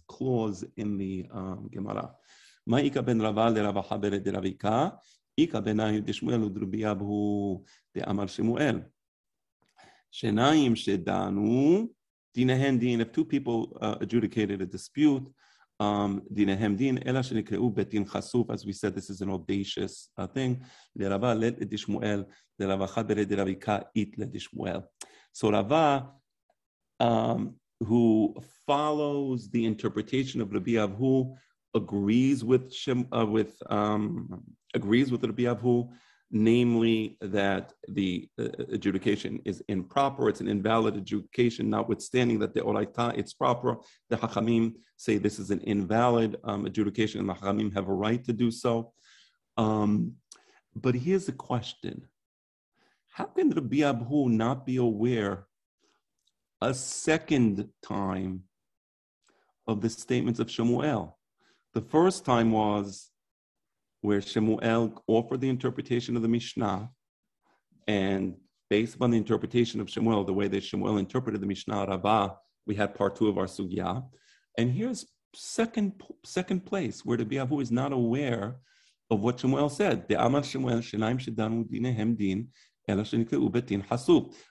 clause 0.09 0.65
in 0.77 0.99
the 0.99 1.27
um, 1.33 1.69
Gemara. 1.73 2.13
Ma'ika 2.71 3.05
ben 3.05 3.21
Rava 3.21 3.51
le 3.51 3.63
Rava 3.63 3.83
Habere 3.83 4.23
de 4.23 4.31
Ravika, 4.31 4.97
Ika 5.37 5.61
ben 5.61 5.81
Ayu 5.81 6.01
de 6.01 6.13
Shmuel 6.13 6.49
udrubiyabu 6.49 7.65
de 7.93 8.03
if 13.01 13.13
two 13.13 13.25
people 13.25 13.77
uh, 13.81 13.97
adjudicated 14.01 14.63
a 14.63 14.67
dispute, 14.67 15.27
dinahem 15.81 16.77
din, 16.77 17.03
ela 17.05 17.21
shenikreu 17.21 17.75
betin 17.75 18.09
chasuf, 18.09 18.53
as 18.53 18.65
we 18.65 18.73
said, 18.73 18.95
this 18.95 19.11
is 19.11 19.21
an 19.21 19.31
audacious 19.31 20.11
uh, 20.17 20.29
thing. 20.29 20.63
Le 20.95 21.11
Rava 21.11 21.35
let 21.35 21.59
de 21.59 21.77
Shmuel, 21.77 22.25
le 22.59 22.69
Rava 22.69 22.87
Habere 22.87 23.27
de 23.27 23.37
Ravika, 23.37 23.85
it 23.97 24.17
le 24.17 24.27
de 24.27 24.39
Shmuel. 24.39 24.85
So 25.33 25.51
Rava, 25.51 26.09
um, 27.01 27.57
who 27.81 28.37
follows 28.65 29.51
the 29.51 29.65
interpretation 29.65 30.41
of 30.41 30.53
Rabbi 30.53 30.73
Avhu, 30.73 31.35
agrees 31.75 32.45
with 32.45 32.73
Shem, 32.73 33.07
uh, 33.13 33.27
with 33.27 33.55
um, 33.71 34.43
agrees 34.75 35.11
with 35.11 35.25
Rabbi 35.25 35.45
Avhu, 35.45 35.91
namely 36.31 37.17
that 37.21 37.73
the 37.89 38.29
uh, 38.39 38.49
adjudication 38.71 39.41
is 39.45 39.63
improper. 39.69 40.29
It's 40.29 40.41
an 40.41 40.49
invalid 40.49 40.97
adjudication, 40.97 41.69
notwithstanding 41.71 42.39
that 42.41 42.55
the 42.55 42.61
oraita 42.61 43.17
it's 43.19 43.35
proper. 43.35 43.79
The 44.09 44.17
hachamim 44.17 44.75
say 44.97 45.19
this 45.19 45.39
is 45.39 45.51
an 45.51 45.61
invalid 45.61 46.37
um, 46.45 46.67
adjudication, 46.67 47.21
and 47.21 47.29
the 47.29 47.35
hachamim 47.35 47.75
have 47.75 47.89
a 47.89 47.95
right 47.95 48.23
to 48.25 48.33
do 48.33 48.51
so. 48.51 48.93
Um, 49.57 50.15
but 50.75 50.95
here's 50.95 51.27
the 51.27 51.33
question: 51.33 52.07
how 53.09 53.25
can 53.25 53.49
the 53.51 53.61
Rabbi 53.61 53.79
Abhu 53.79 54.29
not 54.29 54.67
be 54.67 54.77
aware 54.77 55.47
a 56.61 56.75
second 56.75 57.69
time 57.83 58.45
of 59.67 59.81
the 59.81 59.91
statements 59.91 60.41
of 60.41 60.51
Shemuel? 60.51 61.17
The 61.75 61.81
first 61.81 62.25
time 62.25 62.53
was 62.53 63.11
where 64.01 64.21
Shemuel 64.21 65.03
offered 65.07 65.41
the 65.41 65.49
interpretation 65.49 66.17
of 66.17 66.23
the 66.23 66.29
Mishnah, 66.29 66.91
and 67.87 68.37
based 68.69 68.95
upon 68.95 69.11
the 69.11 69.19
interpretation 69.19 69.81
of 69.81 69.91
Shemuel, 69.91 70.25
the 70.25 70.33
way 70.33 70.49
that 70.49 70.65
Shemuel 70.65 70.99
interpreted 70.99 71.41
the 71.41 71.47
Mishnah 71.47 71.87
Rabbah, 71.87 72.35
we 72.67 72.75
had 72.75 72.95
part 72.95 73.17
two 73.17 73.29
of 73.29 73.39
our 73.39 73.47
sugya. 73.47 74.05
And 74.59 74.71
here's 74.71 75.07
second 75.35 76.03
second 76.25 76.67
place 76.67 77.05
where 77.05 77.17
the 77.17 77.25
Biavu 77.25 77.63
is 77.63 77.71
not 77.71 77.93
aware 77.93 78.57
of 79.11 79.21
what 79.21 79.41
Shemuel 79.41 79.69
said. 79.69 80.09
The 80.09 80.25
Amar 80.25 80.43
Shemuel 80.43 80.79
Shenaim 80.79 81.19
Shedanu 81.19 81.69
Dinehem 81.69 82.17
Din 82.17 82.49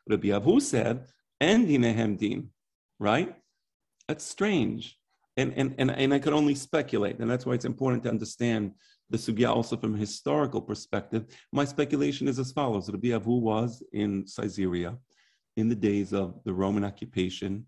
Rabbi 0.07 0.30
Abu 0.30 0.59
said, 0.59 1.05
and 1.39 1.67
dinehem 1.67 2.17
din, 2.17 2.49
right? 2.99 3.36
That's 4.07 4.26
strange. 4.26 4.99
And, 5.38 5.54
and, 5.56 5.76
and, 5.78 5.92
and 5.92 6.14
I 6.14 6.20
could 6.20 6.34
only 6.34 6.56
speculate. 6.56 7.20
And 7.20 7.30
that's 7.30 7.46
why 7.46 7.54
it's 7.54 7.66
important 7.66 8.04
to 8.04 8.10
understand 8.10 8.74
the 9.10 9.18
sugya 9.18 9.50
also 9.50 9.78
from 9.78 9.96
a 9.96 9.98
historical 9.98 10.62
perspective. 10.62 11.26
My 11.52 11.66
speculation 11.66 12.28
is 12.28 12.40
as 12.40 12.52
follows. 12.52 12.90
Rabbi 12.90 13.16
Abu 13.16 13.32
was 13.32 13.84
in 13.94 14.26
Caesarea 14.36 14.98
in 15.58 15.70
the 15.70 15.76
days 15.76 16.14
of 16.14 16.40
the 16.46 16.54
Roman 16.54 16.84
occupation 16.84 17.66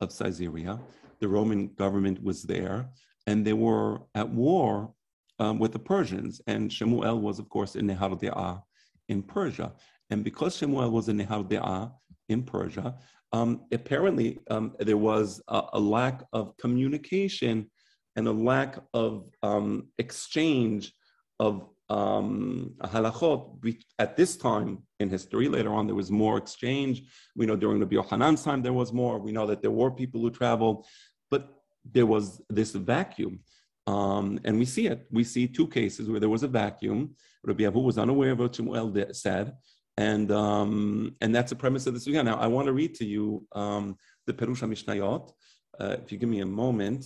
of 0.00 0.16
Caesarea. 0.16 0.78
The 1.20 1.28
Roman 1.28 1.68
government 1.74 2.22
was 2.22 2.42
there, 2.42 2.88
and 3.26 3.46
they 3.46 3.52
were 3.52 4.02
at 4.14 4.28
war 4.28 4.94
um, 5.38 5.58
with 5.58 5.72
the 5.72 5.78
Persians. 5.78 6.40
And 6.46 6.72
Shemuel 6.72 7.20
was, 7.20 7.38
of 7.38 7.48
course, 7.48 7.76
in 7.76 7.86
Nehardea 7.86 8.62
in 9.08 9.22
Persia. 9.22 9.72
And 10.10 10.24
because 10.24 10.56
Shemuel 10.56 10.90
was 10.90 11.08
a 11.08 11.12
Nehardea 11.12 11.92
in 12.28 12.42
Persia, 12.42 12.94
um, 13.32 13.62
apparently 13.72 14.38
um, 14.50 14.74
there 14.80 14.96
was 14.96 15.40
a, 15.48 15.62
a, 15.74 15.80
lack 15.80 16.22
of 16.32 16.56
communication 16.56 17.70
and 18.16 18.26
a 18.26 18.32
lack 18.32 18.78
of 18.92 19.30
um, 19.42 19.88
exchange 19.98 20.92
of 21.38 21.66
um, 21.88 22.74
halachot. 22.82 23.74
At 23.98 24.16
this 24.16 24.36
time 24.36 24.82
in 24.98 25.10
history, 25.10 25.48
later 25.48 25.72
on, 25.72 25.86
there 25.86 25.94
was 25.94 26.10
more 26.10 26.38
exchange. 26.38 27.02
We 27.36 27.46
know 27.46 27.56
during 27.56 27.80
the 27.80 27.86
Yohanan's 27.86 28.42
time 28.42 28.62
there 28.62 28.72
was 28.72 28.92
more. 28.92 29.18
We 29.18 29.32
know 29.32 29.46
that 29.46 29.62
there 29.62 29.70
were 29.70 29.90
people 29.90 30.20
who 30.20 30.30
traveled, 30.30 30.86
but 31.30 31.48
there 31.84 32.06
was 32.06 32.40
this 32.48 32.72
vacuum. 32.72 33.40
Um, 33.86 34.40
and 34.44 34.58
we 34.58 34.64
see 34.64 34.86
it. 34.86 35.06
We 35.10 35.24
see 35.24 35.46
two 35.46 35.68
cases 35.68 36.08
where 36.08 36.20
there 36.20 36.28
was 36.28 36.42
a 36.42 36.48
vacuum. 36.48 37.16
Rabbi 37.44 37.64
Abu 37.64 37.80
was 37.80 37.98
unaware 37.98 38.32
of 38.32 38.40
what 38.40 38.52
Shmuel 38.52 39.14
said, 39.14 39.54
and 39.96 40.30
um, 40.32 41.14
and 41.20 41.34
that's 41.34 41.50
the 41.50 41.56
premise 41.56 41.86
of 41.86 41.94
this 41.94 42.06
sugya. 42.06 42.24
Now, 42.24 42.36
I 42.36 42.46
want 42.46 42.66
to 42.66 42.72
read 42.72 42.94
to 42.96 43.04
you 43.04 43.46
um, 43.52 43.96
the 44.26 44.32
Perusha 44.32 44.68
Mishnayot. 44.68 45.30
Uh, 45.78 45.96
if 46.02 46.12
you 46.12 46.18
give 46.18 46.28
me 46.28 46.40
a 46.40 46.46
moment, 46.46 47.04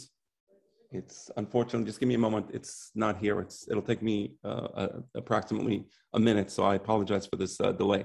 it's 0.90 1.30
unfortunately 1.36 1.86
just 1.86 2.00
give 2.00 2.08
me 2.08 2.14
a 2.14 2.18
moment. 2.18 2.46
It's 2.52 2.90
not 2.94 3.18
here. 3.18 3.40
It's 3.40 3.66
it'll 3.68 3.82
take 3.82 4.02
me 4.02 4.34
uh, 4.44 4.68
uh, 4.82 4.88
approximately 5.14 5.86
a 6.12 6.20
minute, 6.20 6.50
so 6.50 6.62
I 6.64 6.76
apologize 6.76 7.26
for 7.26 7.36
this 7.36 7.60
uh, 7.60 7.72
delay. 7.72 8.04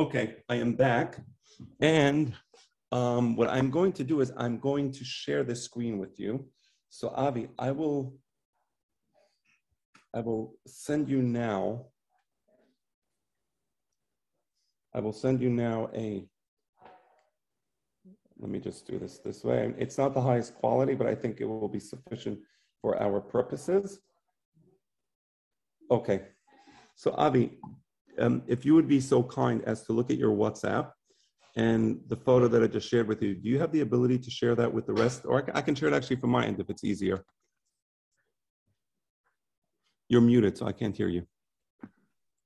Okay, 0.00 0.36
I 0.48 0.56
am 0.56 0.72
back. 0.72 1.20
And 1.80 2.32
um, 2.90 3.36
what 3.36 3.48
I'm 3.50 3.70
going 3.70 3.92
to 3.92 4.04
do 4.04 4.20
is 4.20 4.32
I'm 4.36 4.58
going 4.58 4.90
to 4.92 5.04
share 5.04 5.44
the 5.44 5.54
screen 5.54 5.98
with 5.98 6.18
you. 6.18 6.46
So 6.88 7.10
Avi, 7.10 7.48
I 7.58 7.70
will, 7.70 8.14
I 10.14 10.20
will 10.20 10.54
send 10.66 11.08
you 11.08 11.22
now 11.22 11.86
I 14.92 14.98
will 14.98 15.12
send 15.12 15.40
you 15.40 15.50
now 15.50 15.88
a, 15.94 16.26
let 18.38 18.50
me 18.50 18.58
just 18.58 18.86
do 18.86 18.98
this 18.98 19.18
this 19.18 19.44
way. 19.44 19.72
It's 19.78 19.98
not 19.98 20.14
the 20.14 20.20
highest 20.20 20.54
quality, 20.54 20.94
but 20.94 21.06
I 21.06 21.14
think 21.14 21.40
it 21.40 21.44
will 21.44 21.68
be 21.68 21.78
sufficient 21.78 22.40
for 22.82 23.00
our 23.00 23.20
purposes. 23.20 24.00
Okay, 25.90 26.22
so 26.96 27.12
Avi, 27.12 27.58
um, 28.20 28.42
if 28.46 28.64
you 28.64 28.74
would 28.74 28.86
be 28.86 29.00
so 29.00 29.22
kind 29.22 29.62
as 29.64 29.82
to 29.84 29.92
look 29.92 30.10
at 30.10 30.18
your 30.18 30.34
WhatsApp 30.36 30.92
and 31.56 32.00
the 32.08 32.16
photo 32.16 32.46
that 32.48 32.62
I 32.62 32.66
just 32.66 32.88
shared 32.88 33.08
with 33.08 33.22
you, 33.22 33.34
do 33.34 33.48
you 33.48 33.58
have 33.58 33.72
the 33.72 33.80
ability 33.80 34.18
to 34.18 34.30
share 34.30 34.54
that 34.54 34.72
with 34.72 34.86
the 34.86 34.92
rest? 34.92 35.22
Or 35.24 35.44
I 35.54 35.62
can, 35.62 35.74
share 35.74 35.88
it 35.88 35.94
actually 35.94 36.16
from 36.16 36.30
my 36.30 36.44
end 36.46 36.60
if 36.60 36.70
it's 36.70 36.84
easier. 36.84 37.24
You're 40.08 40.20
muted, 40.20 40.58
so 40.58 40.66
I 40.66 40.72
can't 40.72 40.96
hear 40.96 41.08
you. 41.08 41.26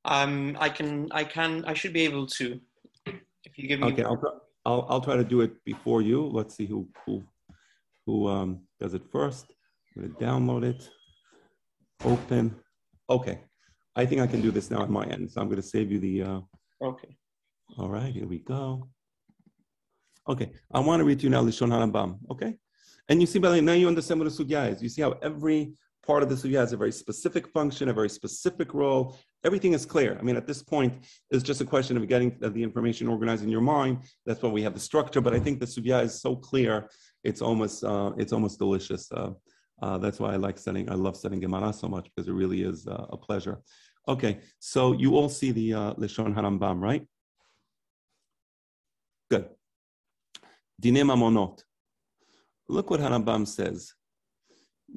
Um, 0.05 0.57
I 0.61 0.69
can, 0.69 1.09
I 1.13 1.25
can, 1.25 1.65
I 1.67 1.75
should 1.75 1.93
be 1.93 2.03
able 2.03 2.27
to. 2.27 2.61
If 3.07 3.59
you 3.59 3.69
give 3.69 3.81
me. 3.81 3.89
Okay, 3.89 4.05
I'll, 4.05 4.17
try- 4.17 4.39
I'll, 4.65 4.87
I'll 4.89 5.01
try 5.01 5.17
to 5.17 5.25
do 5.25 5.41
it 5.41 5.65
before 5.65 6.03
you. 6.03 6.27
Let's 6.27 6.55
see 6.55 6.67
who, 6.67 6.89
who, 7.05 7.25
who 8.07 8.29
um, 8.29 8.61
does 8.81 8.95
it 8.95 9.03
first. 9.11 9.47
I'm 9.97 10.03
gonna 10.03 10.15
download 10.15 10.65
it, 10.65 10.91
open. 12.05 12.55
Okay, 13.09 13.41
I 13.97 14.07
think 14.07 14.21
I 14.21 14.27
can 14.27 14.41
do 14.41 14.51
this 14.51 14.71
now 14.71 14.83
on 14.83 14.93
my 14.93 15.05
end. 15.07 15.31
So 15.31 15.41
I'm 15.41 15.49
gonna 15.49 15.63
save 15.63 15.91
you 15.93 15.99
the, 15.99 16.23
uh, 16.23 16.41
Okay. 16.83 17.17
all 17.79 17.89
right, 17.89 18.13
here 18.13 18.27
we 18.27 18.41
go. 18.41 18.89
Okay, 20.29 20.51
I 20.73 20.81
want 20.81 21.01
to 21.01 21.05
read 21.05 21.19
to 21.21 21.25
you 21.25 21.31
now 21.31 21.43
Lishon 21.43 21.69
Harambam, 21.69 22.19
okay? 22.31 22.57
And 23.09 23.21
you 23.21 23.27
see, 23.27 23.39
by 23.39 23.49
the 23.49 23.55
way, 23.57 23.61
now 23.61 23.75
you 23.75 23.87
understand 23.87 24.19
what 24.21 24.27
a 24.27 24.31
sugya 24.31 24.73
is. 24.73 24.83
You 24.83 24.89
see 24.89 25.03
how 25.03 25.13
every 25.23 25.75
part 26.07 26.23
of 26.23 26.29
the 26.29 26.35
sugya 26.35 26.59
has 26.61 26.73
a 26.73 26.77
very 26.77 26.93
specific 26.93 27.47
function, 27.49 27.89
a 27.89 27.93
very 27.93 28.09
specific 28.09 28.73
role. 28.73 29.19
Everything 29.45 29.75
is 29.75 29.85
clear. 29.85 30.17
I 30.19 30.23
mean, 30.23 30.37
at 30.37 30.47
this 30.47 30.63
point, 30.63 31.05
it's 31.31 31.43
just 31.43 31.61
a 31.61 31.65
question 31.65 31.97
of 31.99 32.09
getting 32.09 32.37
the 32.41 32.63
information 32.63 33.09
organized 33.09 33.43
in 33.43 33.51
your 33.51 33.61
mind. 33.61 33.99
That's 34.25 34.43
why 34.43 34.49
we 34.49 34.63
have 34.63 34.75
the 34.75 34.81
structure. 34.81 35.21
But 35.21 35.35
I 35.35 35.41
think 35.41 35.61
the 35.61 35.67
sugya 35.67 36.03
is 36.03 36.21
so 36.21 36.35
clear, 36.37 36.89
it's 37.23 37.43
almost 37.43 37.85
uh, 37.85 38.13
it's 38.17 38.33
almost 38.33 38.59
delicious. 38.59 39.11
Uh, 39.13 39.33
uh, 39.83 39.99
that's 39.99 40.19
why 40.21 40.33
I 40.33 40.37
like 40.37 40.57
studying. 40.59 40.91
I 40.91 40.95
love 40.95 41.17
studying 41.17 41.41
Gemara 41.41 41.73
so 41.73 41.89
much 41.89 42.05
because 42.15 42.29
it 42.29 42.33
really 42.33 42.63
is 42.63 42.87
uh, 42.87 43.07
a 43.11 43.17
pleasure. 43.17 43.61
Okay, 44.07 44.41
so 44.59 44.93
you 44.93 45.17
all 45.17 45.29
see 45.29 45.51
the 45.51 45.73
uh, 45.73 45.95
Leshon 45.95 46.35
Harambam, 46.35 46.81
right? 46.81 47.07
Good. 49.31 49.49
Dine 50.79 50.97
Mamonot. 50.97 51.63
Look 52.69 52.91
what 52.91 53.01
Harambam 53.01 53.47
says. 53.47 53.95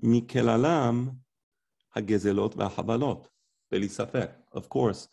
Mikelalam 0.03 1.17
hagezelot 1.95 2.55
v'chavalot. 2.55 3.25
Belisafek. 3.73 4.31
Of 4.51 4.69
course, 4.69 5.07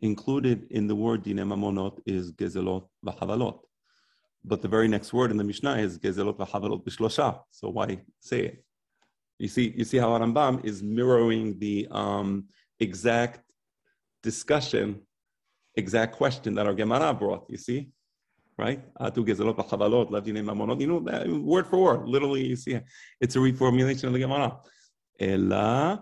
included 0.00 0.66
in 0.70 0.86
the 0.86 0.94
word 0.94 1.22
dine 1.22 1.38
mamonot 1.38 1.98
is 2.06 2.32
gezelot 2.32 2.84
v'chavalot. 3.04 3.60
But 4.44 4.62
the 4.62 4.68
very 4.68 4.88
next 4.88 5.12
word 5.12 5.30
in 5.30 5.36
the 5.36 5.44
Mishnah 5.44 5.76
is 5.78 5.98
gezelot 5.98 6.36
v'chavalot 6.36 6.84
b'shlosha. 6.84 7.40
So 7.50 7.70
why 7.70 8.02
say 8.20 8.40
it? 8.40 8.64
You 9.38 9.48
see, 9.48 9.72
you 9.76 9.84
see 9.84 9.98
how 9.98 10.08
Harambam 10.08 10.64
is 10.64 10.82
mirroring 10.82 11.58
the... 11.58 11.88
Um, 11.90 12.48
exact 12.79 13.41
discussion, 14.21 15.01
exact 15.75 16.15
question 16.15 16.55
that 16.55 16.65
our 16.65 16.73
Gemara 16.73 17.13
brought. 17.13 17.45
You 17.49 17.57
see, 17.57 17.89
right? 18.57 18.81
Atu 18.99 19.25
gezelot 19.25 19.55
v'chavalot, 19.55 20.09
lavdinei 20.09 20.43
mamonot. 20.43 20.79
You 20.81 20.87
know, 20.87 20.99
that, 21.01 21.27
word 21.27 21.67
for 21.67 21.79
word, 21.79 22.07
literally, 22.07 22.47
you 22.47 22.55
see, 22.55 22.79
it's 23.19 23.35
a 23.35 23.39
reformulation 23.39 24.05
of 24.05 24.13
the 24.13 24.19
Gemara. 24.19 24.59
אלא 25.21 25.95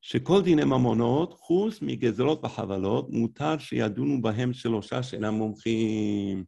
שכל 0.00 0.42
דיני 0.42 0.64
ממונות, 0.64 1.34
חוץ 1.34 1.82
מגזלות 1.82 2.44
וחבלות, 2.44 3.10
מותר 3.10 3.58
שידונו 3.58 4.22
בהם 4.22 4.52
שלושה 4.52 5.02
שאינם 5.02 5.34
מומחים. 5.34 6.44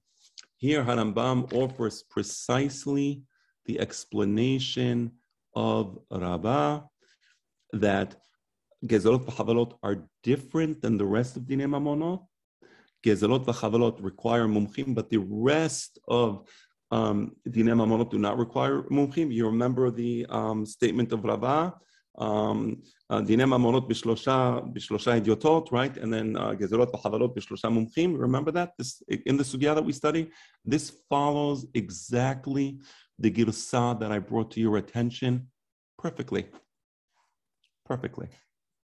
Here 0.63 0.85
Harambam 0.85 1.51
offers 1.53 2.03
precisely 2.03 3.23
the 3.67 3.81
explanation 3.81 5.11
of 5.57 5.99
Rabbah 6.11 6.81
that 7.73 8.17
Gezelot 8.84 9.26
v'chavalot 9.26 9.78
are 9.84 10.08
different 10.24 10.82
than 10.82 10.98
the 10.98 11.06
rest 11.06 11.38
of 11.38 11.44
Dinei 11.44 11.66
Mamonot. 11.66 12.26
Gezelot 13.06 13.46
v'chavalot 13.46 14.04
require 14.04 14.46
mumchim, 14.46 14.94
but 14.94 15.10
the 15.10 15.18
rest 15.18 16.00
of 16.08 16.48
um, 16.92 17.36
Dinei 17.48 17.74
Mamonot 17.74 18.12
do 18.12 18.20
not 18.20 18.38
require 18.38 18.84
mumchim. 18.84 19.34
You 19.34 19.46
remember 19.48 19.92
the 19.92 20.26
um, 20.30 20.66
statement 20.66 21.12
of 21.14 21.24
Rabbah, 21.24 21.72
um, 22.18 22.84
Dinei 23.12 23.48
Mamonot 23.48 23.90
b'shlosha 23.90 24.72
b'shlosha 24.74 25.22
idiotot, 25.22 25.72
right? 25.72 25.96
And 25.98 26.14
then 26.14 26.34
Gezelot 26.34 26.92
v'chavalot 26.92 27.36
b'shlosha 27.36 27.72
mumchim. 27.72 28.20
Remember 28.20 28.52
that 28.52 28.74
this 28.78 29.02
in 29.08 29.38
the 29.38 29.44
sugya 29.44 29.74
that 29.74 29.86
we 29.86 29.94
study. 29.94 30.30
This 30.64 30.92
follows 31.10 31.66
exactly 31.74 32.80
the 33.18 33.32
girsah 33.32 34.00
that 34.00 34.12
I 34.12 34.20
brought 34.20 34.52
to 34.52 34.60
your 34.60 34.78
attention 34.78 35.48
perfectly. 35.98 36.48
Perfectly. 37.86 38.28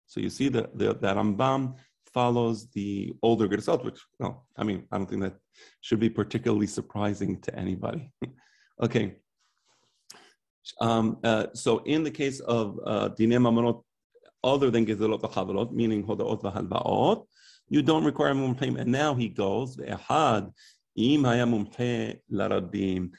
So 0.10 0.20
you 0.20 0.30
see 0.30 0.50
that 0.50 0.78
the, 0.78 0.96
that 0.96 1.16
Rambam 1.18 1.76
follows 2.14 2.68
the 2.72 3.14
older 3.22 3.48
girsot, 3.48 3.86
which, 3.86 4.00
well, 4.20 4.48
I 4.58 4.64
mean, 4.64 4.86
I 4.92 4.98
don't 4.98 5.08
think 5.10 5.22
that 5.22 5.36
should 5.82 6.00
be 6.00 6.10
particularly 6.10 6.66
surprising 6.66 7.40
to 7.42 7.56
anybody. 7.56 8.12
okay. 8.82 9.16
Um, 10.82 11.18
uh, 11.24 11.48
so 11.54 11.80
in 11.86 12.04
the 12.04 12.12
case 12.12 12.40
of 12.42 12.80
uh, 12.86 13.10
Dinei 13.10 13.84
other 14.44 14.72
than 14.72 14.86
Gezalot 14.86 15.22
v'chavalot, 15.22 15.72
meaning 15.72 16.04
Hodaot 16.04 16.42
v'halvaot, 16.42 17.26
you 17.68 17.84
don't 17.84 18.04
require 18.04 18.34
mumchim. 18.34 18.80
And 18.80 18.92
now 18.92 19.14
he 19.14 19.30
goes, 19.30 19.78
Ehad, 19.78 20.52
im 20.96 21.24
haya 21.24 21.46
mumche 21.46 22.20
larabim. 22.32 23.12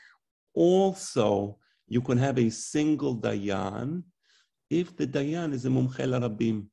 Also, 0.55 1.57
you 1.87 2.01
can 2.01 2.19
have 2.19 2.39
a 2.39 2.51
single 2.51 3.17
dayan 3.17 4.03
if 4.69 4.97
the 4.97 5.07
dayan 5.07 5.53
is 5.53 5.67
a 5.67 5.69
mumche 5.69 6.01
larabim. 6.01 6.67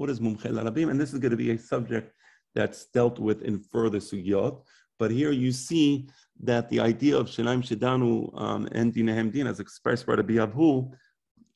What 0.00 0.08
is 0.08 0.18
mumche 0.18 0.46
larabim? 0.46 0.90
And 0.90 0.98
this 0.98 1.12
is 1.12 1.18
going 1.18 1.32
to 1.32 1.36
be 1.36 1.50
a 1.50 1.58
subject 1.58 2.14
that's 2.54 2.86
dealt 2.86 3.18
with 3.18 3.42
in 3.42 3.58
further 3.58 3.98
sugyot. 3.98 4.62
But 4.98 5.10
here 5.10 5.30
you 5.30 5.52
see 5.52 6.08
that 6.42 6.70
the 6.70 6.80
idea 6.80 7.18
of 7.18 7.26
Shenaim 7.26 7.62
Shedanu 7.62 8.30
um, 8.40 8.66
and 8.72 8.94
Dinahem 8.94 9.30
Din, 9.30 9.46
as 9.46 9.60
expressed 9.60 10.06
by 10.06 10.16
the 10.16 10.24
Biavhu, 10.24 10.90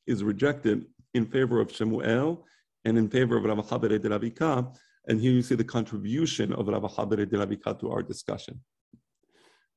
is 0.05 0.23
rejected 0.23 0.85
in 1.15 1.25
favor 1.25 1.59
of 1.59 1.71
Shemuel 1.71 2.45
and 2.83 2.99
in 2.99 3.09
favor 3.09 3.35
of 3.35 3.45
Rav 3.45 3.67
Chabere 3.67 3.99
de 3.99 4.09
Rabika. 4.09 4.77
And 5.07 5.19
here 5.19 5.31
you 5.31 5.41
see 5.41 5.55
the 5.55 5.63
contribution 5.63 6.53
of 6.53 6.67
Rav 6.67 6.83
Chabere 6.83 7.27
de 7.27 7.37
Rabika 7.43 7.79
to 7.79 7.89
our 7.89 8.03
discussion. 8.03 8.61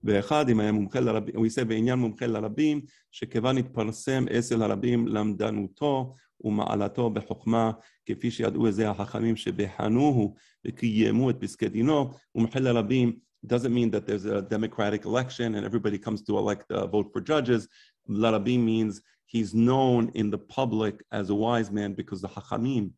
ואחד, 0.04 0.48
אם 0.48 0.60
היה 0.60 0.72
מומחה 0.72 1.00
לרבים, 1.00 1.36
הוא 1.36 1.46
יישא 1.46 1.64
בעניין 1.64 1.98
מומחה 1.98 2.26
לרבים, 2.26 2.80
שכיוון 3.10 3.58
התפרסם 3.58 4.24
אצל 4.38 4.62
הרבים 4.62 5.08
למדנותו 5.08 6.14
ומעלתו 6.40 7.10
בחוכמה, 7.10 7.72
כפי 8.06 8.30
שידעו 8.30 8.70
זה 8.70 8.90
החכמים 8.90 9.36
שבחנוהו 9.36 10.34
וקיימו 10.66 11.30
את 11.30 11.36
פסקי 11.40 11.68
דינו, 11.68 12.12
מומחה 12.34 12.60
לרבים 12.60 13.18
doesn't 13.46 13.72
mean 13.72 13.90
that 13.90 14.06
there's 14.06 14.24
a 14.24 14.42
democratic 14.42 15.04
election 15.04 15.54
and 15.54 15.64
everybody 15.64 15.98
comes 15.98 16.22
to 16.22 16.36
elect, 16.36 16.70
uh, 16.72 16.86
vote 16.86 17.12
for 17.12 17.20
judges. 17.20 17.68
Larabim 18.08 18.60
means 18.60 19.00
he's 19.26 19.54
known 19.54 20.10
in 20.14 20.30
the 20.30 20.38
public 20.38 21.04
as 21.12 21.30
a 21.30 21.34
wise 21.34 21.70
man 21.70 21.92
because 21.92 22.20
the 22.20 22.28
Hachamim 22.28 22.90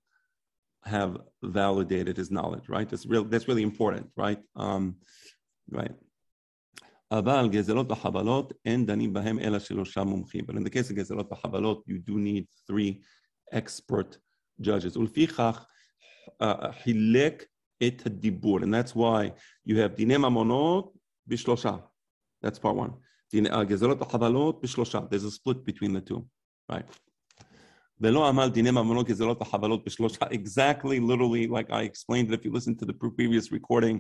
have 0.84 1.18
validated 1.42 2.16
his 2.16 2.30
knowledge, 2.30 2.68
right? 2.68 2.88
That's 2.88 3.05
real. 3.07 3.24
That's 3.24 3.48
really 3.48 3.62
important, 3.62 4.07
right? 4.16 4.38
Um, 4.57 4.96
right. 5.70 5.92
אבל 7.11 7.49
גזלות 7.51 7.91
וחבלות 7.91 8.53
אין 8.66 8.86
דנים 8.86 9.13
בהם 9.13 9.39
אלא 9.39 9.59
שלושה 9.59 10.03
מומחים. 10.03 10.45
But 10.45 10.53
in 10.53 10.63
the 10.63 10.70
case 10.70 10.91
of 10.91 10.93
גזלות 10.93 11.32
וחבלות, 11.32 11.86
you 11.89 12.09
do 12.09 12.13
need 12.13 12.45
three 12.72 13.01
expert 13.55 14.18
judges. 14.61 14.97
ולפיכך 14.97 15.66
חילק 16.84 17.43
את 17.88 18.05
הדיבור, 18.05 18.59
and 18.59 18.63
that's 18.63 18.91
why 18.93 19.30
you 19.70 19.74
have 19.74 19.95
דיני 19.95 20.18
ממונות 20.18 20.93
בשלושה. 21.28 21.76
That's 22.45 22.59
part 22.59 22.76
one. 22.76 22.91
גזלות 23.68 24.01
וחבלות 24.01 24.61
בשלושה. 24.61 24.99
There's 24.99 25.26
a 25.26 25.32
split 25.32 25.66
between 25.66 25.93
the 25.93 26.11
two, 26.11 26.22
right? 26.72 26.95
ולא 28.01 28.30
עמל 28.30 28.49
דיני 28.49 28.72
ממונות 28.72 29.07
גזלות 29.07 29.41
וחבלות 29.41 29.86
בשלושה. 29.86 30.26
Exactly, 30.26 30.99
literally, 30.99 31.47
like 31.47 31.70
I 31.70 31.84
explained 31.84 32.32
it 32.32 32.34
if 32.34 32.45
you 32.45 32.51
listen 32.51 32.76
to 32.76 32.86
the 32.86 32.93
previous 32.93 33.51
recording, 33.51 33.99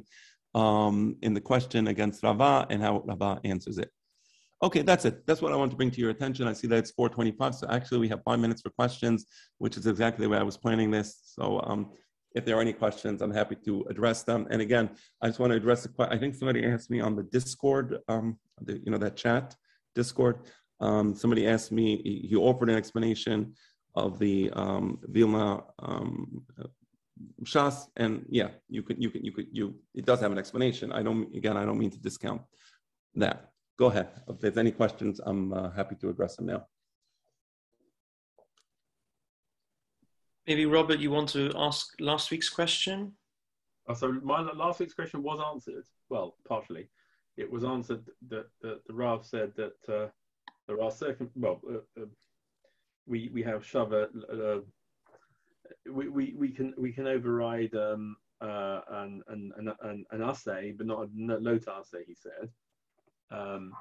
um, 0.54 1.16
in 1.22 1.34
the 1.34 1.40
question 1.40 1.88
against 1.88 2.22
Rava 2.22 2.66
and 2.70 2.82
how 2.82 3.02
Rava 3.06 3.40
answers 3.44 3.78
it. 3.78 3.90
Okay, 4.62 4.82
that's 4.82 5.06
it. 5.06 5.26
That's 5.26 5.40
what 5.40 5.52
I 5.52 5.56
want 5.56 5.70
to 5.70 5.76
bring 5.76 5.90
to 5.90 6.00
your 6.00 6.10
attention. 6.10 6.46
I 6.46 6.52
see 6.52 6.66
that 6.66 6.76
it's 6.76 6.90
425, 6.90 7.54
so 7.54 7.66
actually 7.70 7.98
we 7.98 8.08
have 8.08 8.22
five 8.24 8.38
minutes 8.38 8.60
for 8.60 8.70
questions, 8.70 9.24
which 9.58 9.78
is 9.78 9.86
exactly 9.86 10.26
the 10.26 10.28
way 10.28 10.36
I 10.36 10.42
was 10.42 10.58
planning 10.58 10.90
this. 10.90 11.18
So 11.24 11.62
um, 11.64 11.92
if 12.34 12.44
there 12.44 12.58
are 12.58 12.60
any 12.60 12.74
questions, 12.74 13.22
I'm 13.22 13.32
happy 13.32 13.56
to 13.64 13.86
address 13.88 14.22
them. 14.22 14.46
And 14.50 14.60
again, 14.60 14.90
I 15.22 15.28
just 15.28 15.38
want 15.38 15.50
to 15.52 15.56
address 15.56 15.84
the 15.84 15.88
question. 15.88 16.14
I 16.14 16.20
think 16.20 16.34
somebody 16.34 16.66
asked 16.66 16.90
me 16.90 17.00
on 17.00 17.16
the 17.16 17.22
Discord, 17.22 17.98
um, 18.08 18.38
the, 18.60 18.78
you 18.84 18.90
know, 18.90 18.98
that 18.98 19.16
chat, 19.16 19.56
Discord. 19.94 20.40
Um, 20.80 21.14
somebody 21.14 21.46
asked 21.46 21.72
me, 21.72 22.26
he 22.28 22.36
offered 22.36 22.68
an 22.68 22.76
explanation 22.76 23.54
of 23.94 24.18
the 24.18 24.50
um, 24.52 24.98
Vilna 25.04 25.62
Shas, 27.44 27.86
and 27.96 28.24
yeah, 28.28 28.48
you 28.68 28.82
could, 28.82 29.02
you 29.02 29.10
could, 29.10 29.24
you 29.24 29.32
could, 29.32 29.46
you. 29.52 29.74
It 29.94 30.06
does 30.06 30.20
have 30.20 30.32
an 30.32 30.38
explanation. 30.38 30.92
I 30.92 31.02
don't. 31.02 31.34
Again, 31.34 31.56
I 31.56 31.64
don't 31.64 31.78
mean 31.78 31.90
to 31.90 31.98
discount 31.98 32.42
that. 33.14 33.50
Go 33.78 33.86
ahead. 33.86 34.08
If 34.28 34.40
there's 34.40 34.58
any 34.58 34.72
questions, 34.72 35.20
I'm 35.24 35.52
uh, 35.52 35.70
happy 35.70 35.96
to 35.96 36.08
address 36.10 36.36
them 36.36 36.46
now. 36.46 36.66
Maybe 40.46 40.66
Robert, 40.66 40.98
you 40.98 41.10
want 41.10 41.28
to 41.30 41.52
ask 41.56 41.94
last 42.00 42.30
week's 42.30 42.48
question? 42.48 43.12
Oh, 43.88 43.94
so 43.94 44.12
my 44.22 44.40
last 44.40 44.80
week's 44.80 44.94
question 44.94 45.22
was 45.22 45.40
answered. 45.52 45.84
Well, 46.08 46.36
partially, 46.46 46.88
it 47.36 47.50
was 47.50 47.64
answered 47.64 48.04
that, 48.28 48.46
that 48.62 48.80
the 48.86 48.94
Rav 48.94 49.24
said 49.24 49.52
that 49.56 49.76
uh, 49.88 50.08
there 50.66 50.82
are 50.82 50.90
certain. 50.90 51.30
Well, 51.36 51.60
uh, 51.68 52.02
uh, 52.02 52.06
we 53.06 53.30
we 53.32 53.42
have 53.42 53.62
shava. 53.62 54.08
We, 55.90 56.08
we 56.08 56.34
we 56.36 56.50
can 56.50 56.74
we 56.78 56.92
can 56.92 57.06
override 57.06 57.74
um, 57.74 58.16
uh, 58.40 58.80
an 58.90 59.22
an 59.28 59.52
an 59.82 60.04
an, 60.10 60.22
assay, 60.22 60.72
but 60.76 60.86
not 60.86 61.04
a 61.04 61.08
lota 61.16 61.72
assay. 61.72 62.04
He 62.06 62.14
said. 62.14 62.50
Um, 63.30 63.72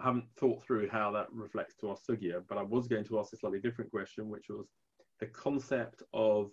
I 0.00 0.06
haven't 0.06 0.28
thought 0.36 0.62
through 0.64 0.88
how 0.88 1.12
that 1.12 1.32
reflects 1.32 1.76
to 1.76 1.90
our 1.90 1.96
sugya, 1.96 2.42
but 2.48 2.58
I 2.58 2.62
was 2.62 2.88
going 2.88 3.04
to 3.04 3.20
ask 3.20 3.32
a 3.32 3.36
slightly 3.36 3.60
different 3.60 3.90
question, 3.90 4.28
which 4.28 4.46
was 4.48 4.66
the 5.20 5.26
concept 5.26 6.02
of 6.12 6.50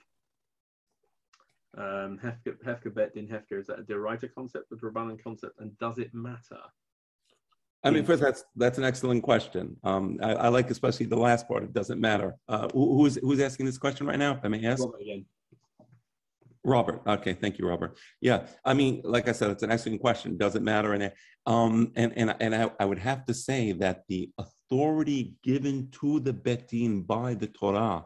um, 1.78 2.20
Hefker 2.22 2.94
Bet 2.94 3.14
Din 3.16 3.28
Hefker, 3.28 3.60
is 3.60 3.68
that 3.68 3.80
a 3.80 3.84
Deraita 3.84 4.34
concept, 4.34 4.72
a 4.72 4.76
Rabbanan 4.76 5.22
concept, 5.22 5.60
and 5.60 5.78
does 5.80 5.98
it 5.98 6.14
matter? 6.14 6.62
I 7.84 7.92
mean, 7.92 8.04
first, 8.04 8.22
that's 8.22 8.44
that's 8.58 8.78
an 8.78 8.84
excellent 8.84 9.24
question. 9.24 9.78
Um, 9.84 10.20
I, 10.22 10.34
I, 10.34 10.48
like 10.50 10.70
especially 10.70 11.06
the 11.06 11.18
last 11.18 11.48
part. 11.48 11.64
It 11.64 11.74
doesn't 11.74 12.00
matter. 12.00 12.36
Uh, 12.48 12.68
who, 12.74 12.98
who's 12.98 13.16
who's 13.16 13.40
asking 13.40 13.68
this 13.68 13.78
question 13.78 14.06
right 14.06 14.20
now? 14.20 14.34
If 14.34 14.40
I 14.44 14.50
may 14.50 14.66
ask. 14.66 14.84
Robert 14.84 15.02
again. 15.02 15.26
Robert. 16.66 17.02
Okay, 17.08 17.34
thank 17.34 17.58
you, 17.58 17.66
Robert. 17.66 17.98
Yeah, 18.20 18.48
I 18.66 18.74
mean, 18.74 19.02
like 19.06 19.30
I 19.30 19.32
said, 19.32 19.50
it's 19.52 19.64
an 19.64 19.72
excellent 19.72 20.02
question. 20.02 20.38
Does 20.38 20.56
it 20.56 20.62
matter? 20.62 20.94
And 20.94 21.12
um, 21.46 21.94
and 21.96 22.12
and 22.18 22.36
and 22.42 22.54
I, 22.54 22.70
I 22.82 22.86
would 22.86 23.00
have 23.00 23.26
to 23.28 23.34
say 23.34 23.72
that 23.74 24.04
the 24.10 24.30
authority 24.38 25.36
given 25.42 25.90
to 26.02 26.20
the 26.20 26.34
betin 26.34 27.08
by 27.08 27.34
the 27.34 27.48
Torah 27.48 28.06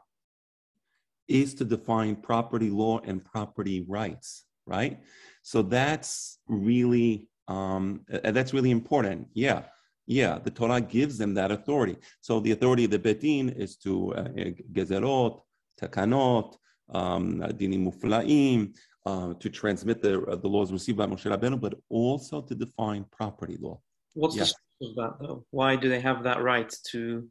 is 1.28 1.55
to 1.55 1.65
define 1.65 2.15
property 2.15 2.69
law 2.69 2.99
and 2.99 3.26
property 3.26 3.84
rights, 3.88 4.45
right? 4.67 4.99
So 5.41 5.63
that's 5.63 6.38
really 6.47 7.28
um, 7.48 8.02
that's 8.08 8.54
really 8.54 8.72
important. 8.72 9.28
Yeah, 9.34 9.64
yeah. 10.08 10.39
The 10.39 10.52
Torah 10.52 10.82
gives 10.82 11.18
them 11.18 11.34
that 11.36 11.52
authority. 11.52 11.98
So 12.22 12.39
the 12.39 12.52
authority 12.52 12.86
of 12.86 12.91
the 12.91 13.00
betin 13.00 13.56
is 13.58 13.76
to 13.78 14.14
uh, 14.16 14.24
gezerot, 14.72 15.41
takanot, 15.82 16.56
um, 16.94 17.39
dinim 17.39 17.86
muflaim, 17.88 18.74
uh, 19.06 19.34
to 19.39 19.50
transmit 19.50 20.02
the 20.02 20.22
uh, 20.22 20.36
the 20.36 20.48
laws 20.48 20.72
received 20.72 20.98
by 20.98 21.06
Moshe 21.06 21.30
Rabbeinu, 21.30 21.60
but 21.60 21.76
also 21.89 22.41
to 22.41 22.56
define 22.56 23.06
property 23.12 23.58
law. 23.60 23.80
What's 24.14 24.36
yeah. 24.36 24.44
the 24.44 24.46
source 24.48 24.89
of 24.89 24.96
that 24.96 25.14
though? 25.20 25.46
Why 25.52 25.76
do 25.76 25.89
they 25.89 26.00
have 26.00 26.24
that 26.24 26.41
right 26.41 26.74
to? 26.91 27.28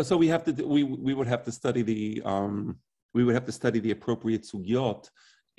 So 0.00 0.16
we 0.16 0.28
have 0.28 0.44
to 0.44 0.52
we 0.66 0.84
we 0.84 1.12
would 1.12 1.26
have 1.26 1.44
to 1.44 1.52
study 1.52 1.82
the 1.82 2.22
um, 2.24 2.78
we 3.12 3.24
would 3.24 3.34
have 3.34 3.44
to 3.46 3.52
study 3.52 3.80
the 3.80 3.90
appropriate 3.90 4.42
sugyot 4.42 5.10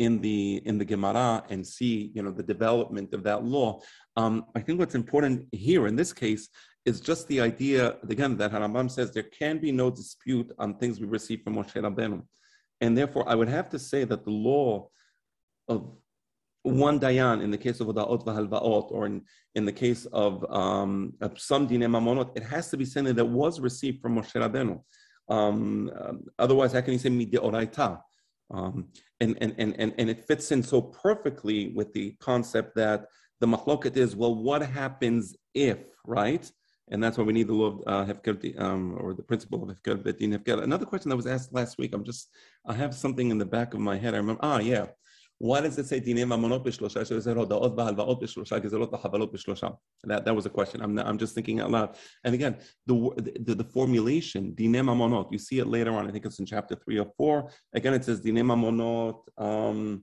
in 0.05 0.19
the 0.25 0.61
in 0.69 0.75
the 0.81 0.87
Gemara 0.93 1.43
and 1.51 1.61
see 1.75 2.11
you 2.15 2.21
know 2.23 2.33
the 2.39 2.47
development 2.53 3.09
of 3.13 3.21
that 3.29 3.41
law. 3.55 3.69
Um, 4.21 4.35
I 4.57 4.59
think 4.63 4.79
what's 4.79 4.95
important 5.03 5.35
here 5.51 5.83
in 5.89 5.95
this 5.95 6.11
case 6.23 6.43
is 6.89 6.99
just 7.09 7.27
the 7.27 7.39
idea 7.51 7.81
again 8.15 8.33
that 8.37 8.51
Harambam 8.51 8.89
says 8.89 9.07
there 9.11 9.31
can 9.41 9.55
be 9.65 9.71
no 9.71 9.87
dispute 10.01 10.49
on 10.57 10.77
things 10.79 10.99
we 10.99 11.07
receive 11.17 11.39
from 11.43 11.53
Moshe 11.57 11.77
Rabbeinu, 11.85 12.19
and 12.83 12.97
therefore 12.97 13.25
I 13.31 13.35
would 13.35 13.51
have 13.57 13.69
to 13.69 13.79
say 13.79 14.01
that 14.11 14.25
the 14.25 14.35
law 14.51 14.89
of 15.67 15.79
one 16.63 16.99
dayan 16.99 17.37
in 17.45 17.51
the 17.55 17.61
case 17.65 17.79
of 17.81 17.87
Udaot 17.87 18.23
v'halvaot, 18.25 18.91
or 18.91 19.05
in, 19.05 19.21
in 19.55 19.65
the 19.65 19.71
case 19.83 20.05
of, 20.25 20.45
um, 20.51 21.13
of 21.19 21.39
some 21.39 21.65
dine 21.65 21.87
mamonot, 21.95 22.29
it 22.37 22.43
has 22.43 22.69
to 22.71 22.77
be 22.77 22.85
something 22.85 23.15
that 23.15 23.25
was 23.25 23.59
received 23.59 23.99
from 24.01 24.15
Moshe 24.17 24.37
Rabbeinu. 24.43 24.79
Um, 25.27 25.91
um, 25.99 26.23
otherwise, 26.37 26.73
how 26.73 26.81
can 26.81 26.93
you 26.93 26.99
say 26.99 27.09
mideoraita? 27.09 27.99
Um, 28.53 28.87
and, 29.19 29.37
and, 29.41 29.55
and, 29.57 29.75
and, 29.79 29.93
and 29.97 30.09
it 30.09 30.25
fits 30.27 30.51
in 30.51 30.61
so 30.61 30.81
perfectly 30.81 31.71
with 31.73 31.93
the 31.93 32.15
concept 32.19 32.75
that 32.75 33.05
the 33.39 33.47
machloket 33.47 33.97
is, 33.97 34.15
well, 34.15 34.35
what 34.35 34.61
happens 34.61 35.35
if, 35.53 35.79
right? 36.05 36.49
And 36.89 37.01
that's 37.01 37.17
why 37.17 37.23
we 37.23 37.33
need 37.33 37.47
the 37.47 37.53
law 37.53 37.67
of 37.67 37.81
uh, 37.87 38.05
hefker, 38.13 38.59
um, 38.59 38.97
or 38.99 39.13
the 39.13 39.23
principle 39.23 39.63
of 39.63 39.69
hefker 39.69 40.03
betin 40.03 40.37
hefker. 40.37 40.61
Another 40.61 40.85
question 40.85 41.09
that 41.09 41.15
was 41.15 41.27
asked 41.27 41.53
last 41.53 41.77
week, 41.77 41.93
I'm 41.93 42.03
just, 42.03 42.29
I 42.65 42.73
have 42.73 42.93
something 42.93 43.31
in 43.31 43.37
the 43.37 43.45
back 43.45 43.73
of 43.73 43.79
my 43.79 43.97
head. 43.97 44.13
I 44.13 44.17
remember, 44.17 44.41
ah, 44.43 44.59
yeah. 44.59 44.87
Why 45.40 45.60
does 45.60 45.78
it 45.78 45.86
say 45.86 45.98
דיני 45.98 46.24
ממונות 46.24 46.62
בשלושה? 46.62 47.04
שזה 47.04 47.32
הודעות 47.32 47.76
בהלוואות 47.76 48.20
בשלושה, 48.22 48.58
גזלות 48.58 48.94
וחבלות 48.94 49.32
בשלושה. 49.32 49.66
That, 50.06 50.24
that 50.24 50.34
was 50.34 50.46
a 50.46 50.50
question. 50.50 50.80
I'm, 50.82 50.98
I'm 50.98 51.18
just 51.18 51.34
thinking 51.34 51.60
out 51.60 51.70
loud. 51.70 51.96
And 52.24 52.34
again, 52.34 52.56
the, 52.86 52.94
the, 53.46 53.54
the 53.54 53.64
formulation, 53.64 54.54
דיני 54.54 54.82
ממונות, 54.82 55.32
you 55.32 55.38
see 55.38 55.58
it 55.58 55.66
later 55.66 55.92
on, 55.92 56.08
I 56.08 56.12
think 56.12 56.24
it's 56.24 56.38
in 56.38 56.46
chapter 56.46 56.74
3 56.74 56.98
or 56.98 57.06
4. 57.16 57.50
Again, 57.74 57.94
it 57.94 58.04
says 58.04 58.20
דיני 58.20 58.42
ממונות, 58.42 59.28
um, 59.40 60.00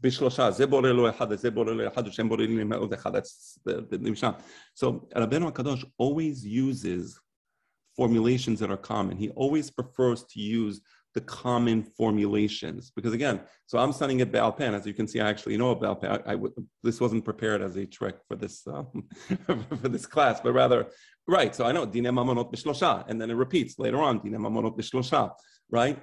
בשלושה, 0.00 0.50
זה 0.50 0.66
בורא 0.66 0.88
לו 0.88 1.10
אחד, 1.10 1.34
זה 1.34 1.50
בורא 1.50 1.72
לו 1.72 1.88
אחד, 1.88 2.08
ושם 2.08 2.28
בורא 2.28 2.42
לי 2.42 2.64
מאוד 2.64 2.92
אחד. 2.92 3.16
That's 3.16 3.58
the, 3.68 3.72
the 3.90 3.98
נמשל. 4.00 4.26
So, 4.74 5.08
Rabbeinu 5.14 5.52
HaKadosh 5.52 5.84
always 5.98 6.44
uses 6.44 7.20
formulations 7.96 8.60
that 8.60 8.70
are 8.70 8.76
common. 8.76 9.16
He 9.16 9.30
always 9.30 9.70
prefers 9.70 10.24
to 10.32 10.40
use 10.40 10.80
the 11.13 11.21
common 11.21 11.83
formulations. 11.83 12.91
Because 12.95 13.13
again, 13.13 13.41
so 13.65 13.77
I'm 13.77 13.91
studying 13.91 14.21
at 14.21 14.31
Balpan. 14.31 14.73
As 14.73 14.85
you 14.85 14.93
can 14.93 15.07
see, 15.07 15.19
I 15.19 15.29
actually 15.29 15.57
know 15.57 15.71
about. 15.71 16.03
I, 16.03 16.33
I, 16.33 16.37
this 16.83 17.01
wasn't 17.01 17.25
prepared 17.25 17.61
as 17.61 17.75
a 17.75 17.85
trick 17.85 18.17
for 18.27 18.35
this 18.35 18.65
um, 18.67 19.07
for 19.81 19.89
this 19.89 20.05
class, 20.05 20.39
but 20.41 20.53
rather, 20.53 20.87
right. 21.27 21.53
So 21.55 21.65
I 21.65 21.71
know 21.71 21.85
Dine 21.85 22.05
Mamonot 22.05 22.53
Bishlosha, 22.53 23.05
and 23.07 23.19
then 23.19 23.29
it 23.29 23.35
repeats 23.35 23.77
later 23.79 24.01
on 24.01 24.19
Dine 24.19 24.39
Mamonot 24.39 24.77
Bishlosha, 24.77 25.31
right? 25.69 25.99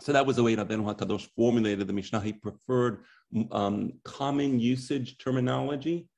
So 0.00 0.12
that 0.12 0.24
was 0.24 0.36
the 0.36 0.42
way 0.42 0.56
Rabbeinu 0.56 0.94
HaKadosh 0.94 1.28
formulated 1.36 1.86
the 1.86 1.92
Mishnah. 1.92 2.20
He 2.20 2.32
preferred 2.32 3.04
um, 3.52 3.92
common 4.04 4.58
usage 4.58 5.18
terminology 5.18 6.08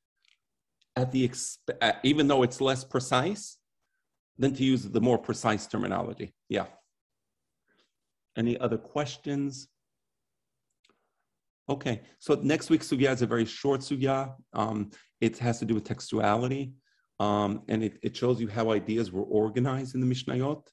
at 0.95 1.11
the 1.11 1.29
exp- 1.29 1.99
even 2.05 2.29
though 2.29 2.45
it's 2.45 2.61
less 2.61 2.85
precise, 2.85 3.59
than 4.39 4.55
to 4.55 4.65
use 4.65 4.83
the 4.85 5.01
more 5.01 5.19
precise 5.19 5.67
terminology. 5.67 6.35
Yeah. 6.49 6.67
Any 8.37 8.59
other 8.59 8.79
questions? 8.79 9.69
Okay, 11.69 12.03
so 12.19 12.35
next 12.43 12.71
week's 12.71 12.89
sugya 12.89 13.13
is 13.13 13.23
a 13.23 13.27
very 13.27 13.45
short 13.45 13.81
sugya. 13.81 14.35
Um, 14.53 14.91
it 15.21 15.39
has 15.39 15.59
to 15.61 15.65
do 15.65 15.75
with 15.75 15.85
textuality, 15.85 16.73
um, 17.21 17.63
and 17.69 17.85
it, 17.85 17.99
it, 18.03 18.17
shows 18.17 18.41
you 18.41 18.49
how 18.49 18.73
ideas 18.73 19.13
were 19.13 19.23
organized 19.23 19.95
in 19.95 20.01
the 20.01 20.07
Mishnayot, 20.07 20.67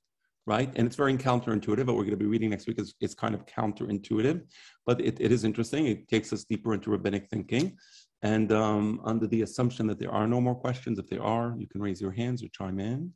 right? 0.47 0.72
And 0.76 0.88
it's 0.88 0.95
very 0.95 1.16
counterintuitive. 1.16 1.86
What 1.86 1.95
we're 1.95 2.03
going 2.03 2.10
to 2.12 2.18
be 2.18 2.26
reading 2.26 2.49
next 2.49 2.66
week 2.66 2.80
is, 2.80 3.16
kind 3.16 3.36
of 3.36 3.45
counterintuitive, 3.45 4.41
but 4.86 4.99
it, 4.99 5.18
it 5.20 5.32
is 5.32 5.43
interesting. 5.43 5.86
It 5.86 6.07
takes 6.07 6.34
us 6.34 6.43
deeper 6.43 6.74
into 6.74 6.89
rabbinic 6.89 7.28
thinking. 7.28 7.78
And 8.24 8.51
um, 8.51 8.99
under 9.05 9.28
the 9.28 9.43
assumption 9.43 9.86
that 9.88 9.99
there 9.99 10.12
are 10.12 10.28
no 10.28 10.41
more 10.41 10.55
questions, 10.55 10.97
if 10.97 11.07
there 11.07 11.24
are, 11.24 11.55
you 11.57 11.68
can 11.68 11.82
raise 11.82 12.01
your 12.01 12.12
hands 12.12 12.43
or 12.43 12.47
chime 12.49 12.80
in 12.80 13.14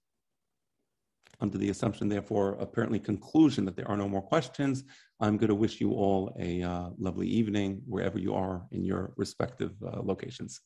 under 1.41 1.57
the 1.57 1.69
assumption, 1.69 2.07
therefore, 2.07 2.57
apparently 2.59 2.99
conclusion 2.99 3.65
that 3.65 3.75
there 3.75 3.87
are 3.87 3.97
no 3.97 4.07
more 4.07 4.21
questions, 4.21 4.83
I'm 5.19 5.37
going 5.37 5.49
to 5.49 5.55
wish 5.55 5.81
you 5.81 5.91
all 5.91 6.35
a 6.39 6.61
uh, 6.61 6.89
lovely 6.97 7.27
evening 7.27 7.81
wherever 7.87 8.19
you 8.19 8.33
are 8.33 8.65
in 8.71 8.83
your 8.83 9.13
respective 9.17 9.71
uh, 9.85 10.01
locations. 10.01 10.61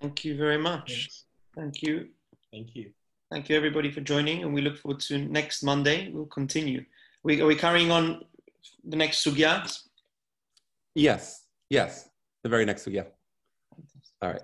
Thank 0.00 0.24
you 0.24 0.36
very 0.36 0.58
much. 0.58 0.88
Thanks. 0.88 1.24
Thank 1.56 1.82
you. 1.82 2.08
Thank 2.52 2.74
you. 2.74 2.90
Thank 3.30 3.48
you, 3.48 3.56
everybody, 3.56 3.90
for 3.90 4.00
joining, 4.00 4.42
and 4.42 4.54
we 4.54 4.62
look 4.62 4.78
forward 4.78 5.00
to 5.02 5.18
next 5.18 5.62
Monday. 5.62 6.10
We'll 6.10 6.26
continue. 6.26 6.84
We, 7.24 7.40
are 7.40 7.46
we 7.46 7.56
carrying 7.56 7.90
on 7.90 8.22
the 8.84 8.96
next 8.96 9.24
sugya? 9.24 9.70
Yes, 10.94 11.44
yes, 11.68 12.08
the 12.42 12.48
very 12.48 12.64
next 12.64 12.86
sugya. 12.86 13.06
All 14.22 14.30
right. 14.30 14.42